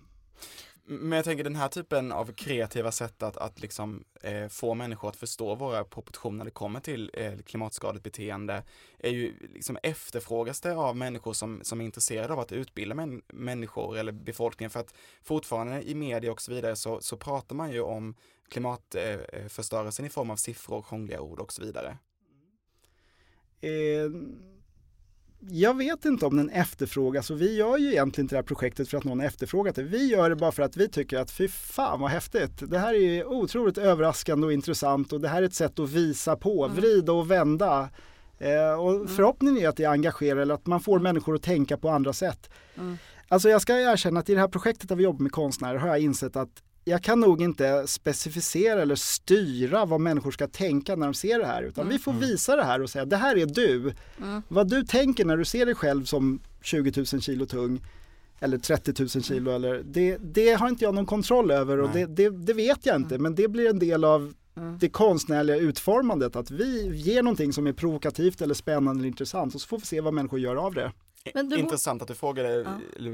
Men 0.87 1.11
jag 1.11 1.25
tänker 1.25 1.43
den 1.43 1.55
här 1.55 1.67
typen 1.67 2.11
av 2.11 2.31
kreativa 2.31 2.91
sätt 2.91 3.23
att, 3.23 3.37
att 3.37 3.61
liksom, 3.61 4.03
eh, 4.21 4.47
få 4.47 4.73
människor 4.73 5.09
att 5.09 5.15
förstå 5.15 5.55
våra 5.55 5.83
proportioner 5.83 6.37
när 6.37 6.45
det 6.45 6.51
kommer 6.51 6.79
till 6.79 7.11
eh, 7.13 7.37
klimatskadligt 7.37 8.03
beteende 8.03 8.63
är 8.99 9.09
ju 9.09 9.33
liksom 9.53 9.77
efterfrågas 9.83 10.61
det 10.61 10.75
av 10.75 10.95
människor 10.97 11.33
som, 11.33 11.59
som 11.63 11.81
är 11.81 11.85
intresserade 11.85 12.33
av 12.33 12.39
att 12.39 12.51
utbilda 12.51 12.95
män, 12.95 13.21
människor 13.27 13.97
eller 13.97 14.11
befolkningen 14.11 14.69
för 14.69 14.79
att 14.79 14.93
fortfarande 15.23 15.89
i 15.89 15.95
media 15.95 16.31
och 16.31 16.41
så 16.41 16.53
vidare 16.53 16.75
så, 16.75 17.01
så 17.01 17.17
pratar 17.17 17.55
man 17.55 17.71
ju 17.71 17.81
om 17.81 18.15
klimatförstörelsen 18.49 20.05
eh, 20.05 20.07
eh, 20.07 20.11
i 20.11 20.13
form 20.13 20.29
av 20.29 20.35
siffror, 20.35 20.81
krångliga 20.81 21.21
ord 21.21 21.39
och 21.39 21.53
så 21.53 21.61
vidare. 21.61 21.97
Eh, 23.61 24.11
jag 25.49 25.77
vet 25.77 26.05
inte 26.05 26.25
om 26.25 26.37
den 26.37 26.49
efterfrågas 26.49 27.29
och 27.29 27.41
vi 27.41 27.55
gör 27.57 27.77
ju 27.77 27.91
egentligen 27.91 28.25
inte 28.25 28.35
det 28.35 28.37
här 28.37 28.43
projektet 28.43 28.89
för 28.89 28.97
att 28.97 29.03
någon 29.03 29.21
efterfrågat 29.21 29.75
det. 29.75 29.83
Vi 29.83 30.07
gör 30.07 30.29
det 30.29 30.35
bara 30.35 30.51
för 30.51 30.63
att 30.63 30.77
vi 30.77 30.89
tycker 30.89 31.17
att 31.17 31.31
fy 31.31 31.47
fan 31.47 31.99
vad 31.99 32.09
häftigt. 32.11 32.51
Det 32.71 32.79
här 32.79 32.93
är 32.93 33.25
otroligt 33.27 33.77
överraskande 33.77 34.47
och 34.47 34.53
intressant 34.53 35.13
och 35.13 35.21
det 35.21 35.27
här 35.27 35.41
är 35.41 35.45
ett 35.45 35.53
sätt 35.53 35.79
att 35.79 35.89
visa 35.89 36.35
på, 36.35 36.63
Mm. 36.65 36.75
vrida 36.77 37.11
och 37.11 37.31
vända. 37.31 37.89
Eh, 38.39 38.79
och 38.79 38.91
Mm. 38.95 39.07
förhoppningen 39.07 39.57
är 39.63 39.69
att 39.69 39.77
det 39.77 39.85
engagerar 39.85 40.39
eller 40.41 40.53
att 40.55 40.65
man 40.67 40.79
får 40.79 40.99
människor 40.99 41.35
att 41.35 41.43
tänka 41.43 41.77
på 41.77 41.89
andra 41.89 42.13
sätt. 42.13 42.49
Mm. 42.77 42.97
Alltså 43.27 43.49
jag 43.49 43.61
ska 43.61 43.73
erkänna 43.79 44.19
att 44.19 44.29
i 44.29 44.33
det 44.33 44.39
här 44.39 44.47
projektet 44.47 44.89
där 44.89 44.95
vi 44.95 45.03
jobbar 45.03 45.23
med 45.23 45.31
konstnärer 45.31 45.77
har 45.77 45.87
jag 45.87 45.99
insett 45.99 46.35
att 46.35 46.49
jag 46.87 47.03
kan 47.03 47.19
nog 47.19 47.41
inte 47.41 47.87
specificera 47.87 48.81
eller 48.81 48.95
styra 48.95 49.85
vad 49.85 50.01
människor 50.01 50.31
ska 50.31 50.47
tänka 50.47 50.95
när 50.95 51.07
de 51.07 51.13
ser 51.13 51.39
det 51.39 51.45
här 51.45 51.63
utan 51.63 51.81
Mm. 51.81 51.93
vi 51.97 51.99
får 52.03 52.13
visa 52.13 52.55
det 52.55 52.63
här 52.63 52.81
och 52.81 52.89
säga 52.89 53.05
det 53.05 53.17
här 53.17 53.35
är 53.37 53.45
du. 53.45 53.93
Mm. 54.21 54.41
Vad 54.47 54.69
du 54.69 54.83
tänker 54.83 55.25
när 55.25 55.37
du 55.37 55.45
ser 55.45 55.65
dig 55.65 55.75
själv 55.75 56.05
som 56.05 56.39
20 56.61 56.93
000 57.13 57.21
kilo 57.21 57.45
tung 57.45 57.81
eller 58.39 58.57
30 58.57 58.93
000 58.99 59.09
kilo 59.09 59.51
eller 59.51 59.81
det, 59.85 60.17
det 60.17 60.53
har 60.53 60.69
inte 60.69 60.83
jag 60.83 60.93
någon 60.95 61.05
kontroll 61.05 61.51
över 61.51 61.77
och 61.79 61.89
det, 61.89 62.05
det, 62.05 62.29
det 62.29 62.53
vet 62.53 62.85
jag 62.85 62.95
inte 62.95 63.17
men 63.17 63.35
det 63.35 63.47
blir 63.47 63.69
en 63.69 63.79
del 63.79 64.03
av 64.03 64.33
Mm. 64.57 64.77
det 64.79 64.89
konstnärliga 64.89 65.57
utformandet 65.57 66.35
att 66.35 66.51
vi 66.51 66.95
ger 66.95 67.23
någonting 67.23 67.53
som 67.53 67.67
är 67.67 67.73
provokativt 67.73 68.41
eller 68.41 68.53
spännande 68.53 68.99
eller 69.01 69.07
intressant 69.07 69.55
och 69.55 69.61
så 69.61 69.67
får 69.67 69.77
vi 69.79 69.85
se 69.85 70.01
vad 70.01 70.13
människor 70.13 70.39
gör 70.39 70.55
av 70.55 70.73
det. 70.73 70.91
Men 71.33 71.49
du- 71.49 71.57
Intressant 71.57 72.01
att 72.01 72.07
du 72.07 72.13
frågade, 72.13 72.49
Ja. 72.97 73.09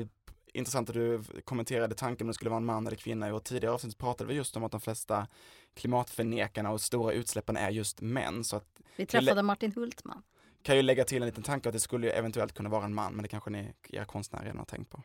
Intressant 0.54 0.90
att 0.90 0.94
du 0.96 1.22
kommenterade 1.46 1.96
tanken 1.96 2.26
om 2.26 2.28
det 2.28 2.34
skulle 2.34 2.50
vara 2.50 2.58
en 2.58 2.66
man 2.66 2.88
eller 2.88 2.98
kvinna. 2.98 3.28
I 3.28 3.32
vårt 3.32 3.44
tidigare 3.44 3.74
avsnitt 3.74 3.98
pratade 3.98 4.28
vi 4.28 4.34
just 4.34 4.58
om 4.58 4.64
att 4.64 4.72
de 4.72 4.82
flesta 4.82 5.28
klimatförnekarna 5.76 6.72
och 6.72 6.82
stora 6.82 7.14
utsläppen 7.14 7.58
är 7.58 7.70
just 7.70 8.02
män. 8.02 8.44
Så 8.44 8.56
att, 8.56 8.66
Vi 8.96 9.06
träffade 9.06 9.44
Martin 9.44 9.72
Hultman. 9.76 10.24
kan 10.64 10.76
ju 10.76 10.82
lägga 10.82 11.04
till 11.04 11.22
en 11.22 11.26
liten 11.26 11.44
tanke 11.44 11.70
att 11.70 11.74
det 11.74 11.80
skulle 11.80 12.08
ju 12.08 12.14
eventuellt 12.14 12.54
kunna 12.54 12.70
vara 12.70 12.86
en 12.86 12.94
man, 12.94 13.14
men 13.14 13.24
det 13.24 13.28
kanske 13.30 13.50
ni 13.50 13.74
era 13.90 14.06
konstnärer 14.06 14.44
redan 14.44 14.58
har 14.58 14.66
tänkt 14.66 14.90
på. 14.92 15.04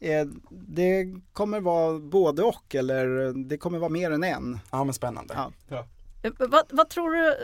Eh, 0.00 0.26
Det 0.50 1.14
kommer 1.32 1.60
vara 1.60 1.98
både 1.98 2.42
och 2.42 2.74
eller 2.74 3.32
det 3.48 3.58
kommer 3.58 3.78
vara 3.78 3.90
mer 3.90 4.10
än 4.10 4.24
en. 4.24 4.58
Ja 4.70 4.84
men 4.84 4.94
spännande. 4.94 5.34
Ja. 5.68 5.86
Eh, 6.22 6.32
Vad, 6.38 6.64
vad 6.70 6.88
tror 6.90 7.10
du 7.10 7.34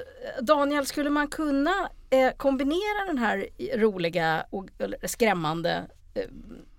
Daniel, 0.43 0.87
skulle 0.87 1.11
man 1.11 1.29
kunna 1.29 1.91
eh, 2.11 2.31
kombinera 2.37 3.07
den 3.07 3.19
här 3.19 3.49
roliga 3.79 4.47
och 4.51 4.67
skrämmande 5.05 5.91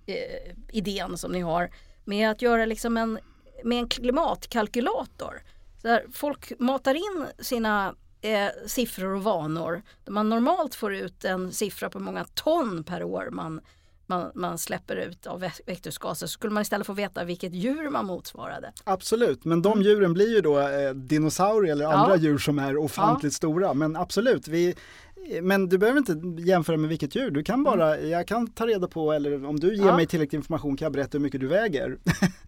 eh, 0.07 0.53
idén 0.71 1.17
som 1.17 1.31
ni 1.31 1.39
har 1.39 1.69
med 2.05 2.29
att 2.31 2.41
göra 2.41 2.65
liksom 2.65 2.97
en, 2.97 3.19
med 3.63 3.77
en 3.77 3.89
klimatkalkylator? 3.89 5.41
Så 5.81 5.87
där 5.87 6.05
folk 6.13 6.51
matar 6.59 6.95
in 6.95 7.25
sina 7.39 7.95
eh, 8.21 8.47
siffror 8.65 9.13
och 9.15 9.23
vanor 9.23 9.81
där 10.05 10.11
man 10.11 10.29
normalt 10.29 10.75
får 10.75 10.95
ut 10.95 11.25
en 11.25 11.51
siffra 11.51 11.89
på 11.89 11.99
många 11.99 12.25
ton 12.33 12.83
per 12.83 13.03
år 13.03 13.29
man, 13.31 13.61
man, 14.05 14.31
man 14.35 14.57
släpper 14.57 14.95
ut 14.95 15.27
av 15.27 15.43
vä- 15.43 15.61
växthusgaser 15.65 16.27
så 16.27 16.31
skulle 16.31 16.53
man 16.53 16.61
istället 16.61 16.87
få 16.87 16.93
veta 16.93 17.23
vilket 17.23 17.53
djur 17.53 17.89
man 17.89 18.05
motsvarade. 18.05 18.71
Absolut, 18.83 19.45
men 19.45 19.61
de 19.61 19.81
djuren 19.81 20.13
blir 20.13 20.35
ju 20.35 20.41
då 20.41 20.59
eh, 20.59 20.89
dinosaurier 20.93 21.71
eller 21.71 21.85
Mm. 21.85 21.97
Ja. 21.97 22.03
andra 22.03 22.15
djur 22.17 22.37
som 22.37 22.59
är 22.59 22.77
ofantligt 22.77 23.33
stora. 23.33 23.73
Men 23.73 23.95
absolut, 23.95 24.47
vi, 24.47 24.75
men 25.41 25.69
du 25.69 25.77
behöver 25.77 25.97
inte 25.99 26.41
jämföra 26.41 26.77
med 26.77 26.89
vilket 26.89 27.15
djur. 27.15 27.31
Du 27.31 27.43
kan 27.43 27.63
bara, 27.63 27.99
jag 27.99 28.27
kan 28.27 28.47
ta 28.47 28.67
reda 28.67 28.87
på, 28.87 29.11
eller 29.13 29.45
om 29.45 29.59
du 29.59 29.67
ger 29.67 29.73
Mm. 29.75 29.87
Ja. 29.87 29.95
mig 29.95 30.07
tillräcklig 30.07 30.37
information 30.39 30.77
kan 30.77 30.85
jag 30.85 30.93
berätta 30.93 31.17
hur 31.17 31.23
mycket 31.23 31.41
du 31.41 31.47
väger. 31.47 31.97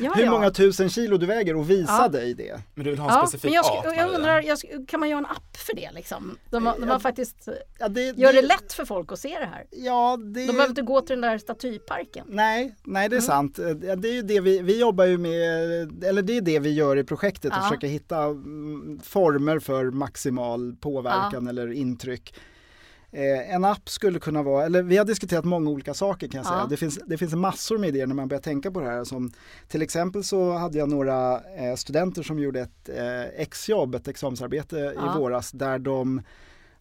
Ja, 0.00 0.12
hur 0.16 0.24
ja. 0.24 0.30
många 0.30 0.50
tusen 0.50 0.90
kilo 0.90 1.16
du 1.16 1.26
väger 1.26 1.56
och 1.56 1.70
visa 1.70 1.92
Ja. 2.02 2.08
dig 2.08 2.34
det. 2.34 2.60
Men 2.74 2.84
du 2.84 2.90
vill 2.90 2.98
ha 2.98 3.08
en 3.10 3.14
Ja, 3.14 3.26
specifik 3.26 3.44
men 3.44 3.52
jag, 3.52 3.64
art? 3.66 3.96
jag 3.96 4.14
undrar, 4.14 4.42
jag, 4.42 4.56
sk- 4.58 4.86
kan 4.86 5.00
man 5.00 5.08
göra 5.08 5.18
en 5.18 5.26
app 5.26 5.56
för 5.56 5.74
det 5.76 5.90
liksom? 5.94 6.38
Där 6.50 6.60
man, 6.60 6.74
där 6.74 6.86
Ja. 6.86 6.92
man 6.92 7.00
faktiskt 7.00 7.48
Ja, 7.78 7.88
det, 7.88 8.18
gör 8.18 8.32
det 8.32 8.42
lätt 8.42 8.72
för 8.72 8.84
folk 8.84 9.12
att 9.12 9.18
se 9.18 9.28
det 9.38 9.46
här. 9.46 9.64
Ja, 9.70 10.16
det... 10.16 10.40
De 10.40 10.46
behöver 10.46 10.68
inte 10.68 10.82
gå 10.82 11.00
till 11.00 11.20
den 11.20 11.30
där 11.30 11.38
statyparken. 11.38 12.26
Nej, 12.28 12.74
nej 12.84 13.06
Mm. 13.06 13.10
det 13.10 13.16
är 13.16 13.20
sant. 13.20 13.58
Eh, 13.58 13.68
Det 13.70 14.08
är 14.08 14.12
ju 14.14 14.22
det 14.22 14.40
vi, 14.40 14.58
vi 14.62 14.80
jobbar 14.80 15.04
ju 15.04 15.18
med, 15.18 16.04
eller 16.04 16.22
det 16.22 16.36
är 16.36 16.40
det 16.40 16.58
vi 16.58 16.72
gör 16.72 16.96
i 16.98 17.04
projektet, 17.04 17.52
att 17.52 17.62
försöka 17.68 17.86
hitta 17.86 18.22
mm, 18.24 19.00
former 19.04 19.58
för 19.58 19.84
maximal 19.90 20.74
påverkan 20.80 21.46
eller 21.46 21.72
intryck. 21.72 22.34
Eh, 23.14 23.54
en 23.54 23.64
app 23.64 23.88
skulle 23.88 24.18
kunna 24.18 24.42
vara, 24.42 24.66
eller 24.66 24.82
vi 24.82 24.96
har 24.96 25.04
diskuterat 25.04 25.44
många 25.44 25.70
olika 25.70 25.94
saker 25.94 26.28
kan 26.28 26.38
jag 26.38 26.46
säga. 26.46 26.58
Ja. 26.58 26.66
Det, 26.70 26.76
finns, 26.76 26.98
det 27.06 27.18
finns 27.18 27.34
massor 27.34 27.78
med 27.78 27.88
idéer 27.88 28.06
när 28.06 28.14
man 28.14 28.28
börjar 28.28 28.40
tänka 28.42 28.70
på 28.70 28.80
det 28.80 28.86
här. 28.86 29.04
Som, 29.04 29.32
till 29.68 29.82
exempel 29.82 30.24
så 30.24 30.52
hade 30.52 30.78
jag 30.78 30.88
några 30.88 31.40
eh, 31.56 31.74
studenter 31.76 32.22
som 32.22 32.38
gjorde 32.38 32.60
ett 32.60 32.88
eh, 32.88 33.40
exjobb, 33.40 33.94
ett 33.94 34.08
examensarbete 34.08 34.92
Ja. 34.96 35.14
i 35.14 35.18
våras 35.18 35.50
där 35.52 35.78
de 35.78 36.22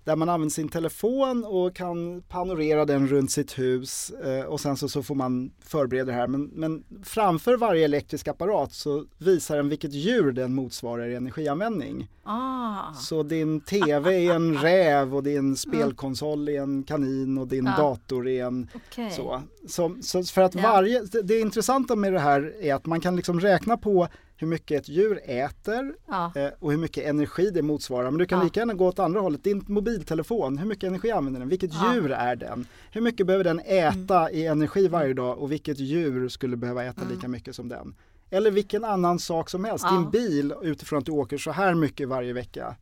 där 0.03 0.15
man 0.15 0.29
använder 0.29 0.53
sin 0.53 0.69
telefon 0.69 1.45
och 1.45 1.75
kan 1.75 2.21
panorera 2.21 2.85
den 2.85 3.07
runt 3.07 3.31
sitt 3.31 3.59
hus 3.59 4.11
eh, 4.23 4.45
och 4.45 4.59
sen 4.59 4.77
så, 4.77 4.89
så 4.89 5.03
får 5.03 5.15
man 5.15 5.51
förbereda 5.65 6.05
det 6.05 6.17
här. 6.17 6.27
Men, 6.27 6.43
men 6.53 6.83
framför 7.03 7.57
varje 7.57 7.85
elektrisk 7.85 8.27
apparat 8.27 8.73
så 8.73 9.05
visar 9.17 9.57
den 9.57 9.69
vilket 9.69 9.93
djur 9.93 10.31
den 10.31 10.53
motsvarar 10.53 11.07
i 11.07 11.15
energianvändning. 11.15 12.07
Ah. 12.23 12.93
Så 12.93 13.23
din 13.23 13.61
TV 13.61 14.25
är 14.27 14.33
en 14.35 14.57
räv 14.61 15.15
och 15.15 15.23
din 15.23 15.55
spelkonsol 15.55 16.49
är 16.49 16.61
en 16.61 16.83
kanin 16.83 17.37
och 17.37 17.47
din 17.47 17.65
Ja. 17.65 17.83
dator 17.83 18.27
är 18.27 18.45
en 18.45 18.67
Okej. 18.75 19.11
så. 19.11 19.41
Så, 19.67 19.95
så 20.01 20.23
för 20.23 20.41
att 20.41 20.55
varje, 20.55 21.01
det- 21.03 21.21
det 21.21 21.39
intressanta 21.39 21.95
med 21.95 22.13
det 22.13 22.19
här 22.19 22.53
är 22.61 22.73
att 22.73 22.85
man 22.85 23.01
kan 23.01 23.15
liksom 23.15 23.39
räkna 23.39 23.77
på 23.77 24.07
hur 24.41 24.47
mycket 24.47 24.82
ett 24.82 24.89
djur 24.89 25.19
äter 25.25 25.93
Ja. 26.08 26.32
eh, 26.36 26.47
och 26.60 26.71
hur 26.71 26.77
mycket 26.77 27.06
energi 27.06 27.49
det 27.49 27.62
motsvarar. 27.62 28.12
Men 28.12 28.17
du 28.17 28.25
kan 28.25 28.38
Ja. 28.39 28.43
lika 28.43 28.60
gärna 28.60 28.73
gå 28.73 28.88
åt 28.88 28.99
andra 28.99 29.19
hållet. 29.19 29.43
Din 29.43 29.63
mobiltelefon, 29.67 30.58
hur 30.58 30.65
mycket 30.67 30.84
energi 30.84 31.12
använder 31.12 31.39
den? 31.39 31.49
Vilket 31.49 31.73
Ja. 31.73 31.93
djur 31.95 32.12
är 32.12 32.36
den? 32.36 32.65
Hur 32.91 33.01
mycket 33.01 33.27
behöver 33.27 33.43
den 33.43 33.60
äta 33.60 34.32
i 34.32 34.45
energi 34.45 34.88
varje 34.88 35.13
dag 35.13 35.38
och 35.39 35.51
vilket 35.51 35.80
djur 35.80 36.30
skulle 36.30 36.58
behöva 36.58 36.84
äta 36.84 37.01
lika 37.15 37.27
mycket 37.27 37.56
som 37.56 37.69
den? 37.69 37.95
Eller 38.30 38.51
vilken 38.51 38.84
annan 38.86 39.19
sak 39.19 39.49
som 39.49 39.63
helst. 39.65 39.86
Din 39.89 40.10
bil 40.12 40.54
utifrån 40.62 40.99
att 40.99 41.06
du 41.06 41.12
åker 41.12 41.38
så 41.38 41.51
här 41.51 41.75
mycket 41.75 42.08
varje 42.10 42.34
vecka. 42.34 42.75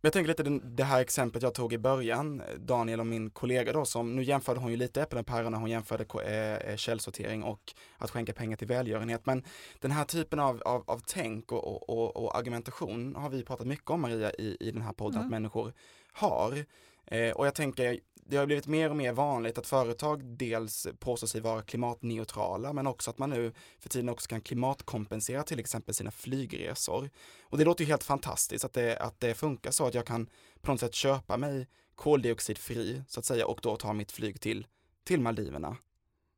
Men 0.00 0.06
jag 0.06 0.12
tänker 0.12 0.28
lite 0.28 0.42
det 0.64 0.84
här 0.84 1.00
exemplet 1.00 1.42
jag 1.42 1.54
tog 1.54 1.72
i 1.72 1.78
början, 1.78 2.42
Daniel 2.58 3.00
och 3.00 3.06
min 3.06 3.30
kollega 3.30 3.72
då 3.72 3.84
som, 3.84 4.16
nu 4.16 4.22
jämförde 4.22 4.60
hon 4.60 4.70
ju 4.70 4.76
lite 4.76 5.02
äpplen 5.02 5.20
och 5.20 5.26
päron 5.26 5.52
när 5.52 5.58
hon 5.58 5.70
jämförde 5.70 6.04
eh, 6.24 6.70
eh, 6.70 6.76
källsortering 6.76 7.42
och 7.42 7.74
att 7.98 8.10
skänka 8.10 8.32
pengar 8.32 8.56
till 8.56 8.66
välgörenhet. 8.66 9.26
Men 9.26 9.44
den 9.80 9.90
här 9.90 10.04
typen 10.04 10.40
av, 10.40 10.62
av, 10.62 10.84
av 10.86 11.02
tänk 11.06 11.52
och, 11.52 11.90
och, 11.90 12.16
och, 12.16 12.36
argumentation 12.38 13.14
har 13.16 13.30
vi 13.30 13.44
pratat 13.44 13.66
mycket 13.66 13.90
om 13.90 14.00
Maria 14.00 14.32
i, 14.32 14.56
i 14.60 14.70
den 14.70 14.82
här 14.82 14.92
podden 14.92 15.20
att 15.20 15.30
människor 15.30 15.72
har. 16.12 16.64
Eh, 17.10 17.30
och 17.30 17.46
jag 17.46 17.54
tänker, 17.54 18.00
det 18.14 18.36
har 18.36 18.46
blivit 18.46 18.66
mer 18.66 18.90
och 18.90 18.96
mer 18.96 19.12
vanligt 19.12 19.58
att 19.58 19.66
företag 19.66 20.24
dels 20.24 20.86
påstår 20.98 21.26
sig 21.26 21.40
vara 21.40 21.62
klimatneutrala 21.62 22.72
men 22.72 22.86
också 22.86 23.10
att 23.10 23.18
man 23.18 23.30
nu 23.30 23.52
för 23.78 23.88
tiden 23.88 24.08
också 24.08 24.28
kan 24.28 24.40
klimatkompensera 24.40 25.42
till 25.42 25.60
exempel 25.60 25.94
sina 25.94 26.10
flygresor. 26.10 27.10
Och 27.42 27.58
det 27.58 27.64
låter 27.64 27.84
ju 27.84 27.90
helt 27.90 28.04
fantastiskt 28.04 28.64
att 28.64 28.72
det, 28.72 28.96
att 28.96 29.20
det 29.20 29.34
funkar 29.34 29.70
så 29.70 29.86
att 29.86 29.94
jag 29.94 30.06
kan 30.06 30.30
på 30.60 30.72
något 30.72 30.80
sätt 30.80 30.94
köpa 30.94 31.36
mig 31.36 31.66
koldioxidfri 31.94 33.02
så 33.08 33.20
att 33.20 33.26
säga 33.26 33.46
och 33.46 33.60
då 33.62 33.76
ta 33.76 33.92
mitt 33.92 34.12
flyg 34.12 34.40
till, 34.40 34.66
till 35.04 35.20
Maldiverna. 35.20 35.76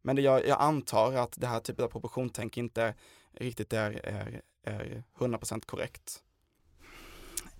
Men 0.02 0.16
det, 0.16 0.22
jag, 0.22 0.46
jag 0.46 0.60
antar 0.60 1.12
att 1.12 1.34
det 1.40 1.46
här 1.46 1.60
typen 1.60 1.84
av 1.84 1.88
proportionstänk 1.88 2.56
inte 2.56 2.94
riktigt 3.32 3.72
är, 3.72 3.90
är, 4.04 4.42
är 4.64 5.02
100% 5.18 5.66
korrekt. 5.66 6.22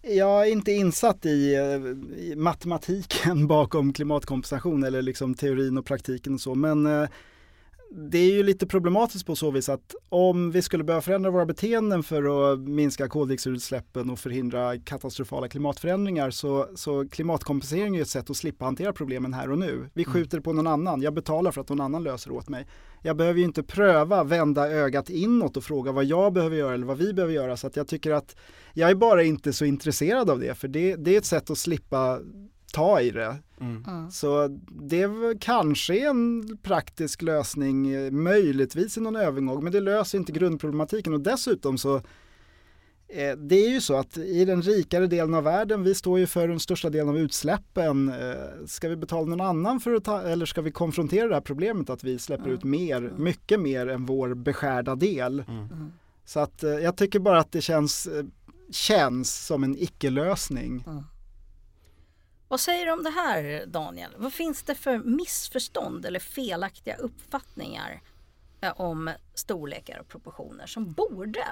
Jag 0.02 0.46
är 0.46 0.52
inte 0.52 0.72
insatt 0.72 1.26
i, 1.26 1.54
eh, 1.54 2.20
i 2.20 2.34
matematiken 2.36 3.46
bakom 3.48 3.92
klimatkompensation 3.92 4.84
eller 4.84 5.02
liksom 5.02 5.34
teorin 5.34 5.78
och 5.78 5.86
praktiken 5.86 6.34
och 6.34 6.40
så 6.40 6.54
men 6.54 6.86
eh, 6.86 7.08
det 7.92 8.18
är 8.18 8.32
ju 8.32 8.42
lite 8.42 8.66
problematiskt 8.66 9.26
på 9.26 9.36
så 9.36 9.50
vis 9.50 9.68
att 9.68 9.94
om 10.08 10.50
vi 10.50 10.62
skulle 10.62 10.84
behöva 10.84 11.02
förändra 11.02 11.30
våra 11.30 11.46
beteenden 11.46 12.02
för 12.02 12.52
att 12.52 12.60
minska 12.60 13.08
koldioxidutsläppen 13.08 14.10
och 14.10 14.18
förhindra 14.18 14.78
katastrofala 14.78 15.48
klimatförändringar 15.48 16.30
så, 16.30 16.68
så 16.74 17.08
klimatkompensering 17.08 17.96
är 17.96 18.02
ett 18.02 18.08
sätt 18.08 18.30
att 18.30 18.36
slippa 18.36 18.64
hantera 18.64 18.92
problemen 18.92 19.34
här 19.34 19.50
och 19.50 19.58
nu. 19.58 19.90
Vi 19.94 20.04
skjuter 20.04 20.36
det 20.36 20.42
på 20.42 20.52
någon 20.52 20.66
annan, 20.66 21.02
jag 21.02 21.14
betalar 21.14 21.50
för 21.50 21.60
att 21.60 21.68
någon 21.68 21.80
annan 21.80 22.02
löser 22.02 22.30
åt 22.30 22.48
mig. 22.48 22.66
Jag 23.02 23.16
behöver 23.16 23.38
ju 23.38 23.44
inte 23.44 23.62
pröva, 23.62 24.24
vända 24.24 24.70
ögat 24.70 25.10
inåt 25.10 25.56
och 25.56 25.64
fråga 25.64 25.92
vad 25.92 26.04
jag 26.04 26.32
behöver 26.32 26.56
göra 26.56 26.74
eller 26.74 26.86
vad 26.86 26.98
vi 26.98 27.12
behöver 27.12 27.34
göra 27.34 27.56
så 27.56 27.66
att 27.66 27.76
jag 27.76 27.88
tycker 27.88 28.10
att 28.10 28.36
jag 28.72 28.90
är 28.90 28.94
bara 28.94 29.22
inte 29.22 29.52
så 29.52 29.64
intresserad 29.64 30.30
av 30.30 30.40
det 30.40 30.54
för 30.54 30.68
det, 30.68 30.96
det 30.96 31.14
är 31.14 31.18
ett 31.18 31.24
sätt 31.24 31.50
att 31.50 31.58
slippa 31.58 32.20
ta 32.72 33.00
i 33.00 33.10
det. 33.10 33.36
Mm. 33.60 34.10
Så 34.10 34.58
det 34.68 35.02
är 35.02 35.38
kanske 35.38 36.08
en 36.08 36.58
praktisk 36.62 37.22
lösning, 37.22 37.92
möjligtvis 38.22 38.96
i 38.96 39.00
någon 39.00 39.16
övergång, 39.16 39.64
men 39.64 39.72
det 39.72 39.80
löser 39.80 40.18
inte 40.18 40.32
grundproblematiken 40.32 41.14
och 41.14 41.20
dessutom 41.20 41.78
så 41.78 41.96
eh, 43.08 43.36
det 43.38 43.54
är 43.54 43.70
ju 43.70 43.80
så 43.80 43.96
att 43.96 44.16
i 44.18 44.44
den 44.44 44.62
rikare 44.62 45.06
delen 45.06 45.34
av 45.34 45.44
världen, 45.44 45.82
vi 45.82 45.94
står 45.94 46.18
ju 46.18 46.26
för 46.26 46.48
den 46.48 46.60
största 46.60 46.90
delen 46.90 47.08
av 47.08 47.18
utsläppen. 47.18 48.08
Eh, 48.08 48.66
Ska 48.66 48.88
vi 48.88 48.96
betala 48.96 49.26
någon 49.26 49.40
annan 49.40 49.80
för 49.80 49.94
att 49.94 50.04
ta, 50.04 50.22
eller 50.22 50.46
ska 50.46 50.62
vi 50.62 50.70
konfrontera 50.72 51.28
det 51.28 51.34
här 51.34 51.40
problemet 51.40 51.90
att 51.90 52.04
vi 52.04 52.18
släpper 52.18 52.50
ut 52.50 52.64
mer, 52.64 53.12
mycket 53.16 53.60
mer 53.60 53.86
än 53.86 54.06
vår 54.06 54.34
beskärda 54.34 54.94
del? 54.94 55.44
Mm. 55.48 55.92
Så 56.24 56.40
att 56.40 56.62
eh, 56.62 56.70
jag 56.70 56.96
tycker 56.96 57.18
bara 57.18 57.40
att 57.40 57.52
det 57.52 57.60
känns, 57.60 58.08
känns 58.70 59.46
som 59.46 59.64
en 59.64 59.76
icke-lösning. 59.78 60.84
Vad 62.50 62.60
säger 62.60 62.86
du 62.86 62.92
om 62.92 63.02
det 63.02 63.10
här 63.10 63.66
Daniel? 63.66 64.10
Vad 64.16 64.32
finns 64.32 64.62
det 64.62 64.74
för 64.74 64.98
missförstånd 64.98 66.06
eller 66.06 66.20
felaktiga 66.20 66.96
uppfattningar 66.96 68.02
eh, 68.60 68.80
om 68.80 69.10
storlekar 69.34 69.98
och 70.00 70.08
proportioner 70.08 70.66
som 70.66 70.92
borde, 70.92 71.44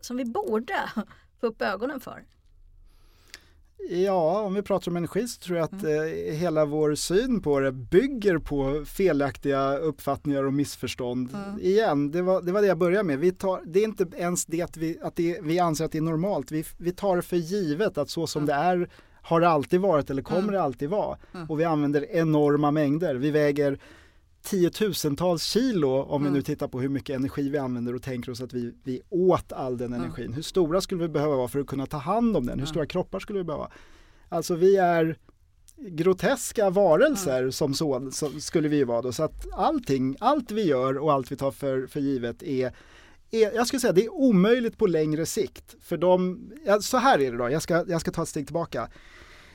som 0.00 0.16
vi 0.16 0.24
borde 0.24 0.74
få 1.40 1.46
upp 1.46 1.62
ögonen 1.62 2.00
för? 2.00 2.24
Ja, 3.90 4.40
om 4.42 4.54
vi 4.54 4.62
pratar 4.62 4.90
om 4.90 4.96
energi 4.96 5.28
så 5.28 5.40
tror 5.40 5.58
jag 5.58 5.64
att 5.64 5.82
Mm. 5.82 5.86
eh, 6.28 6.34
hela 6.34 6.64
vår 6.64 6.94
syn 6.94 7.42
på 7.42 7.60
det 7.60 7.72
bygger 7.72 8.38
på 8.38 8.84
felaktiga 8.84 9.76
uppfattningar 9.78 10.44
och 10.44 10.52
missförstånd. 10.52 11.34
Mm. 11.34 11.58
Igen, 11.60 12.10
det 12.10 12.22
var, 12.22 12.42
det 12.42 12.52
var 12.52 12.60
det 12.60 12.66
jag 12.68 12.78
började 12.78 13.04
med. 13.04 13.18
Vi 13.18 13.32
tar, 13.32 13.62
det 13.66 13.80
är 13.80 13.84
inte 13.84 14.06
ens 14.16 14.46
det 14.46 14.62
att, 14.62 14.76
vi, 14.76 14.98
att 15.02 15.16
det, 15.16 15.38
vi 15.42 15.58
anser 15.58 15.84
att 15.84 15.92
det 15.92 15.98
är 15.98 16.02
normalt. 16.02 16.50
Vi, 16.50 16.64
vi 16.76 16.92
tar 16.92 17.20
för 17.20 17.36
givet 17.36 17.98
att 17.98 18.10
så 18.10 18.26
som 18.26 18.42
Mm. 18.42 18.46
det 18.46 18.54
är 18.62 18.90
har 19.22 19.40
det 19.40 19.48
alltid 19.48 19.80
varit 19.80 20.10
eller 20.10 20.22
kommer 20.22 20.40
Mm. 20.42 20.52
det 20.54 20.62
alltid 20.62 20.88
vara. 20.88 21.18
Mm. 21.34 21.50
Och 21.50 21.60
vi 21.60 21.64
använder 21.64 22.06
enorma 22.10 22.70
mängder. 22.70 23.14
Vi 23.14 23.30
väger 23.30 23.78
tiotusentals 24.42 25.42
kilo 25.42 26.02
om 26.02 26.22
vi 26.22 26.26
Mm. 26.28 26.36
nu 26.36 26.42
tittar 26.42 26.68
på 26.68 26.80
hur 26.80 26.88
mycket 26.88 27.16
energi 27.16 27.48
vi 27.48 27.58
använder 27.58 27.94
och 27.94 28.02
tänker 28.02 28.32
oss 28.32 28.40
att 28.40 28.52
vi, 28.52 28.72
vi 28.84 29.00
åt 29.08 29.52
all 29.52 29.78
den 29.78 29.92
Mm. 29.92 30.00
energin. 30.04 30.32
Hur 30.32 30.42
stora 30.42 30.80
skulle 30.80 31.02
vi 31.02 31.08
behöva 31.08 31.36
vara 31.36 31.48
för 31.48 31.60
att 31.60 31.66
kunna 31.66 31.86
ta 31.86 31.96
hand 31.96 32.36
om 32.36 32.46
den? 32.46 32.54
Hur 32.58 32.64
Mm. 32.64 32.66
stora 32.66 32.86
kroppar 32.86 33.20
skulle 33.20 33.38
vi 33.38 33.44
behöva? 33.44 33.70
Alltså 34.28 34.54
vi 34.54 34.76
är 34.76 35.16
groteska 35.76 36.70
varelser 36.70 37.38
Mm. 37.38 37.52
som 37.52 37.74
så, 37.74 38.10
så 38.12 38.30
skulle 38.40 38.68
vi 38.68 38.76
ju 38.76 38.84
vara 38.84 39.02
då. 39.02 39.12
Så 39.12 39.22
att 39.22 39.46
allting, 39.52 40.16
allt 40.20 40.50
vi 40.50 40.62
gör 40.66 40.98
och 40.98 41.12
allt 41.12 41.32
vi 41.32 41.36
tar 41.36 41.50
för, 41.50 41.86
för 41.86 42.00
givet 42.00 42.42
är 42.42 42.72
är, 43.30 43.52
jag 43.54 43.66
skulle 43.66 43.80
säga 43.80 43.92
det 43.92 44.04
är 44.04 44.14
omöjligt 44.14 44.78
på 44.78 44.86
längre 44.86 45.26
sikt. 45.26 45.76
För 45.82 45.96
de, 45.96 46.40
ja, 46.64 46.80
så 46.80 46.96
här 46.96 47.20
är 47.20 47.32
det 47.32 47.38
då, 47.38 47.50
jag 47.50 47.62
ska, 47.62 47.84
jag 47.88 48.00
ska 48.00 48.10
ta 48.10 48.22
ett 48.22 48.28
steg 48.28 48.46
tillbaka. 48.46 48.88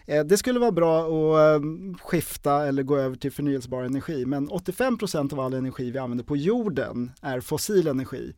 Eh, 0.05 0.23
det 0.23 0.37
skulle 0.37 0.59
vara 0.59 0.71
bra 0.71 0.99
att 0.99 1.61
eh, 1.61 1.67
skifta 2.01 2.67
eller 2.67 2.83
gå 2.83 2.97
över 2.97 3.15
till 3.15 3.31
förnyelsebar 3.31 3.83
energi, 3.83 4.25
men 4.25 4.49
85% 4.49 5.33
av 5.33 5.39
all 5.39 5.53
energi 5.53 5.91
vi 5.91 5.99
använder 5.99 6.25
på 6.25 6.37
jorden 6.37 7.11
är 7.21 7.39
fossil 7.39 7.87
energi. 7.87 8.33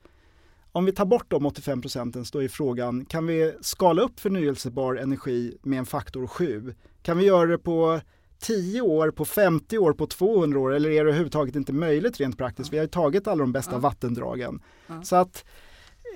Om 0.71 0.85
vi 0.85 0.91
tar 0.91 1.05
bort 1.05 1.31
de 1.31 1.45
85 1.45 1.81
procenten 1.81 2.25
så 2.25 2.39
är 2.39 2.47
frågan, 2.47 3.05
kan 3.05 3.27
vi 3.27 3.53
skala 3.61 4.01
upp 4.01 4.19
förnyelsebar 4.19 4.95
energi 4.95 5.57
med 5.63 5.79
en 5.79 5.85
faktor 5.85 6.27
7? 6.27 6.75
Kan 7.01 7.17
vi 7.17 7.25
göra 7.25 7.45
det 7.45 7.57
på 7.57 8.01
10 8.39 8.81
år, 8.81 9.11
på 9.11 9.25
50 9.25 9.77
år, 9.77 9.93
på 9.93 10.07
200 10.07 10.59
år 10.59 10.73
eller 10.73 10.89
är 10.89 10.93
det 10.93 10.99
överhuvudtaget 10.99 11.55
inte 11.55 11.73
möjligt 11.73 12.19
rent 12.19 12.37
praktiskt? 12.37 12.73
Vi 12.73 12.77
har 12.77 12.83
ju 12.83 12.89
tagit 12.89 13.27
alla 13.27 13.39
de 13.43 13.51
bästa 13.51 13.71
Ja. 13.71 13.77
vattendragen. 13.79 14.61
Ja. 14.87 15.03
Så 15.03 15.15
att 15.15 15.45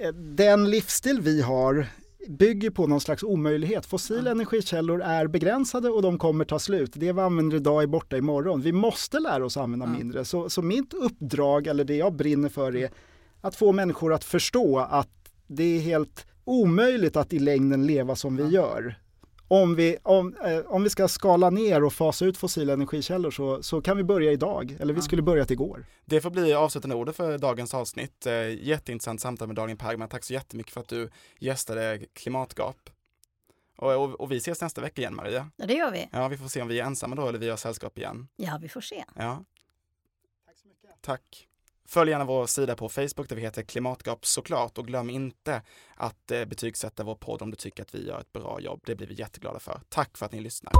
eh, 0.02 0.14
den 0.14 0.70
livsstil 0.70 1.22
vi 1.22 1.42
har 1.42 1.86
bygger 2.28 2.70
på 2.70 2.88
någon 2.88 3.02
slags 3.02 3.24
omöjlighet. 3.24 3.86
Fossila 3.86 4.22
Ja. 4.26 4.32
energikällor 4.32 5.02
är 5.02 5.28
begränsade 5.28 5.90
och 5.90 6.02
de 6.02 6.18
kommer 6.18 6.46
ta 6.46 6.60
slut. 6.60 6.92
Det 6.96 7.12
vi 7.14 7.22
använder 7.22 7.58
idag 7.58 7.84
är 7.84 7.88
borta 7.88 8.18
imorgon. 8.18 8.62
Vi 8.62 8.72
måste 8.72 9.20
lära 9.20 9.46
oss 9.46 9.58
använda 9.58 9.86
mindre. 9.86 10.26
Så, 10.26 10.50
så 10.50 10.62
mitt 10.62 10.94
uppdrag, 10.94 11.68
eller 11.68 11.84
det 11.84 11.96
jag 11.96 12.14
brinner 12.14 12.50
för 12.50 12.76
är 12.76 12.90
att 13.42 13.56
få 13.56 13.72
människor 13.72 14.14
att 14.14 14.24
förstå 14.24 14.80
att 14.80 15.10
det 15.48 15.64
är 15.78 15.80
helt 15.80 16.26
omöjligt 16.44 17.16
att 17.16 17.34
i 17.34 17.40
längden 17.40 17.86
leva 17.88 18.16
som 18.16 18.36
vi 18.38 18.48
gör. 18.48 18.96
Om 19.54 19.76
vi, 19.76 19.98
om, 20.04 20.36
eh, 20.36 20.60
om 20.60 20.84
vi 20.84 20.90
ska 20.90 21.08
skala 21.08 21.50
ner 21.50 21.84
och 21.84 21.94
fasa 21.94 22.26
ut 22.26 22.38
fossila 22.38 22.74
energikällor 22.74 23.32
så, 23.32 23.64
så 23.64 23.82
kan 23.82 23.98
vi 23.98 24.04
börja 24.04 24.32
idag, 24.32 24.78
eller 24.80 24.94
vi 24.94 25.02
skulle 25.02 25.22
börjat 25.22 25.52
igår. 25.52 25.86
Det 26.06 26.22
får 26.22 26.30
bli 26.30 26.54
avslutande 26.54 26.96
ordet 26.96 27.16
för 27.16 27.38
dagens 27.38 27.74
avsnitt. 27.74 28.26
Eh, 28.26 28.64
Jätteintressant 28.64 29.22
samtal 29.22 29.48
med 29.48 29.56
Dagen 29.56 29.78
Pergman. 29.78 30.10
Tack 30.10 30.24
så 30.24 30.34
jättemycket 30.34 30.74
för 30.74 30.82
att 30.82 30.88
du 30.88 31.10
gästade 31.40 32.00
Klimatgap. 32.14 32.90
Och, 33.78 33.94
och, 33.94 34.22
och 34.22 34.32
vi 34.32 34.38
ses 34.38 34.62
nästa 34.62 34.82
vecka 34.82 35.02
igen 35.02 35.16
Maria. 35.16 35.50
Ja, 35.56 35.66
det 35.66 35.74
gör 35.74 35.92
vi. 35.92 36.10
Ja, 36.12 36.28
vi 36.28 36.38
får 36.38 36.48
se 36.48 36.62
om 36.62 36.68
vi 36.68 36.80
är 36.80 36.86
ensamma 36.86 37.16
då 37.16 37.28
eller 37.28 37.40
vi 37.40 37.50
har 37.50 37.58
sällskap 37.58 37.98
igen. 37.98 38.28
Ja, 38.36 38.60
vi 38.62 38.70
får 38.70 38.82
se. 38.82 39.06
Ja, 39.16 39.44
Tack 40.46 40.58
så 40.58 40.68
mycket. 40.68 41.02
tack. 41.02 41.48
Följ 41.94 42.12
gärna 42.12 42.26
vår 42.26 42.46
sida 42.46 42.76
på 42.76 42.90
Facebook 42.90 43.30
där 43.30 43.36
vi 43.36 43.42
heter 43.42 43.62
Klimatgap 43.62 44.26
såklart 44.26 44.78
och 44.78 44.88
glöm 44.88 45.10
inte 45.10 45.62
att 45.96 46.32
eh, 46.32 46.46
betygsätta 46.46 47.04
vår 47.04 47.16
podd 47.16 47.42
om 47.42 47.50
du 47.50 47.56
tycker 47.56 47.84
att 47.84 47.96
vi 47.96 48.08
gör 48.08 48.20
ett 48.20 48.34
bra 48.34 48.60
jobb. 48.62 48.82
Det 48.86 48.96
blir 48.96 49.08
vi 49.08 49.14
jätteglada 49.14 49.60
för. 49.60 49.82
Tack 49.90 50.18
för 50.18 50.26
att 50.26 50.32
ni 50.32 50.40
lyssnar. 50.40 50.74